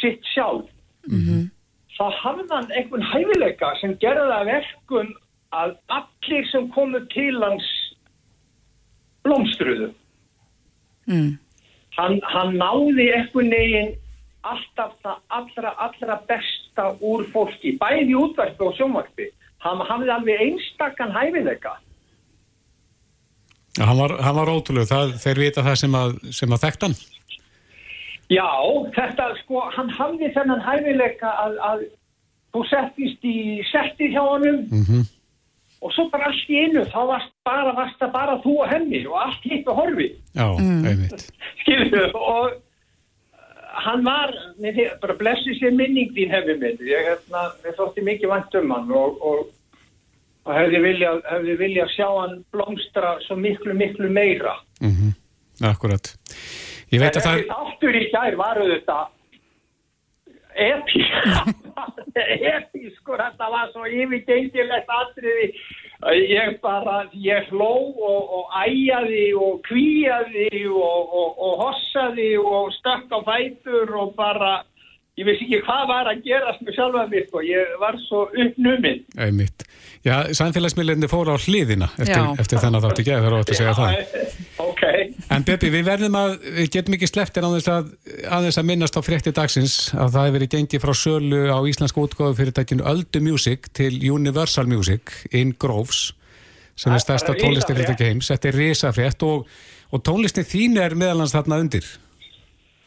sitt 0.00 0.22
sjálf 0.34 0.70
þá 1.98 2.04
hafði 2.22 2.48
hann 2.52 2.70
einhvern 2.72 3.06
hæfileika 3.12 3.74
sem 3.80 3.96
gerði 4.02 4.28
það 4.32 4.50
verkun 4.52 5.14
að 5.58 5.76
allir 5.98 6.50
sem 6.52 6.68
komu 6.74 7.00
til 7.14 7.34
hans 7.42 7.68
blómstruðu 9.26 9.92
mm. 11.08 11.30
hann, 11.98 12.20
hann 12.34 12.54
náði 12.60 13.10
einhvern 13.16 13.56
veginn 13.56 13.96
alltaf 14.46 14.94
það 15.02 15.18
allra, 15.38 15.74
allra 15.82 16.16
besta 16.28 16.86
úr 17.04 17.26
fólki, 17.32 17.74
bæði 17.80 18.14
í 18.14 18.16
útvarpi 18.18 18.66
og 18.66 18.74
sjónvarpi. 18.78 19.28
Hann 19.64 19.82
hafði 19.88 20.14
alveg 20.14 20.42
einstakkan 20.46 21.14
hæfileika. 21.14 21.74
Hann 23.78 23.98
var, 23.98 24.16
hann 24.22 24.38
var 24.38 24.50
ótrúlega, 24.50 24.90
það, 24.90 25.14
þeir 25.22 25.40
vita 25.44 25.64
það 25.66 25.80
sem 25.82 25.96
að, 25.98 26.14
sem 26.34 26.54
að 26.54 26.62
þekkt 26.66 26.86
hann. 26.86 26.96
Já, 28.28 28.48
þetta 28.96 29.30
sko, 29.42 29.62
hann 29.72 29.88
hafði 29.96 30.28
þennan 30.34 30.60
hæfileika 30.66 31.30
að, 31.46 31.54
að 31.70 31.84
þú 32.52 32.64
settist 32.68 33.24
í 33.24 33.36
settið 33.72 34.10
hjá 34.16 34.24
honum 34.24 34.66
Mm 34.72 35.06
og 35.78 35.92
svo 35.94 36.08
bara 36.10 36.26
allt 36.26 36.48
í 36.50 36.56
einu, 36.58 36.80
þá 36.90 36.96
varst 37.06 37.28
bara, 37.46 37.70
varst 37.76 38.00
það 38.00 38.08
bara 38.10 38.32
þú 38.42 38.54
og 38.64 38.70
henni 38.72 38.98
og 39.06 39.12
allt 39.22 39.44
hitt 39.46 39.68
og 39.70 39.76
horfi. 39.78 40.08
Já, 40.34 40.46
einmitt. 40.58 41.20
skilju 41.60 42.00
og 42.18 42.48
uh, 42.50 42.56
hann 43.84 44.02
var 44.02 44.32
þið- 44.58 44.96
bara 45.04 45.14
blessi 45.20 45.54
sér 45.60 45.76
minning 45.78 46.10
þín 46.16 46.34
hefði 46.34 46.56
minn 46.64 46.82
ég 46.82 47.06
hérna, 47.06 47.44
þótti 47.78 48.02
mikið 48.08 48.32
vant 48.32 48.58
um 48.58 48.74
hann 48.74 48.90
og, 48.90 49.22
og, 49.22 49.46
og 50.48 50.52
hefði 50.58 50.80
viljað 50.88 51.22
hefði 51.30 51.56
viljað 51.62 51.94
sjá 51.94 52.08
hann 52.24 52.34
blómstra 52.50 53.14
svo 53.28 53.38
miklu 53.38 53.78
miklu 53.78 54.10
meira 54.10 54.56
Mm 54.82 55.14
Akkurat. 55.62 56.10
Ég 56.88 57.00
veit 57.02 57.12
en 57.12 57.20
að 57.20 57.24
það 57.26 57.38
þessi 57.38 57.48
þáttur 57.52 57.96
í 57.98 58.04
gær 58.14 58.36
var 58.40 58.60
auðvitað 58.62 59.06
epi 60.58 61.04
epi 62.52 62.88
sko 62.96 63.18
þetta 63.18 63.50
var 63.52 63.68
svo 63.72 63.86
yfirgengilegt 63.86 64.90
atriði. 64.90 65.52
Að 65.98 66.16
ég 66.30 66.58
bara, 66.62 67.00
ég 67.18 67.48
hló 67.50 67.72
og, 67.90 68.34
og 68.38 68.52
æjaði 68.54 69.24
og 69.34 69.56
kvíjaði 69.66 70.64
og, 70.70 71.14
og, 71.20 71.40
og 71.42 71.62
hossaði 71.64 72.30
og 72.38 72.70
stökk 72.76 73.14
á 73.14 73.20
fætur 73.26 73.94
og 73.98 74.12
bara 74.18 74.52
ég 75.18 75.26
vissi 75.26 75.46
ekki 75.48 75.60
hvað 75.66 75.84
var 75.90 76.10
að 76.12 76.22
gerast 76.26 76.62
með 76.64 76.76
sjálfa 76.78 77.04
mig 77.10 77.26
sko, 77.28 77.42
ég 77.46 77.76
var 77.82 77.98
svo 78.06 78.24
uppnuminn 78.30 79.04
Einmitt. 79.18 79.64
Já, 80.06 80.14
samfélagsmiðlinni 80.38 81.08
fóru 81.10 81.34
á 81.34 81.38
hliðina 81.42 81.88
eftir, 81.98 82.22
eftir 82.38 82.60
þennan 82.62 82.84
þáttu 82.84 83.02
ekki, 83.02 83.14
það 83.16 83.26
er 83.28 83.36
ótt 83.38 83.50
að 83.52 83.58
segja 83.58 83.74
það. 83.74 83.96
ok, 84.68 84.84
En 85.34 85.44
Beppi, 85.48 85.70
við 85.74 85.88
verðum 85.88 86.18
að, 86.20 86.36
við 86.60 86.70
getum 86.76 86.94
ekki 86.96 87.08
slepptir 87.10 87.44
á 87.44 87.50
þess 87.56 87.70
að, 87.74 87.88
aðeins 88.38 88.60
að 88.62 88.68
minnast 88.70 88.96
á 88.96 89.02
frétti 89.04 89.32
dagsins 89.34 89.74
að 89.92 90.14
það 90.14 90.28
hefur 90.28 90.36
verið 90.38 90.52
gengið 90.54 90.84
frá 90.84 90.94
sölu 91.02 91.40
á 91.50 91.58
íslensku 91.68 92.04
útgáðu 92.06 92.38
fyrirtækinu 92.38 92.86
Öldu 92.88 93.22
Music 93.26 93.68
til 93.76 93.90
Universal 94.12 94.68
Music 94.70 95.12
in 95.34 95.52
Groves 95.58 96.12
sem 96.78 96.92
er 96.94 97.00
Það 97.00 97.04
stærsta 97.04 97.34
risafrétt. 97.34 98.04
heims. 98.06 98.28
Þetta 98.30 98.48
er 98.48 98.58
risafrétt 98.62 99.24
og, 99.26 99.48
og 99.90 100.04
tónlistin 100.06 100.46
þín 100.46 100.78
er 100.78 100.94
meðalans 100.94 101.34
þarna 101.34 101.58
undir. 101.64 101.88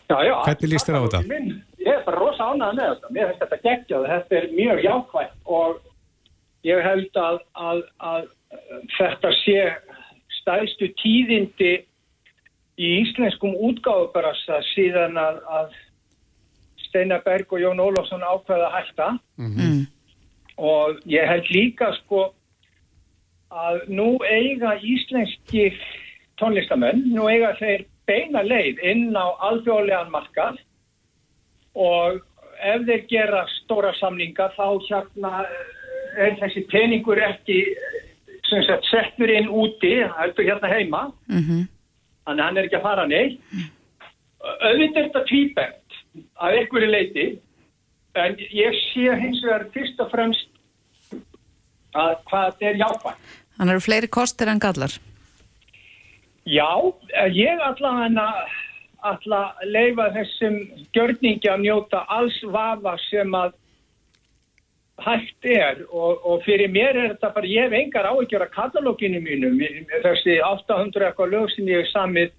Já, 0.07 0.17
já. 0.27 0.33
Hvernig 0.47 0.71
líst 0.71 0.87
þér 0.87 0.99
á 0.99 1.01
þetta? 1.03 1.67
Ég 1.81 1.93
er 1.93 2.03
bara 2.05 2.19
rosa 2.19 2.49
ánægð 2.51 2.75
með 2.77 2.89
þetta. 2.91 3.13
Mér 3.15 3.29
finnst 3.29 3.43
þetta 3.45 3.61
geggjað. 3.67 4.09
Þetta 4.11 4.37
er 4.39 4.49
mjög 4.57 4.83
jákvæmt 4.85 5.53
og 5.59 5.79
ég 6.67 6.83
held 6.85 7.21
að, 7.21 7.39
að, 7.57 7.79
að 8.11 8.27
þetta 8.97 9.31
sé 9.41 9.61
stælstu 10.41 10.91
tíðindi 11.01 11.71
í 12.81 12.91
íslenskum 13.01 13.55
útgáfubarassa 13.69 14.61
síðan 14.71 15.17
að, 15.21 15.39
að 15.49 15.73
Steinar 16.87 17.23
Berg 17.25 17.53
og 17.53 17.61
Jón 17.63 17.81
Ólafsson 17.81 18.23
ákveða 18.25 18.69
að 18.69 18.77
hætta 18.79 19.09
Mm. 19.41 19.87
og 20.61 20.99
ég 21.09 21.25
held 21.25 21.47
líka 21.49 21.87
sko 21.97 22.27
að 23.49 23.79
nú 23.89 24.19
eiga 24.21 24.75
íslenski 24.77 25.71
tónlistamenn, 26.37 27.07
nú 27.15 27.25
eiga 27.31 27.55
þeir 27.57 27.85
beina 28.05 28.43
leið 28.45 28.83
inn 28.85 29.15
á 29.17 29.33
alþjóðlegan 29.49 30.11
markað 30.13 30.59
og 31.75 32.21
ef 32.61 32.87
þeir 32.87 33.05
gera 33.09 33.43
stóra 33.61 33.93
samlinga 33.99 34.51
þá 34.57 34.65
hérna 34.87 35.43
eh, 35.45 36.25
er 36.27 36.39
þessi 36.41 36.65
peningur 36.71 37.21
ekki 37.23 37.59
eh, 37.71 37.99
sem 38.49 38.65
sagt 38.67 38.89
settur 38.89 39.31
inn 39.31 39.47
úti, 39.47 39.93
heldur 40.17 40.49
hérna 40.49 40.73
heima. 40.73 41.05
Mm 41.31 41.69
þannig 42.25 42.43
að 42.43 42.47
hann 42.47 42.57
er 42.57 42.67
ekki 42.67 42.79
að 42.79 42.85
fara 42.85 43.05
neitt. 43.09 43.37
Auðvitað 44.41 44.97
er 45.01 45.07
þetta 45.07 45.23
tvíbent 45.29 45.99
að 46.41 46.57
einhverju 46.59 46.89
leiti 46.89 47.27
en 48.21 48.35
ég 48.51 48.77
sé 48.89 49.13
hins 49.21 49.43
vegar 49.45 49.67
fyrst 49.75 50.01
og 50.03 50.09
fremst 50.11 50.49
að 51.97 52.17
hvað 52.29 52.49
þetta 52.49 52.69
er 52.69 52.81
jákvæmt 52.81 53.37
Hann 53.59 53.69
eru 53.69 53.83
fleiri 53.83 54.07
kostir 54.09 54.49
en 54.49 54.61
gallar. 54.63 54.93
Já, 56.49 56.71
eh, 57.13 57.29
ég 57.29 57.59
ætla 57.61 57.91
að 59.01 59.25
að 59.37 59.65
leifa 59.71 60.11
þessum 60.15 60.59
gjörningi 60.93 61.49
að 61.49 61.63
njóta 61.65 62.05
alls 62.07 62.37
vafa 62.53 62.97
sem 63.09 63.35
að 63.35 63.57
hægt 65.01 65.47
er. 65.47 65.81
Og, 65.89 66.21
og 66.25 66.43
fyrir 66.45 66.69
mér 66.69 66.95
er 66.95 67.09
þetta 67.15 67.31
bara, 67.35 67.49
ég 67.49 67.65
hef 67.65 67.77
engar 67.79 68.09
áhyggjur 68.11 68.45
af 68.45 68.53
katalóginu 68.53 69.21
mínum, 69.23 69.57
þessi 70.03 70.37
800 70.45 71.09
eitthvað 71.09 71.33
lög 71.33 71.49
sem 71.55 71.71
ég 71.71 71.83
hef 71.83 71.91
samið 71.93 72.37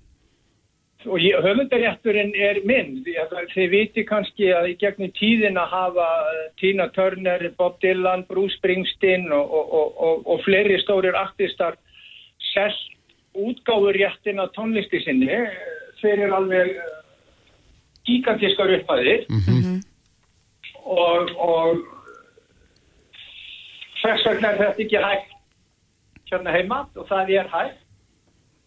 og 1.02 1.18
ég, 1.18 1.34
höfundarétturinn 1.42 2.32
er 2.38 2.60
minn, 2.68 3.00
þið, 3.02 3.62
viti 3.72 4.04
kannski 4.06 4.52
að 4.54 4.68
í 4.72 4.76
gegnum 4.78 5.10
tíðina 5.16 5.64
hafa 5.70 6.06
eh, 6.30 6.44
Tina 6.60 6.88
Turner, 6.94 7.48
Bob 7.58 7.80
Dylan, 7.82 8.22
Bruce 8.28 8.54
Springsteen 8.60 9.26
og, 9.34 9.50
og, 9.50 9.72
og, 9.78 10.00
og, 10.06 10.26
og 10.30 10.44
fleiri 10.46 10.78
stórir 10.84 11.18
artistar 11.18 11.78
selt 12.52 12.88
útgáfuréttin 13.32 14.38
á 14.38 14.46
tónlisti 14.54 15.00
sinni. 15.02 15.26
eh, 15.26 15.81
fyrir 16.02 16.34
alveg 16.34 16.74
eh, 16.76 16.94
gigantískar 18.08 18.72
upphæðir. 18.78 19.26
Og, 20.82 21.28
og 21.38 21.78
þess 24.02 24.26
vegna 24.26 24.50
er 24.50 24.58
þetta 24.64 24.82
ekki 24.84 25.04
hægt 25.04 25.32
hérna 26.32 26.54
heima 26.56 26.82
og 26.96 27.06
það 27.08 27.32
er 27.38 27.48
hægt. 27.52 27.78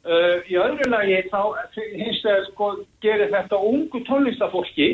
Uh, 0.05 0.37
í 0.45 0.53
öðru 0.61 0.85
lagi 0.93 1.15
þá 1.31 1.39
hins 1.73 2.19
vegar 2.21 2.43
sko 2.51 2.67
gerir 3.01 3.31
þetta 3.31 3.57
ungu 3.57 4.03
tónlistafólki 4.05 4.89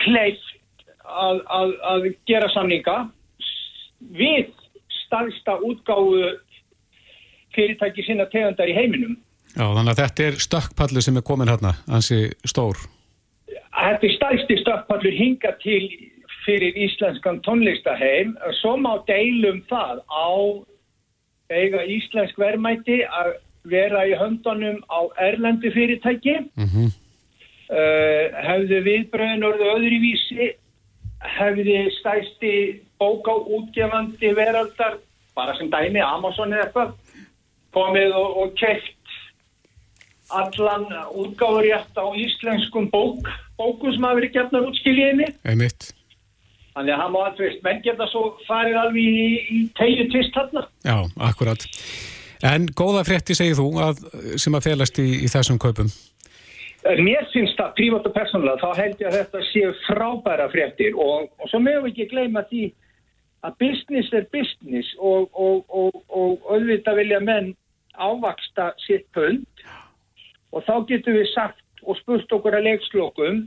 kleift 0.00 0.48
að, 1.06 1.44
að, 1.46 1.74
að 1.86 2.08
gera 2.26 2.48
samninga 2.50 2.96
við 4.18 4.50
stærsta 5.04 5.60
útgáfu 5.62 6.34
fyrirtæki 7.54 8.02
sinna 8.06 8.26
tegundar 8.32 8.70
í 8.70 8.74
heiminum. 8.74 9.14
Já, 9.56 9.64
þannig 9.64 9.92
að 9.92 10.00
þetta 10.02 10.28
er 10.28 10.38
stökkpallu 10.44 11.02
sem 11.02 11.18
er 11.18 11.26
komin 11.26 11.50
hérna, 11.50 11.74
ansi 11.88 12.20
stór. 12.46 12.80
Þetta 13.48 14.06
er 14.08 14.14
stærsti 14.14 14.60
stökkpallur 14.62 15.16
hinga 15.16 15.54
til 15.62 15.82
fyrir 16.44 16.76
íslenskan 16.86 17.42
tónlistaheim. 17.46 18.36
Svo 18.60 18.76
má 18.80 18.94
deilum 19.08 19.60
það 19.70 20.00
á 20.08 20.30
eiga 21.48 21.84
íslensk 21.88 22.38
verðmæti 22.40 23.02
að 23.04 23.34
vera 23.68 24.04
í 24.08 24.16
höndunum 24.16 24.80
á 24.88 25.00
erlendu 25.30 25.72
fyrirtæki. 25.74 26.40
Mm 26.56 26.90
Uh, 27.68 28.32
hefðu 28.32 28.78
viðbröðin 28.80 29.42
orðið 29.44 29.70
öðruvísi 29.74 30.46
hefði 31.36 31.82
stæsti 31.98 32.52
bóká 32.96 33.34
útgefandi 33.44 34.30
veraldar 34.32 34.94
bara 35.36 35.52
sem 35.58 35.68
dæmi 35.68 36.00
Amazon 36.00 36.54
eða 36.56 36.64
eitthvað 36.64 36.94
komið 37.76 38.14
og, 38.16 38.38
og 38.40 38.54
keft 38.56 38.97
allan 40.28 40.86
útgáfurétt 41.14 41.96
á 41.96 42.06
íslenskum 42.16 42.90
bók 42.92 43.28
bókum 43.58 43.92
sem 43.92 44.04
hafa 44.04 44.18
verið 44.20 44.34
gefnar 44.36 44.66
út 44.68 44.76
skiljiðinni. 44.80 45.30
Einmitt. 45.44 45.90
Þannig 46.74 46.94
að 46.94 47.00
hann 47.02 47.14
má 47.14 47.18
allveg, 47.24 47.56
menn 47.64 47.80
geta 47.82 48.06
svo 48.10 48.22
farið 48.46 48.76
alveg 48.78 49.06
í, 49.08 49.30
í 49.56 49.62
tegju 49.78 50.06
tvist 50.12 50.36
þarna. 50.36 50.66
Já, 50.86 50.96
akkurat. 51.30 51.64
En 52.46 52.68
góða 52.78 53.02
frétti 53.08 53.34
segir 53.34 53.58
þú 53.58 53.72
að, 53.82 54.04
sem 54.38 54.54
að 54.54 54.68
felast 54.68 55.00
í, 55.02 55.08
í 55.26 55.30
þessum 55.32 55.58
kaupum. 55.58 55.90
Mér 57.02 57.26
finnst 57.32 57.58
það, 57.58 57.72
prívat 57.76 58.06
og 58.06 58.14
persónulega, 58.14 58.60
þá 58.62 58.78
held 58.78 59.00
ég 59.02 59.08
að 59.08 59.16
þetta 59.18 59.40
séu 59.48 59.72
frábæra 59.88 60.46
fréttir 60.52 60.94
og, 60.94 61.26
og 61.42 61.50
svo 61.50 61.58
mögum 61.60 61.88
við 61.88 61.96
ekki 61.96 62.06
gleyma 62.12 62.44
því 62.48 62.68
að 63.46 63.56
business 63.58 64.14
er 64.14 64.28
business 64.34 64.94
og, 64.98 65.26
og, 65.34 65.64
og, 65.68 65.98
og 66.08 66.46
auðvitað 66.46 67.02
vilja 67.02 67.20
menn 67.26 67.50
ávaksta 67.98 68.70
sitt 68.86 69.06
pund 69.14 69.42
og 70.52 70.64
þá 70.66 70.74
getum 70.88 71.18
við 71.18 71.28
sagt 71.34 71.82
og 71.84 71.98
spurt 72.00 72.32
okkur 72.32 72.58
að 72.58 72.66
leikslokum 72.68 73.42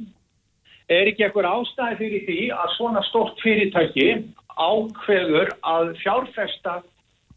er 0.91 1.09
ekki 1.11 1.25
ekkur 1.27 1.47
ástæði 1.47 1.97
fyrir 2.01 2.25
því 2.27 2.39
að 2.55 2.75
svona 2.77 3.03
stort 3.07 3.39
fyrirtæki 3.43 4.07
ákveður 4.59 5.53
að 5.63 5.93
fjárfesta 6.01 6.81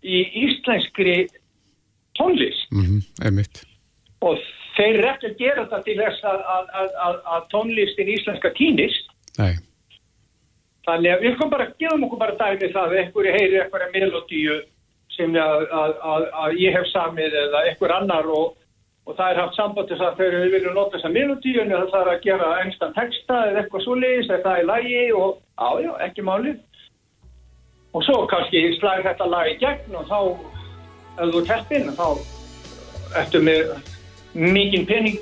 í 0.03 0.25
íslenskri 0.45 1.29
tónlist 2.19 2.67
Mm 2.73 2.85
-hmm. 2.85 3.01
Og 4.21 4.39
þeir 4.77 4.99
eru 4.99 5.09
ekki 5.09 5.27
að 5.27 5.39
gera 5.39 5.65
þetta 5.65 5.83
til 5.87 5.97
þess 6.01 6.25
að, 6.25 6.41
að, 6.57 6.67
að, 6.81 6.91
að, 7.07 7.17
að 7.35 7.47
tónlistin 7.53 8.13
íslenska 8.17 8.51
týnist 8.59 9.11
Nei. 9.39 9.55
þannig 10.87 11.13
að 11.13 11.23
við 11.25 11.37
komum 11.39 11.51
bara, 11.51 11.67
gefum 11.79 12.05
okkur 12.07 12.19
bara 12.19 12.39
dæmi 12.41 12.73
það 12.73 12.87
að 12.87 12.99
einhverju 13.03 13.33
heyri 13.39 13.61
einhverja 13.61 13.91
melodíu 13.95 14.61
sem 15.17 15.37
að, 15.39 15.67
að, 15.71 16.29
að 16.43 16.57
ég 16.59 16.75
hef 16.75 16.87
samið 16.91 17.37
eða 17.45 17.65
einhver 17.69 17.95
annar 17.95 18.27
og, 18.27 18.57
og 19.05 19.17
það 19.19 19.31
er 19.31 19.41
haft 19.43 19.57
samband 19.59 19.89
til 19.89 19.99
þess 19.99 20.07
að 20.07 20.21
þeir 20.21 20.53
vilja 20.55 20.71
nota 20.73 20.97
þessa 20.97 21.11
melodíu 21.13 21.61
en 21.61 21.73
það 21.75 21.91
þarf 21.93 22.13
að 22.15 22.23
gera 22.25 22.47
einstan 22.63 22.95
texta 22.97 23.41
eða 23.51 23.61
eitthvað 23.63 23.85
svoleiðis 23.85 24.31
eða 24.31 24.45
það 24.47 24.61
er 24.61 24.69
lægi 24.71 25.03
og 25.19 25.35
á 25.61 25.69
já, 25.85 25.91
ekki 26.07 26.25
máli. 26.25 26.55
Og 27.95 28.07
svo 28.07 28.25
kannski 28.31 28.63
slæði 28.79 29.07
þetta 29.11 29.29
lag 29.31 29.51
í 29.53 29.59
gegn 29.61 29.99
og 30.01 30.09
þá 30.09 30.19
ef 31.21 31.35
þú 31.35 31.45
teppin 31.51 31.93
þá 31.95 32.07
ertu 33.21 33.45
með 33.45 33.77
mikinn 34.35 34.89
pening 34.89 35.21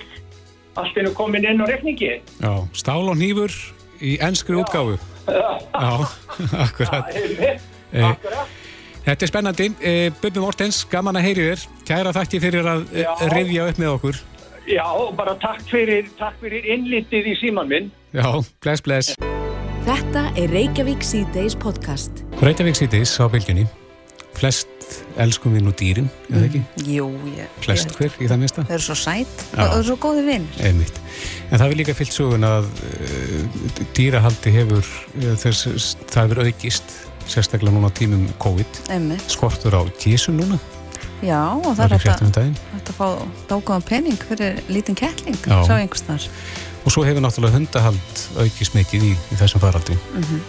allt 0.80 0.96
innu 0.96 1.12
komin 1.12 1.44
inn 1.44 1.60
á 1.60 1.68
rekningi 1.68 2.14
Já, 2.40 2.52
stál 2.72 3.02
og 3.04 3.18
nýfur 3.20 3.52
í 4.00 4.14
ennskri 4.24 4.56
útgáfu. 4.62 4.96
Já, 5.28 5.92
akkurat. 6.64 7.12
Eh, 7.12 8.06
Akkurat 8.08 8.61
Þetta 9.02 9.26
er 9.26 9.30
spennandi. 9.30 9.66
Eh, 9.82 10.08
Bubbi 10.22 10.42
Mortens, 10.42 10.84
gaman 10.90 11.18
að 11.18 11.26
heyri 11.26 11.48
þér. 11.48 11.66
Kæra 11.88 12.12
þakki 12.14 12.40
fyrir 12.42 12.68
að 12.70 12.84
eh, 12.92 13.02
Já. 13.02 13.12
rifja 13.34 13.66
upp 13.70 13.82
með 13.82 13.94
okkur. 13.96 14.22
Já, 14.70 14.86
bara 15.18 15.34
takk 15.42 15.62
fyrir, 15.66 16.06
takk 16.20 16.38
fyrir 16.42 16.68
innlitið 16.76 17.32
í 17.32 17.36
síman 17.40 17.70
minn. 17.70 17.90
Já, 18.14 18.28
bless, 18.62 18.84
bless. 18.86 19.16
Þetta 19.82 20.28
er 20.38 20.52
Reykjavík 20.54 21.02
C-Days 21.02 21.58
podcast. 21.58 22.22
Reykjavík 22.38 22.78
sýtis 22.78 23.16
á 23.18 23.26
bylginni. 23.26 23.66
Flest 24.38 24.68
elskum 25.20 25.56
við 25.56 25.66
nú 25.66 25.72
dýrin, 25.76 26.06
eða 26.30 26.46
ekki? 26.46 26.60
Jú, 26.88 27.08
ég... 27.34 27.50
Flest 27.62 27.90
ég, 27.90 27.98
hver 27.98 28.22
í 28.22 28.28
það 28.30 28.40
mista? 28.40 28.64
Þau 28.68 28.76
eru 28.78 28.84
svo 28.86 28.96
sætt 29.02 29.42
og 29.50 29.58
þau 29.58 29.66
eru 29.66 29.86
svo 29.88 29.96
góði 30.06 30.22
vinnir. 30.28 30.60
Einmitt. 30.68 31.00
En 31.50 31.58
það 31.60 31.66
er 31.66 31.78
líka 31.82 31.96
fyllt 31.98 32.16
sögun 32.16 32.46
að 32.46 32.70
uh, 32.86 33.82
dýrahaldi 33.98 34.54
hefur, 34.54 34.92
uh, 35.18 35.34
þess, 35.42 35.96
það 36.06 36.22
hefur 36.22 36.42
aukist, 36.46 36.94
sérstaklega 37.32 37.74
núna 37.74 37.90
tímum 37.96 38.28
COVID. 38.42 38.84
Einmitt. 38.92 39.26
Skortur 39.32 39.76
á 39.76 39.82
kísum 39.98 40.38
núna, 40.40 40.60
Já, 41.22 41.54
og 41.54 41.76
það 41.76 41.78
það 41.78 41.84
er 41.84 41.92
hægt 41.92 42.02
fréttum 42.02 42.30
að, 42.30 42.38
um 42.42 42.54
hægt 42.72 42.88
að 42.90 42.96
fá 42.96 43.08
dágóðan 43.50 43.84
pening 43.86 44.24
fyrir 44.26 44.56
lítinn 44.66 44.98
kettling, 44.98 45.38
sá 45.38 45.76
einhvers 45.76 46.02
þar. 46.08 46.24
Og 46.82 46.94
svo 46.94 47.04
hefur 47.06 47.22
náttúrulega 47.22 47.54
hundahald 47.60 48.22
aukist 48.42 48.74
mikið 48.74 49.06
í, 49.06 49.12
í 49.14 49.38
þessum 49.38 49.62
faraldri. 49.62 49.98
Mhm. 50.18 50.40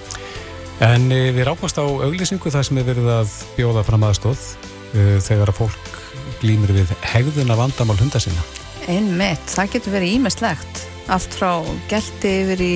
En 0.84 1.06
uh, 1.14 1.28
við 1.36 1.46
rákast 1.46 1.78
á 1.78 1.86
auglýsingu 1.86 2.50
þar 2.50 2.66
sem 2.66 2.82
er 2.82 2.90
verið 2.90 3.12
að 3.14 3.38
bjóða 3.54 3.86
fram 3.86 4.08
aðstóð 4.10 4.42
uh, 4.42 5.22
þegar 5.22 5.54
að 5.54 5.60
fólk 5.62 6.02
glýmir 6.42 6.74
við 6.74 6.98
hegðuna 7.14 7.60
vandamál 7.60 8.00
hunda 8.02 8.20
sinna. 8.20 8.42
Einmitt, 8.90 9.46
það 9.54 9.78
getur 9.78 9.98
verið 10.00 10.18
ímislegt. 10.18 10.84
Allt 11.14 11.38
frá 11.38 11.62
gelti 11.92 12.36
yfir 12.42 12.66
í 12.66 12.76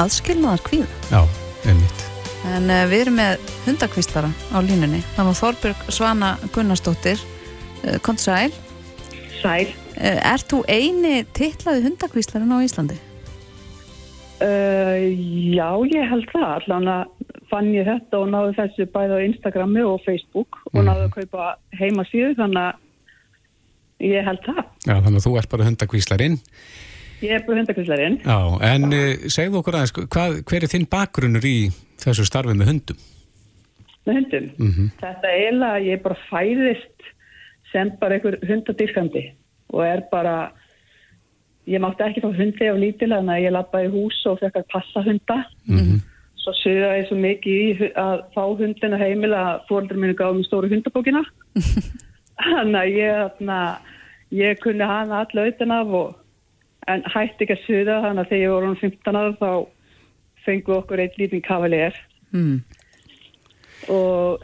aðskilnaðar 0.00 0.62
kvíða. 0.70 0.90
Já, 1.10 1.22
einmitt. 1.66 2.13
En 2.44 2.68
uh, 2.68 2.82
við 2.90 3.06
erum 3.06 3.16
með 3.16 3.54
hundakvíslara 3.64 4.28
á 4.52 4.58
línunni. 4.60 5.00
Það 5.14 5.28
var 5.30 5.38
Þorbjörg 5.38 5.88
Svana 5.96 6.34
Gunnarsdóttir. 6.52 7.22
Uh, 7.80 7.96
Kont 8.04 8.20
sæl. 8.20 8.52
Sæl. 9.40 9.72
Uh, 9.94 10.18
ert 10.20 10.48
þú 10.50 10.60
eini 10.68 11.22
titlaði 11.36 11.86
hundakvíslarinn 11.86 12.52
á 12.52 12.60
Íslandi? 12.66 12.98
Uh, 14.44 15.08
já, 15.54 15.68
ég 15.88 16.08
held 16.10 16.26
það. 16.34 16.48
Allan 16.58 16.90
að 16.92 17.30
fann 17.48 17.70
ég 17.72 17.86
þetta 17.88 18.20
og 18.20 18.28
náðu 18.32 18.56
þessu 18.58 18.86
bæði 18.92 19.16
á 19.16 19.24
Instagrami 19.24 19.84
og 19.86 20.02
Facebook 20.04 20.58
og 20.72 20.82
náðu 20.82 21.06
að 21.06 21.14
kaupa 21.14 21.46
heimasíðu 21.78 22.34
þannig 22.40 22.64
að 22.64 24.10
ég 24.10 24.28
held 24.28 24.42
það. 24.44 24.60
Já, 24.84 24.94
þannig 24.98 25.16
að 25.20 25.26
þú 25.28 25.34
ert 25.40 25.52
bara 25.54 25.70
hundakvíslarinn. 25.70 26.36
Ég 27.24 27.38
er 27.38 27.44
bara 27.46 27.62
hundakvíslarinn. 27.62 28.20
Já, 28.20 28.38
en 28.68 28.86
uh, 28.90 29.26
segðu 29.32 29.62
okkur 29.62 29.80
aðeins, 29.80 29.96
hvað, 30.12 30.38
hver 30.50 30.66
er 30.66 30.72
þinn 30.74 30.88
bakgrunnur 30.92 31.48
í 31.48 31.56
þessu 32.10 32.26
starfi 32.28 32.56
með 32.56 32.72
hundum? 32.72 33.04
með 34.04 34.18
hundum. 34.20 34.48
Mhm. 34.58 34.90
Þetta 35.00 35.28
er 35.28 35.38
eiginlega, 35.38 35.84
ég 35.84 36.02
bara 36.02 36.18
fæðist 36.28 37.08
sem 37.72 37.90
bara 38.00 38.18
einhver 38.18 38.38
hundadyrkandi 38.44 39.24
og 39.72 39.84
er 39.86 40.02
bara, 40.10 40.52
ég 41.66 41.80
mátti 41.80 42.04
ekki 42.04 42.22
fá 42.22 42.30
hundi 42.36 42.68
á 42.68 42.74
lítilega 42.76 43.22
en 43.22 43.32
að 43.32 43.44
ég 43.46 43.54
lappaði 43.54 43.88
í 43.88 43.94
hús 43.94 44.18
og 44.30 44.40
fekk 44.40 44.60
að 44.60 44.68
passa 44.74 45.04
hunda. 45.06 45.38
Mhm. 45.66 46.02
Svo 46.44 46.52
suða 46.60 46.98
ég 46.98 47.08
svo 47.08 47.16
mikið 47.16 47.54
í 47.56 47.92
að 47.96 48.24
fá 48.34 48.42
hundina 48.44 48.98
heimil 49.00 49.32
að 49.32 49.64
fóreldur 49.68 49.96
mínu 49.96 50.14
gáði 50.14 50.36
mér 50.36 50.48
stóru 50.48 50.68
hundabókina. 50.68 51.24
Þannig 52.44 52.80
að 52.82 52.92
ég, 52.92 53.32
þarna, 53.38 53.60
ég 54.30 54.60
kunni 54.60 54.84
hana 54.84 55.24
alla 55.24 55.46
utan 55.48 55.70
af 55.72 55.86
og 55.88 56.14
en 56.86 57.04
hætti 57.08 57.46
ekki 57.46 57.56
að 57.56 57.64
suða 57.64 58.00
þannig 58.04 58.20
að 58.24 58.28
þegar 58.28 58.42
ég 58.42 58.52
voru 58.52 58.68
um 58.68 58.76
15 58.76 59.16
ára 59.16 59.32
þá 59.40 59.50
fengu 60.46 60.78
okkur 60.78 61.02
eitt 61.04 61.18
lítinn 61.20 61.44
kavalér 61.44 61.94
Mm. 62.34 62.62
og 63.88 64.42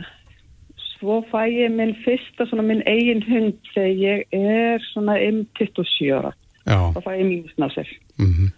svo 0.79 1.17
fæ 1.33 1.49
ég 1.51 1.73
minn 1.75 1.97
fyrsta 2.05 2.47
svona 2.47 2.63
minn 2.63 2.85
eigin 2.87 3.23
hund 3.27 3.57
þegar 3.75 3.97
ég 3.99 4.37
er 4.37 4.85
svona 4.93 5.17
um 5.27 5.41
27 5.59 6.13
ára 6.15 6.31
þá 6.67 7.01
fæ 7.03 7.11
ég 7.17 7.27
mínusnásir 7.27 7.91
mhm. 8.19 8.53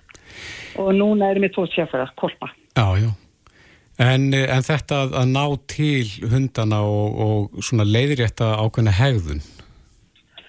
og 0.77 0.93
núna 0.99 1.31
er 1.31 1.41
mér 1.41 1.55
tvo 1.55 1.65
sérfæra, 1.71 2.11
kolpa 2.17 2.53
já, 2.77 2.87
já. 3.01 3.11
En, 3.99 4.33
en 4.35 4.69
þetta 4.69 5.01
að, 5.07 5.19
ná 5.33 5.45
til 5.71 6.29
hundana 6.29 6.83
og, 6.85 7.19
og 7.25 7.65
svona 7.65 7.85
leiðrétta 7.87 8.57
ákveðna 8.59 8.95
hegðun, 8.99 9.43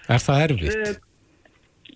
er 0.10 0.24
það 0.24 0.46
erfitt? 0.48 1.02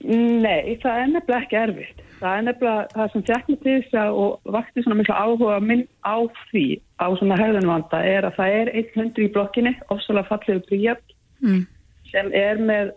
Nei, 0.04 0.76
það 0.84 1.00
er 1.02 1.08
nefnilega 1.16 1.44
ekki 1.44 1.60
erfitt 1.66 2.04
það 2.20 2.38
er 2.38 2.46
nefnilega 2.48 2.88
það 2.94 3.12
sem 3.14 3.26
fekk 3.30 3.50
mig 3.52 3.60
til 3.64 3.76
þess 3.76 4.00
að 4.02 4.20
og 4.22 4.54
vakti 4.56 4.84
svona 4.84 5.00
mikla 5.00 5.20
áhuga 5.24 5.60
minn 5.64 5.84
á 6.02 6.18
því 6.50 6.66
á 6.98 7.08
svona 7.20 7.40
hegðunvanda 7.42 8.02
er 8.14 8.28
að 8.28 8.38
það 8.40 8.58
er 8.62 8.74
einn 8.74 8.92
hundur 8.96 9.26
í 9.26 9.32
blokkinni 9.36 9.74
ofsalega 9.94 10.32
fallegu 10.32 10.66
bríjart 10.70 11.16
Mm. 11.38 11.68
sem 12.10 12.32
er 12.34 12.58
með 12.58 12.92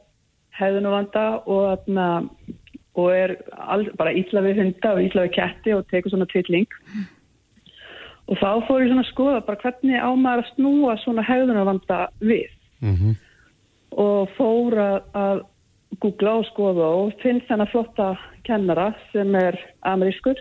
hegðunvanda 0.56 1.24
og, 1.44 1.88
og 2.96 3.08
er 3.12 3.34
all, 3.52 3.84
bara 3.98 4.14
ítla 4.16 4.40
við 4.40 4.62
hunda 4.62 4.94
og 4.94 5.00
ítla 5.04 5.26
við 5.26 5.34
ketti 5.34 5.74
og 5.76 5.82
tekur 5.90 6.14
svona 6.14 6.28
tvilling. 6.30 6.64
Og 8.30 8.38
þá 8.40 8.64
fór 8.64 8.80
ég 8.80 8.88
svona 8.88 9.04
að 9.04 9.10
skoða 9.10 9.42
bara 9.44 9.60
hvernig 9.60 10.00
á 10.00 10.10
maður 10.16 10.44
að 10.44 10.52
snúa 10.54 10.94
svona 11.02 11.26
hegðunvanda 11.28 11.98
við. 12.20 12.48
Mm 12.80 13.18
og 13.98 14.28
fór 14.36 14.76
að, 14.78 14.98
að 15.18 15.40
googla 16.02 16.36
og 16.38 16.44
skoða 16.50 16.90
og 17.00 17.14
finn 17.22 17.40
þennan 17.48 17.70
flotta 17.72 18.12
kennara 18.46 18.90
sem 19.12 19.34
er 19.34 19.58
amerískur 19.86 20.38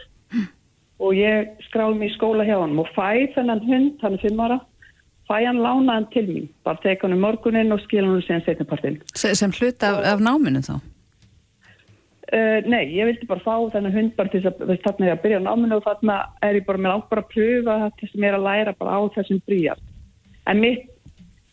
og 1.00 1.14
ég 1.16 1.54
skráði 1.70 1.98
mig 2.00 2.12
í 2.12 2.16
skóla 2.18 2.44
hjá 2.48 2.58
hann 2.60 2.78
og 2.80 2.90
fæ 2.96 3.32
þennan 3.36 3.62
hund, 3.68 3.98
hann 4.02 4.14
er 4.18 4.24
fimm 4.24 4.40
ára 4.44 4.60
fæ 5.30 5.40
hann 5.46 5.62
lána 5.64 5.94
hann 6.00 6.08
til 6.14 6.28
mín 6.28 6.48
bara 6.66 6.82
teka 6.84 7.08
hann 7.08 7.16
um 7.18 7.22
morgunin 7.24 7.72
og 7.72 7.82
skila 7.86 8.08
hann 8.08 8.22
síðan 8.28 8.46
setnipartinn 8.46 9.02
Se- 9.16 9.36
Sem 9.36 9.52
hlut 9.52 9.84
af, 9.84 10.00
af 10.14 10.20
náminu 10.20 10.60
þá? 10.66 10.80
Uh, 12.30 12.62
nei, 12.70 12.84
ég 12.94 13.08
vildi 13.10 13.26
bara 13.26 13.42
fá 13.42 13.56
þennan 13.74 13.96
hund 13.96 14.12
bara 14.18 14.30
til 14.30 14.44
þess 14.44 14.60
að 14.62 14.76
þarna 14.84 15.06
er 15.06 15.10
ég 15.10 15.16
að 15.16 15.22
byrja 15.24 15.38
á 15.42 15.48
náminu 15.48 15.78
og 15.80 15.86
þarna 15.88 16.18
er 16.46 16.60
ég 16.60 16.66
bara 16.68 16.78
með 16.78 16.92
langt 16.94 17.08
bara 17.10 17.24
að 17.24 17.32
pröfa 17.32 17.78
þetta 17.88 18.10
sem 18.12 18.22
ég 18.26 18.30
er 18.30 18.38
að 18.38 18.44
læra 18.46 18.74
bara 18.78 18.94
á 18.94 19.02
þessum 19.16 19.40
bríjar. 19.50 19.80
En 20.46 20.60
mitt, 20.62 20.84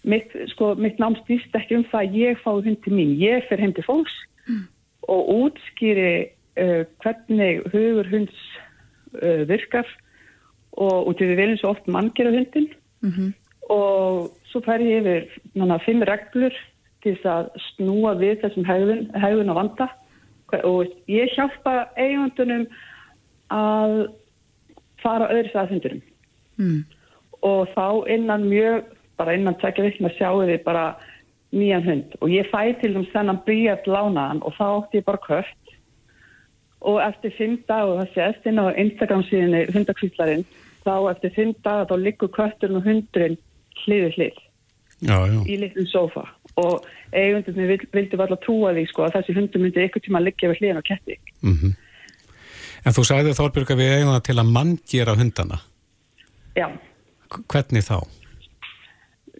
mitt, 0.04 0.34
sko, 0.52 0.74
mitt 0.76 1.00
nám 1.00 1.16
stýst 1.22 1.56
ekki 1.56 1.78
um 1.78 1.86
það 1.88 2.02
að 2.02 2.18
ég 2.20 2.42
fái 2.44 2.60
hund 2.66 2.82
til 2.84 2.92
mín. 2.92 3.14
Ég 3.16 3.48
fer 3.48 3.62
heim 3.64 3.72
til 3.72 3.86
fólks 3.88 4.18
og 5.08 5.32
útskýri 5.38 6.10
hvernig 6.56 7.62
hugur 7.72 8.08
hunds 8.10 8.36
uh, 9.22 9.42
virkar 9.48 9.88
og 10.76 11.10
út 11.10 11.20
í 11.20 11.28
við 11.28 11.40
viljum 11.40 11.60
svo 11.60 11.74
oft 11.74 11.88
mann 11.88 12.12
gera 12.16 12.34
hundin 12.34 12.70
Mm 13.04 13.34
og 13.72 14.30
svo 14.50 14.62
fær 14.64 14.82
ég 14.82 15.02
yfir 15.02 15.24
nanna, 15.58 15.78
fimm 15.82 16.04
reglur 16.06 16.54
til 17.02 17.14
þess 17.16 17.30
að 17.30 17.48
snúa 17.70 18.14
við 18.18 18.42
þessum 18.42 18.66
hegðun, 18.66 19.06
hegðun 19.14 19.52
og 19.52 19.58
vanda. 19.60 19.88
Og 20.62 20.92
ég 21.10 21.32
hjálpa 21.34 21.88
eigundunum 21.98 22.66
að 23.52 23.96
fara 25.02 25.30
öðru 25.32 25.52
sæða 25.52 25.72
hundurum 25.72 26.04
Mm. 26.56 26.86
og 27.44 27.68
þá 27.76 28.08
innan 28.08 28.46
mjög, 28.48 28.86
bara 29.18 29.34
innan 29.36 29.58
tvekja 29.60 29.84
vikna 29.84 30.08
sjáu 30.16 30.46
þið 30.48 30.62
bara 30.64 30.96
nýjan 31.52 31.84
hund. 31.84 32.14
Og 32.22 32.30
ég 32.32 32.48
fæ 32.48 32.72
til 32.80 32.94
þess 32.94 33.12
þennan 33.12 33.42
bríjart 33.44 33.84
lánaðan 33.84 34.40
og 34.40 34.54
þá 34.56 34.64
átti 34.64 34.96
ég 34.96 35.04
bara 35.04 35.20
kött 35.20 35.65
og 36.86 37.00
eftir 37.02 37.32
fimm 37.36 37.56
dag 37.68 37.88
og 37.90 37.98
það 38.00 38.12
sést 38.14 38.46
inn 38.50 38.60
á 38.62 38.66
Instagram 38.78 39.24
síðan 39.26 39.72
hundakvíslarinn 39.74 40.44
þá 40.86 40.92
eftir 41.10 41.32
fimm 41.34 41.54
dag 41.66 41.88
þá 41.90 41.94
liggur 41.98 42.30
kötturinn 42.36 42.78
og 42.78 42.86
hundurinn 42.86 43.38
hliði 43.84 44.10
hlið. 44.16 44.36
Í 45.50 45.56
litlum 45.60 45.88
sofa 45.90 46.22
og 46.56 46.86
eigundurinn 47.12 47.68
vild, 47.68 47.82
vildi 47.92 48.16
varla 48.16 48.38
trúa 48.40 48.70
því 48.72 48.86
sko 48.88 49.04
að 49.04 49.16
þessi 49.18 49.34
hundur 49.36 49.60
myndi 49.64 49.82
ykkur 49.84 50.04
tíma 50.06 50.20
að 50.22 50.28
liggja 50.30 50.48
við 50.52 50.62
hliðin 50.62 50.80
á 50.80 50.88
ketti. 50.92 51.18
Mm 51.42 51.74
En 52.86 52.94
þú 52.94 53.02
sagði 53.02 53.32
Þorbjörg 53.34 53.70
að 53.74 53.80
við 53.82 53.92
eigum 53.96 54.12
það 54.14 54.24
til 54.28 54.34
að 54.38 54.50
manngera 54.54 55.14
hundana. 55.18 55.56
já. 56.54 56.68
K- 57.26 57.42
Hvernig 57.50 57.82
þá? 57.82 57.96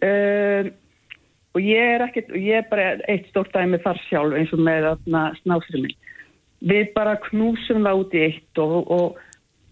um, 0.03 0.71
og 1.55 1.61
ég 1.63 1.93
er 1.95 2.03
ekkert 2.05 2.29
og 2.35 2.37
ég 2.43 2.59
er 2.59 2.67
bara 2.69 2.89
eitt 3.09 3.29
stórt 3.31 3.53
dæmi 3.55 3.79
þar 3.81 3.97
sjálf 4.09 4.35
eins 4.37 4.51
og 4.53 4.59
með 4.67 4.89
snásri 5.41 5.81
minn 5.81 5.95
við 6.59 6.93
bara 6.95 7.17
knúsum 7.29 7.83
það 7.85 8.03
út 8.03 8.15
í 8.17 8.23
eitt 8.27 8.61
og, 8.61 8.77
og 8.91 9.19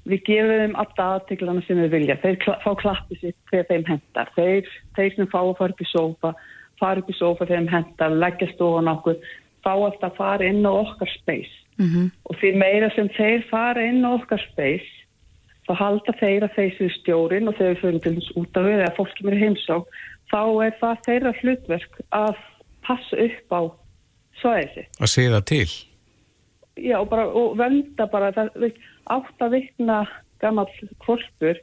við 0.06 0.22
gefum 0.28 0.60
þeim 0.62 0.76
alltaf 0.82 1.14
aðteglana 1.20 1.64
sem 1.66 1.80
við 1.82 1.96
vilja. 1.96 2.20
Þeir 2.22 2.42
kla, 2.44 2.60
fá 2.62 2.72
klappi 2.82 3.18
sitt 3.22 3.38
þegar 3.50 3.72
þeim 3.72 3.88
hendar 3.90 4.30
þeir, 4.36 4.70
þeir 4.98 5.16
sem 5.16 5.32
fá 5.32 5.40
að 5.42 5.58
fara 5.62 5.76
upp 5.76 5.82
í 5.82 5.90
sófa 5.90 6.36
fara 6.80 7.02
upp 7.02 7.10
í 7.10 7.16
sófa 7.18 7.46
þegar 7.46 7.62
þeim 7.62 7.72
hendar 7.72 8.18
leggja 8.24 8.50
stofan 8.54 8.92
okkur 8.92 9.22
fá 9.66 9.72
alltaf 9.74 10.12
að 10.12 10.20
fara 10.20 10.50
inn 10.50 10.68
á 10.68 10.72
okkar 10.72 11.12
space. 11.16 11.56
Mm 11.80 12.12
og 12.26 12.38
því 12.40 12.52
meira 12.56 12.90
sem 12.96 13.10
þeir 13.18 13.44
fara 13.50 13.84
inn 13.84 14.06
á 14.06 14.16
okkar 14.16 14.42
space 14.52 14.92
þá 15.68 15.74
halda 15.82 16.14
þeir 16.20 16.46
að 16.46 16.56
þeir 16.56 16.76
séu 16.78 16.92
stjórin 17.00 17.50
og 17.50 17.58
þegar 17.58 17.74
við 17.74 17.82
fyrir 17.82 18.04
til 18.04 18.16
þess 18.20 18.38
út 18.42 18.58
af 18.58 18.68
við 18.68 18.78
eða 18.80 18.96
fólk 18.98 19.16
kemur 19.18 19.36
í 19.36 19.42
heimsá 19.42 19.76
þá 20.32 20.44
er 20.66 20.78
það 20.82 21.02
þeirra 21.08 21.34
hlutverk 21.42 22.00
að 22.12 22.36
passa 22.86 23.18
upp 23.26 23.58
á 23.58 23.62
svæðið 24.42 24.72
sitt. 24.76 24.90
Að 25.02 25.14
segja 25.16 25.36
það 25.36 25.46
til? 25.52 25.70
Já, 26.76 26.98
bara, 27.08 27.28
og 27.32 27.58
venda 27.60 28.08
bara 28.12 28.34
það, 28.36 28.72
átt 29.16 29.44
að 29.44 29.58
vikna 29.60 30.04
gammal 30.44 30.68
kvolpur 31.04 31.60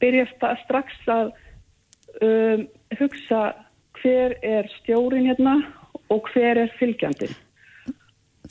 byrja 0.00 0.26
strax 0.64 0.96
að 1.12 1.32
um, 2.24 2.66
hugsa 2.98 3.42
hver 4.00 4.36
er 4.44 4.68
stjórin 4.80 5.28
hérna 5.28 5.58
og 6.12 6.28
hver 6.32 6.60
er 6.64 6.72
fylgjandinn. 6.78 7.34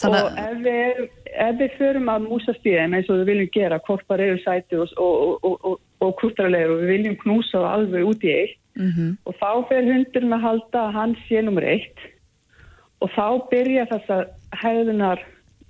Þannig 0.01 0.25
og 0.25 0.39
ef 0.41 0.61
við, 0.65 1.01
ef 1.45 1.57
við 1.59 1.75
förum 1.77 2.09
að 2.09 2.25
músa 2.25 2.55
stíðin 2.57 2.95
eins 2.97 3.09
og 3.13 3.21
við 3.21 3.29
viljum 3.29 3.51
gera 3.53 3.81
korpar 3.85 4.23
eru 4.23 4.39
sæti 4.41 4.79
og, 4.81 4.89
og, 4.97 5.35
og, 5.45 5.67
og, 5.69 5.83
og 6.01 6.15
kurtarlegur 6.21 6.73
og 6.73 6.81
við 6.81 6.93
viljum 6.95 7.19
knúsa 7.21 7.59
það 7.59 7.69
alveg 7.75 8.09
út 8.09 8.25
í 8.25 8.33
eitt. 8.33 8.59
Mm 8.73 9.13
og 9.29 9.35
þá 9.37 9.49
fer 9.69 9.85
hundurinn 9.85 10.33
að 10.33 10.45
halda 10.47 10.79
að 10.87 10.95
hann 10.97 11.15
sé 11.27 11.41
nummer 11.45 11.63
eitt. 11.63 11.99
Og 13.05 13.11
þá 13.13 13.27
byrja 13.51 13.85
þessa 13.91 14.17
hegðunar 14.63 15.21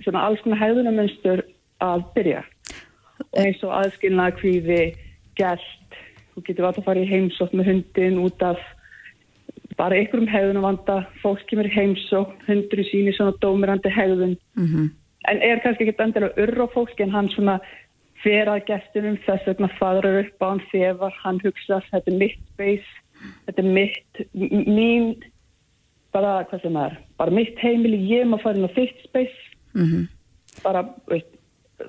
svona 0.01 0.25
alls 0.27 0.41
konar 0.43 0.61
hegðunarmönstur 0.61 1.43
að 1.83 2.05
byrja. 2.15 2.43
Eins 3.39 3.61
og 3.65 3.73
aðskilnaða 3.77 4.37
kvíði 4.39 4.79
gælt, 5.37 5.99
þú 6.33 6.45
getur 6.47 6.69
alltaf 6.69 6.83
að 6.83 6.89
fara 6.89 7.03
í 7.03 7.11
heimsótt 7.11 7.53
með 7.53 7.69
hundin 7.71 8.19
út 8.23 8.41
af 8.45 8.61
bara 9.77 9.97
einhverjum 9.97 10.29
hegðunarvanda. 10.29 10.99
Fólk 11.21 11.45
kemur 11.49 11.69
í 11.69 11.73
heimsótt, 11.73 12.35
hundur 12.47 12.83
í 12.83 12.89
síni 12.89 13.13
svona 13.15 13.37
dómirandi 13.41 13.89
hegðun. 13.93 14.37
-hmm. 14.55 14.91
en 15.29 15.41
er 15.41 15.61
kannski 15.63 15.87
ekki 15.87 16.03
endilega 16.03 16.41
urra 16.43 16.67
fólk 16.67 16.99
en 16.99 17.11
hann 17.11 17.29
svona 17.29 17.59
fer 18.23 18.47
að 18.47 18.65
gestunum 18.67 19.17
þess 19.25 19.47
vegna 19.47 19.69
faðrar 19.79 20.19
upp 20.23 20.43
á 20.43 20.45
hann 20.47 20.65
þefar, 20.71 21.13
hann 21.23 21.39
hugsa 21.43 21.81
þetta 21.91 22.11
er 22.11 22.17
mitt 22.17 22.39
space, 22.53 22.91
þetta 23.45 23.63
er 23.63 23.69
mitt 23.77 24.21
mín 24.67 25.23
bara, 26.11 26.43
hvað 26.49 26.61
sem 26.61 26.75
er, 26.75 26.99
bara 27.17 27.31
mitt 27.31 27.59
heimili 27.59 27.99
ég 28.11 28.27
fara 28.43 28.59
inn 28.59 28.69
á 28.69 28.77
þitt 28.77 29.03
space 29.07 29.52
Mm 29.73 30.07
bara, 30.61 30.83
veit, 31.09 31.29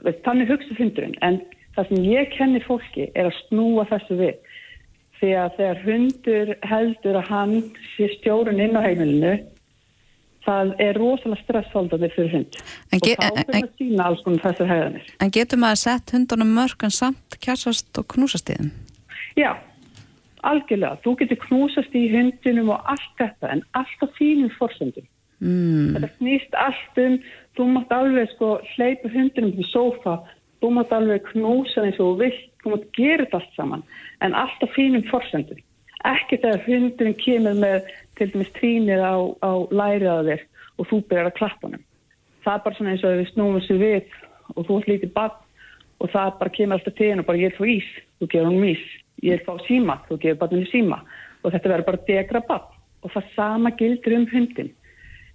veit, 0.04 0.20
þannig 0.24 0.52
hugsa 0.52 0.76
fundurinn 0.78 1.16
en 1.26 1.40
það 1.76 1.90
sem 1.90 2.06
ég 2.08 2.30
kenni 2.36 2.62
fólki 2.64 3.08
er 3.12 3.28
að 3.28 3.40
snúa 3.48 3.86
þessu 3.90 4.18
við. 4.20 4.38
Því 5.18 5.32
að 5.40 5.58
þegar 5.58 5.82
hundur 5.84 6.54
heldur 6.68 7.18
að 7.20 7.28
hann 7.30 7.58
sé 7.94 8.08
stjórun 8.16 8.62
inn 8.62 8.78
á 8.78 8.82
heimilinu 8.84 9.34
það 10.44 10.72
er 10.84 10.98
rosalega 11.00 11.40
stressfaldandi 11.40 12.10
fyrir 12.12 12.34
hund. 12.34 12.58
En 12.92 13.00
og 13.00 13.06
þá 13.08 13.38
fyrir 13.38 13.60
að 13.60 13.70
sína 13.80 14.08
alls 14.10 14.24
konar 14.24 14.42
þessar 14.42 14.72
hegðanir. 14.72 15.12
En 15.24 15.32
getur 15.32 15.62
maður 15.62 15.80
sett 15.84 16.12
hundunum 16.12 16.50
mörg 16.58 16.84
en 16.84 16.92
samt 16.92 17.38
kjærsast 17.40 18.00
og 18.00 18.08
knúsast 18.12 18.52
í 18.52 18.58
þeim? 18.58 18.74
Já, 19.40 19.54
algjörlega, 20.44 21.00
þú 21.06 21.16
getur 21.22 21.40
knúsast 21.46 21.96
í 21.96 22.04
hundinum 22.12 22.74
og 22.74 22.92
allt 22.92 23.16
þetta 23.22 23.54
en 23.54 23.64
allt 23.80 24.04
á 24.04 24.06
þínum 24.18 24.52
forsendum 24.58 25.08
Mm. 25.44 25.92
þetta 25.92 26.08
snýst 26.16 26.54
allt 26.56 27.00
um 27.02 27.18
þú 27.54 27.66
mátt 27.74 27.92
alveg 27.92 28.30
sko 28.32 28.56
hleypa 28.74 29.10
hundinum 29.12 29.52
til 29.54 29.66
sófa, 29.68 30.16
þú 30.62 30.70
mátt 30.78 30.94
alveg 30.96 31.26
knúsa 31.30 31.84
eins 31.84 32.00
og 32.02 32.18
vilt, 32.22 32.48
þú 32.62 32.74
mátt 32.74 32.86
gera 32.96 33.26
þetta 33.26 33.40
allt 33.40 33.58
saman, 33.58 33.84
en 34.24 34.36
allt 34.40 34.64
á 34.64 34.66
þínum 34.74 35.06
forsendum. 35.10 35.60
Ekki 36.04 36.40
þegar 36.40 36.64
hundurinn 36.66 37.16
kemur 37.20 37.56
með 37.60 37.90
til 38.18 38.30
dæmis 38.32 38.52
trínið 38.58 39.04
á, 39.04 39.14
á 39.44 39.52
læriða 39.72 40.18
þér 40.28 40.44
og 40.78 40.88
þú 40.90 41.00
byrjar 41.08 41.30
að 41.30 41.38
klappa 41.38 41.68
honum. 41.68 41.84
Það 42.44 42.54
er 42.56 42.64
bara 42.64 42.78
svona 42.78 42.92
eins 42.92 43.04
og 43.04 43.18
við 43.20 43.30
snúum 43.32 43.58
þessu 43.58 43.78
við 43.80 44.16
og 44.54 44.66
þú 44.66 44.78
ert 44.78 44.90
lítið 44.92 45.12
bann 45.14 45.40
og 46.02 46.12
það 46.12 46.38
bara 46.40 46.54
kemur 46.56 46.76
alltaf 46.78 46.96
til 46.98 47.10
henn 47.10 47.22
og 47.22 47.28
bara 47.28 47.40
ég 47.40 47.52
er 47.52 47.56
fá 47.56 47.64
ís, 47.68 47.90
þú 48.20 48.28
gefur 48.32 48.48
hann 48.50 48.68
ís. 48.68 48.86
Ég 49.24 49.38
er 49.38 49.44
fá 49.46 49.54
síma, 49.64 50.00
þú 50.08 50.18
gefur 50.20 50.40
banninu 50.42 50.68
síma. 50.68 51.00
Og 51.44 51.52
þetta 51.54 51.70
verður 51.70 51.88
bara 51.88 52.06
degra 52.08 52.42
bann 52.48 52.72
og 53.04 53.12
það 53.12 53.30
sama 53.36 53.72
gildur 53.78 54.16
um 54.18 54.26
hundin 54.32 54.72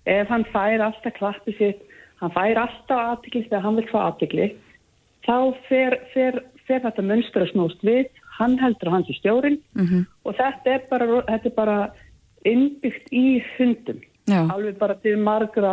ef 0.09 0.27
hann 0.33 0.45
fær 0.53 0.81
alltaf 0.87 1.13
klappi 1.19 1.53
sitt 1.59 1.81
hann 2.21 2.33
fær 2.35 2.57
alltaf 2.65 3.03
aðtikli 3.13 3.45
þegar 3.47 3.65
hann 3.67 3.77
vil 3.79 3.87
fá 3.91 3.99
aðtikli 4.09 4.47
þá 5.27 5.35
fer, 5.69 5.97
fer, 6.13 6.39
fer 6.67 6.81
þetta 6.85 7.05
mönstur 7.05 7.45
að 7.45 7.51
snúst 7.53 7.83
við 7.85 8.07
hann 8.39 8.57
heldur 8.61 8.91
hans 8.93 9.09
er 9.11 9.17
stjórin 9.21 9.59
Mm 9.75 10.05
og 10.25 10.35
þetta 10.37 10.75
er 10.77 10.83
bara, 10.89 11.05
þetta 11.29 11.49
er 11.51 11.55
bara 11.55 11.77
innbyggt 12.47 13.09
í 13.11 13.39
hundum 13.57 13.99
Já. 14.29 14.43
alveg 14.53 14.75
bara 14.77 14.93
til 15.01 15.15
margra 15.17 15.71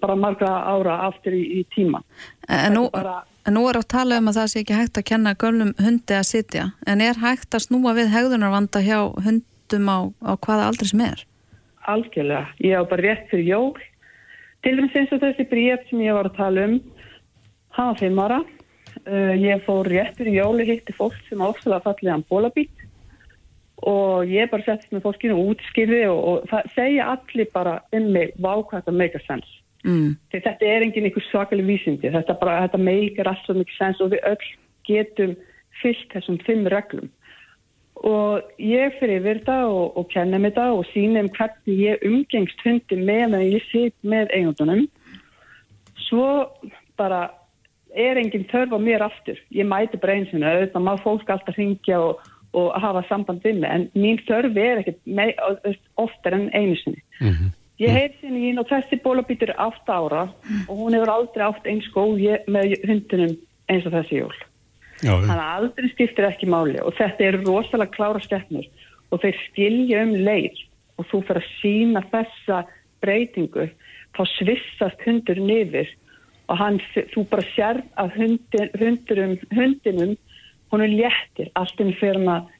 bara 0.00 0.14
margra 0.16 0.50
ára 0.70 1.00
aftur 1.08 1.34
í, 1.34 1.42
í 1.60 1.64
tíma 1.74 2.00
En 2.48 2.76
nú, 2.76 2.84
bara- 2.92 3.24
en 3.46 3.54
nú 3.56 3.64
er 3.68 3.80
á 3.80 3.82
tala 3.82 4.18
um 4.22 4.28
að 4.30 4.38
það 4.38 4.50
sé 4.52 4.60
ekki 4.62 4.76
hægt 4.78 4.98
að 5.00 5.08
kenna 5.10 5.34
gömlum 5.34 5.72
hundi 5.82 6.14
að 6.14 6.28
sitja 6.30 6.68
en 6.86 7.00
er 7.02 7.18
hægt 7.18 7.50
að 7.58 7.64
snúa 7.66 7.94
við 7.98 8.12
hegðunarvanda 8.14 8.80
hjá 8.86 9.00
hundum 9.24 9.88
á, 9.90 9.98
á 10.22 10.32
hvaða 10.38 10.68
aldrei 10.70 10.88
sem 10.92 11.00
er? 11.10 11.24
Algjörlega, 11.88 12.46
ég 12.64 12.76
á 12.76 12.82
bara 12.88 13.04
rétt 13.04 13.28
fyrir 13.32 13.48
jól. 13.48 13.74
Til 14.62 14.76
dæmis 14.76 14.96
eins 14.98 15.12
og 15.14 15.22
þessi 15.22 15.46
bríð 15.48 15.84
sem 15.88 16.02
ég 16.02 16.16
var 16.16 16.28
að 16.28 16.38
tala 16.38 16.64
um 16.68 16.78
hann 17.76 17.92
var 17.92 18.00
fimm 18.00 18.22
ára. 18.22 18.40
Uh, 19.06 19.34
ég 19.38 19.62
fór 19.66 19.86
rétt 19.86 20.18
fyrir 20.18 20.40
jól 20.40 20.58
og 20.58 20.68
hitti 20.68 20.94
fólk 20.96 21.16
sem 21.28 21.42
áfslega 21.44 21.84
fallið 21.84 22.10
hann 22.10 22.26
bólabít 22.28 22.84
og 23.86 24.26
ég 24.26 24.50
bara 24.50 24.64
settist 24.66 24.90
með 24.90 25.04
fólkinu 25.04 25.36
og 25.38 25.52
útskýrði 25.52 26.00
og, 26.10 26.18
og 26.18 26.48
það 26.50 26.72
segja 26.74 27.10
allir 27.12 27.50
bara 27.52 27.76
um 27.94 28.08
mig 28.16 28.32
vákvæmt 28.42 28.90
að 28.90 28.98
make 28.98 29.14
a 29.14 29.22
sense. 29.26 29.52
Mm. 29.86 30.16
þetta 30.34 30.66
er 30.66 30.82
engin 30.82 31.06
einhver 31.06 31.22
svakalig 31.28 31.68
vísindi. 31.68 32.10
Þetta, 32.10 32.34
bara, 32.40 32.64
þetta 32.66 32.80
meikar 32.82 33.30
allt 33.30 33.44
svo 33.46 33.54
mikið 33.54 33.76
sens 33.78 34.00
og 34.02 34.10
við 34.16 34.26
öll 34.26 34.48
getum 34.88 35.36
fyllt 35.78 36.10
þessum 36.16 36.40
fimm 36.42 36.66
reglum 36.66 37.06
og 38.06 38.62
ég 38.62 38.94
fyrir 39.00 39.18
yfir 39.20 39.40
þetta 39.40 39.58
og, 39.66 39.96
og 39.98 40.08
kenna 40.12 40.38
mér 40.38 40.54
þetta 40.54 40.68
og 40.76 40.86
sína 40.92 41.24
um 41.24 41.32
hvernig 41.34 41.82
ég 41.82 42.06
umgengst 42.06 42.62
hundi 42.66 43.00
með 43.00 43.38
að 43.40 43.48
ég 43.56 43.68
sit 43.72 43.96
með 44.06 44.34
eigundunum 44.36 44.86
svo 46.08 46.28
bara 46.98 47.28
er 47.94 48.18
engin 48.20 48.46
þörf 48.50 48.74
á 48.74 48.78
mér 48.80 49.04
aftur. 49.06 49.38
Ég 49.54 49.66
mæti 49.68 50.00
bara 50.00 50.18
eins 50.18 50.32
og 50.34 50.44
auðvitað 50.44 50.84
má 50.84 50.92
fólk 51.02 51.30
alltaf 51.32 51.56
ringja 51.56 52.00
og, 52.04 52.20
og 52.56 52.74
hafa 52.82 53.04
samband 53.08 53.44
við 53.44 53.62
mig. 53.62 53.70
En 53.70 53.86
mín 53.96 54.20
þörf 54.28 54.58
er 54.60 54.82
ekkert 54.82 55.80
oftar 55.96 56.36
en 56.36 56.50
einu 56.52 56.76
sinni. 56.82 57.02
Ég 57.78 57.94
heit 57.94 58.18
sinni 58.20 58.48
ín 58.50 58.58
og 58.58 58.68
þessi 58.70 58.98
bólabítur 59.04 59.52
er 59.54 59.60
8 59.62 59.94
ára 59.94 60.24
og 60.66 60.74
hún 60.74 60.96
hefur 60.96 61.14
aldrei 61.14 61.46
átt 61.46 61.68
eins 61.70 61.86
góð 61.94 62.24
með 62.50 62.74
hundinum 62.88 63.36
eins 63.70 63.86
og 63.86 63.94
þessi 63.94 64.22
jól. 64.22 64.38
Þannig 65.02 65.30
að 65.30 65.44
aldrei 65.58 65.90
skiptir 65.92 66.26
ekki 66.26 66.48
máli 66.50 66.80
og 66.82 66.96
þetta 66.98 67.24
eru 67.28 67.42
rosalega 67.46 67.94
klára 67.94 68.22
skeppnur 68.24 68.66
og 69.12 69.22
þeir 69.22 69.36
skilja 69.46 70.02
um 70.02 70.14
leið 70.26 70.58
og 70.98 71.06
þú 71.10 71.20
fyrir 71.28 71.42
að 71.44 71.52
sína 71.60 72.02
þessa 72.10 72.58
breytingu 73.04 73.68
þá 74.16 74.22
svissast 74.34 75.04
hundur 75.06 75.38
niður 75.38 75.90
og 76.48 76.58
hann, 76.58 76.80
þú 77.14 77.24
bara 77.30 77.44
sér 77.54 77.82
að 78.00 78.16
hundin, 78.16 78.70
hundurum, 78.80 79.36
hundinum 79.54 80.16
hún 80.72 80.84
er 80.84 80.92
léttir, 80.92 81.52
allt 81.54 81.80
um 81.80 81.92
fyrir 82.00 82.18
hann 82.18 82.32
að 82.32 82.54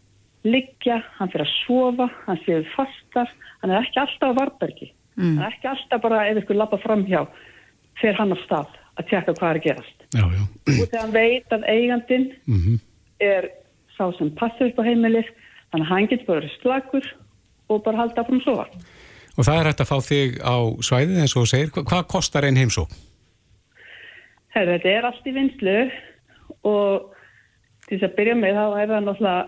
liggja, 0.49 1.03
hann 1.18 1.32
fyrir 1.32 1.47
að 1.49 1.55
sofa 1.64 2.07
hann 2.26 2.41
séu 2.45 2.62
fastar, 2.76 3.32
hann 3.62 3.72
er 3.72 3.82
ekki 3.82 4.03
alltaf 4.05 4.36
á 4.36 4.39
varbergi, 4.39 4.93
Mm. 5.18 5.34
hann 5.34 5.49
er 5.49 5.55
ekki 5.57 5.66
alltaf 5.66 6.03
bara 6.05 6.26
ef 6.30 6.36
ykkur 6.45 6.55
lappa 6.55 6.78
framhjá, 6.78 7.26
fer 7.99 8.14
hann 8.14 8.30
á 8.30 8.39
stað 8.45 8.68
að 9.01 9.09
tjekka 9.11 9.34
hvað 9.34 9.51
er 9.51 9.59
að 9.59 9.64
gerast 9.66 9.97
Já, 10.16 10.24
já. 10.24 10.42
og 10.42 10.86
þegar 10.88 11.00
hann 11.02 11.12
veit 11.12 11.52
að 11.52 11.66
eigandin 11.68 12.28
Mm 12.48 12.78
er 13.20 13.48
sá 13.96 14.06
sem 14.16 14.28
passar 14.38 14.68
upp 14.70 14.78
á 14.78 14.86
heimilis 14.86 15.26
þannig 15.72 15.84
að 15.84 15.90
hann 15.90 16.06
getur 16.09 16.26
bara 16.28 16.40
verið 16.40 16.52
slagur 16.62 17.06
og 17.68 17.80
bara 17.84 17.96
halda 17.98 18.22
frá 18.24 18.36
að 18.36 18.44
sofa. 18.44 18.66
Og 19.38 19.44
það 19.44 19.59
er 19.59 19.66
hægt 19.68 19.80
að 19.82 19.88
fá 19.90 19.98
þig 20.06 20.36
á 20.38 20.56
svæðið 20.86 21.18
eins 21.24 21.34
og 21.36 21.48
segir. 21.50 21.72
Hva- 21.74 21.84
Hvað 21.90 22.06
kostar 22.14 22.46
einn 22.46 22.56
heimsó? 22.56 22.86
Herra, 24.54 24.78
þetta 24.78 24.88
er 24.94 25.04
allt 25.11 25.26
í 25.26 25.34
vinslu 25.34 25.74
og 26.62 27.11
til 27.88 27.98
þess 27.98 28.06
að 28.09 28.16
byrja 28.20 28.34
með 28.38 28.54
þá 28.54 28.64
er 28.82 28.88
það 28.94 29.04
náttúrulega 29.09 29.44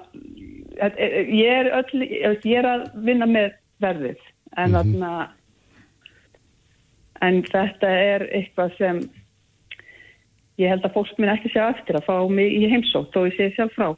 þetta 0.80 1.00
er- 1.06 1.30
ég 1.30 1.54
er, 1.61 1.70
öll, 1.78 2.02
ég 2.50 2.58
er 2.58 2.68
að 2.74 2.84
vinna 3.06 3.26
með 3.30 3.52
verðið 3.80 4.18
en, 4.56 4.72
þarna, 4.74 5.14
en 7.22 7.42
þetta 7.46 7.86
er 7.88 8.26
eitthvað 8.34 8.76
sem 8.78 9.00
ég 10.61 10.70
held 10.72 10.84
að 10.86 10.94
fólk 10.96 11.18
minn 11.18 11.32
ekki 11.32 11.52
sjá 11.54 11.66
eftir 11.70 11.98
að 11.98 12.06
fá 12.08 12.16
mig 12.30 12.52
í 12.54 12.68
heimsótt 12.70 13.12
þó 13.14 13.24
ég 13.28 13.36
sé 13.36 13.50
sjálf 13.56 13.76
frá. 13.76 13.90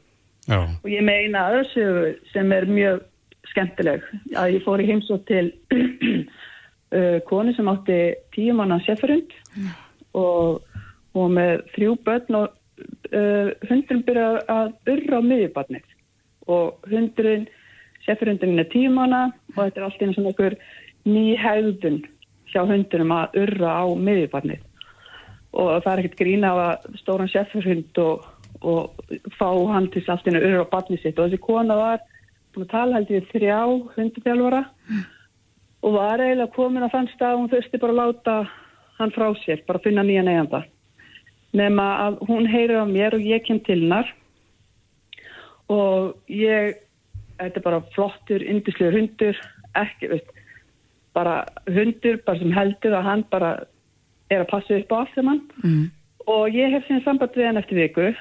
Já. 0.43 0.59
og 0.59 0.89
ég 0.91 1.03
meina 1.07 1.45
aðsögu 1.53 2.17
sem 2.33 2.49
er 2.51 2.65
mjög 2.67 3.03
skemmtileg 3.47 4.03
að 4.35 4.57
ég 4.57 4.65
fór 4.65 4.81
í 4.83 4.87
heimsótt 4.89 5.23
til 5.29 5.53
uh, 6.97 7.19
konu 7.29 7.53
sem 7.55 7.69
átti 7.71 7.99
tíu 8.35 8.55
manna 8.57 8.81
sefurund 8.83 9.31
og, 10.19 10.59
og 11.15 11.31
með 11.31 11.63
þrjú 11.77 11.95
börn 12.03 12.39
og 12.41 12.49
uh, 13.15 13.53
hundurinn 13.69 14.03
byrja 14.09 14.27
að 14.51 14.73
urra 14.97 15.21
á 15.23 15.27
miðjubarnið. 15.29 15.87
Og 16.51 16.91
hundurinn 16.91 17.47
sefurundurinn 18.03 18.59
er 18.59 18.71
tíu 18.73 18.91
manna 18.91 19.29
og 19.55 19.61
þetta 19.61 19.79
er 19.79 19.87
alltaf 19.87 20.03
einu 20.03 20.17
svona 20.17 20.33
einhver 20.33 20.59
ný 21.07 21.25
hegðun 21.39 22.03
hjá 22.51 22.65
hundurum 22.67 23.15
að 23.15 23.41
urra 23.45 23.79
á 23.79 23.85
miðjubarnið 23.95 24.67
og 25.53 25.83
það 25.83 25.91
er 25.91 26.01
ekkert 26.01 26.19
grína 26.21 26.51
af 26.53 26.61
að 26.63 26.97
stóran 27.01 27.31
sefurhund 27.31 28.01
og, 28.03 28.25
og 28.61 29.13
fá 29.37 29.49
hann 29.73 29.89
til 29.93 30.03
allt 30.09 30.27
einu 30.27 30.41
urra 30.41 30.65
á 30.65 30.73
barnið 30.73 31.03
sitt. 31.03 31.19
Og 31.19 31.27
þessi 31.27 31.41
kona 31.43 31.77
var 31.79 32.03
búin 32.53 32.67
að 32.67 32.73
tala 32.73 32.99
held 32.99 33.13
ég 33.13 33.21
við 33.21 33.31
þrjá 33.33 33.59
hunduþjálfara 33.95 34.63
og 35.83 35.97
var 35.97 36.21
eiginlega 36.23 36.55
komin 36.55 36.85
að 36.85 36.93
þann 36.95 37.09
stað 37.13 37.39
hún 37.39 37.51
þurfti 37.51 37.81
bara 37.81 37.95
að 37.95 38.01
láta 38.01 38.37
hann 38.99 39.13
frá 39.13 39.27
sér, 39.41 39.63
bara 39.67 39.81
að 39.81 39.89
finna 39.89 40.05
nýja 40.05 40.23
neyjanda 40.25 40.63
nema 41.53 41.87
að 42.07 42.21
hún 42.27 42.47
heyrir 42.49 42.81
á 42.81 42.85
mér 42.89 43.15
og 43.17 43.25
ég 43.25 43.43
kem 43.45 43.59
til 43.61 43.83
hennar. 43.83 44.07
Og 45.69 46.15
ég 46.27 46.79
þetta 47.39 47.59
er 47.59 47.65
bara 47.65 47.83
flottur, 47.95 48.43
indislegur 48.43 48.97
hundur 48.97 49.39
ekki, 49.79 50.09
veist 50.11 50.31
bara 51.13 51.43
hundur, 51.69 52.19
bara 52.25 52.41
sem 52.41 52.53
heldur 52.53 52.97
að 52.97 53.07
hann 53.07 53.23
bara 53.31 53.51
er 54.31 54.43
að 54.43 54.49
passa 54.51 54.77
upp 54.77 54.91
á 54.91 54.95
allt 55.01 55.13
sem 55.15 55.27
hann 55.27 55.41
Mm. 55.63 55.91
og 56.27 56.49
ég 56.55 56.71
hef 56.71 56.87
síðan 56.87 57.03
samband 57.03 57.35
við 57.35 57.45
hann 57.45 57.57
eftir 57.57 57.75
viku. 57.81 58.13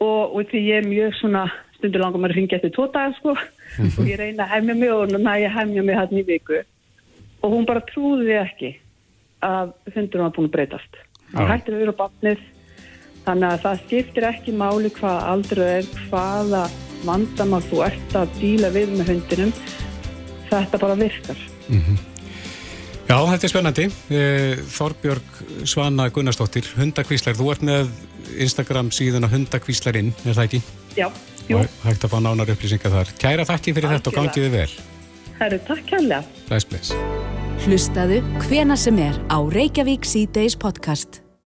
Og, 0.00 0.34
og 0.36 0.42
því 0.50 0.60
ég 0.60 0.82
er 0.82 0.88
mjög 0.88 1.14
svona 1.20 1.46
stundur 1.76 2.00
langar 2.00 2.20
maður 2.20 2.34
að 2.34 2.36
ringja 2.36 2.56
eftir 2.58 2.72
tvo 2.76 2.86
dagar 2.92 3.14
sko. 3.16 3.36
Og 3.98 4.08
ég 4.08 4.18
reyna 4.20 4.44
að 4.44 4.52
hefja 4.54 4.74
mig 4.74 4.92
og 4.92 5.12
næ 5.12 5.32
ég 5.40 5.52
hefja 5.54 5.82
mig 5.82 5.96
hann 5.96 6.12
í 6.20 6.24
viku. 6.26 6.62
Og 7.42 7.52
hún 7.52 7.66
bara 7.68 7.80
trúði 7.80 8.36
ekki 8.40 8.74
að 9.44 9.72
hundur 9.94 10.22
var 10.24 10.34
búin 10.36 10.48
að 10.48 10.54
breytast. 10.56 10.92
Já. 11.34 11.42
hættir 11.48 11.74
að 11.74 11.80
vera 11.82 11.92
bafnið 11.98 12.42
þannig 13.26 13.48
að 13.50 13.62
það 13.64 13.80
skiptir 13.84 14.26
ekki 14.28 14.52
máli 14.54 14.90
hvað 14.94 15.24
aldrei 15.32 15.64
er 15.80 15.88
hvaða 16.06 16.60
vandamál 17.04 17.62
þú 17.66 17.80
ert 17.88 18.14
að 18.14 18.36
díla 18.40 18.70
við 18.70 18.92
með 18.94 19.10
hundinum. 19.10 19.52
Þetta 20.50 20.78
bara 20.78 20.94
virkar 21.00 21.40
Já, 23.06 23.16
þetta 23.30 23.46
er 23.46 23.52
spennandi. 23.52 23.84
Eh, 24.10 24.62
Þorbjörg 24.74 25.40
Svana 25.68 26.08
Gunnarsdóttir, 26.10 26.66
hundakvíslar. 26.78 27.36
Þú 27.38 27.50
ert 27.52 27.62
með 27.66 27.92
Instagram 28.42 28.90
síðuna 28.94 29.30
hundakvíslarinn, 29.30 30.10
er 30.24 30.34
það 30.34 30.48
ekki? 30.48 30.60
Já, 30.98 31.06
jú, 31.46 31.60
Og 31.60 31.68
hægt 31.84 32.06
að 32.06 32.16
fá 32.16 32.18
nánar 32.24 32.50
upplýsingar 32.56 32.94
þar. 32.96 33.12
Kæra 33.22 33.46
þakki 33.46 33.76
fyrir 33.76 33.94
þetta 33.94 34.10
og 34.10 34.18
gangið 34.18 34.48
þið 34.48 34.56
vel. 34.56 34.72
herru, 35.38 35.58
takk 35.68 35.84
kærlega 35.86 36.24
Bless, 36.48 36.64
bless. 36.64 36.94
Hlustaðu 37.66 38.22
hvena 38.48 38.76
sem 38.76 38.98
er 38.98 39.20
á 39.30 39.38
Reykjavík 39.38 40.04
C-Days 40.04 40.56
podcast. 40.58 41.22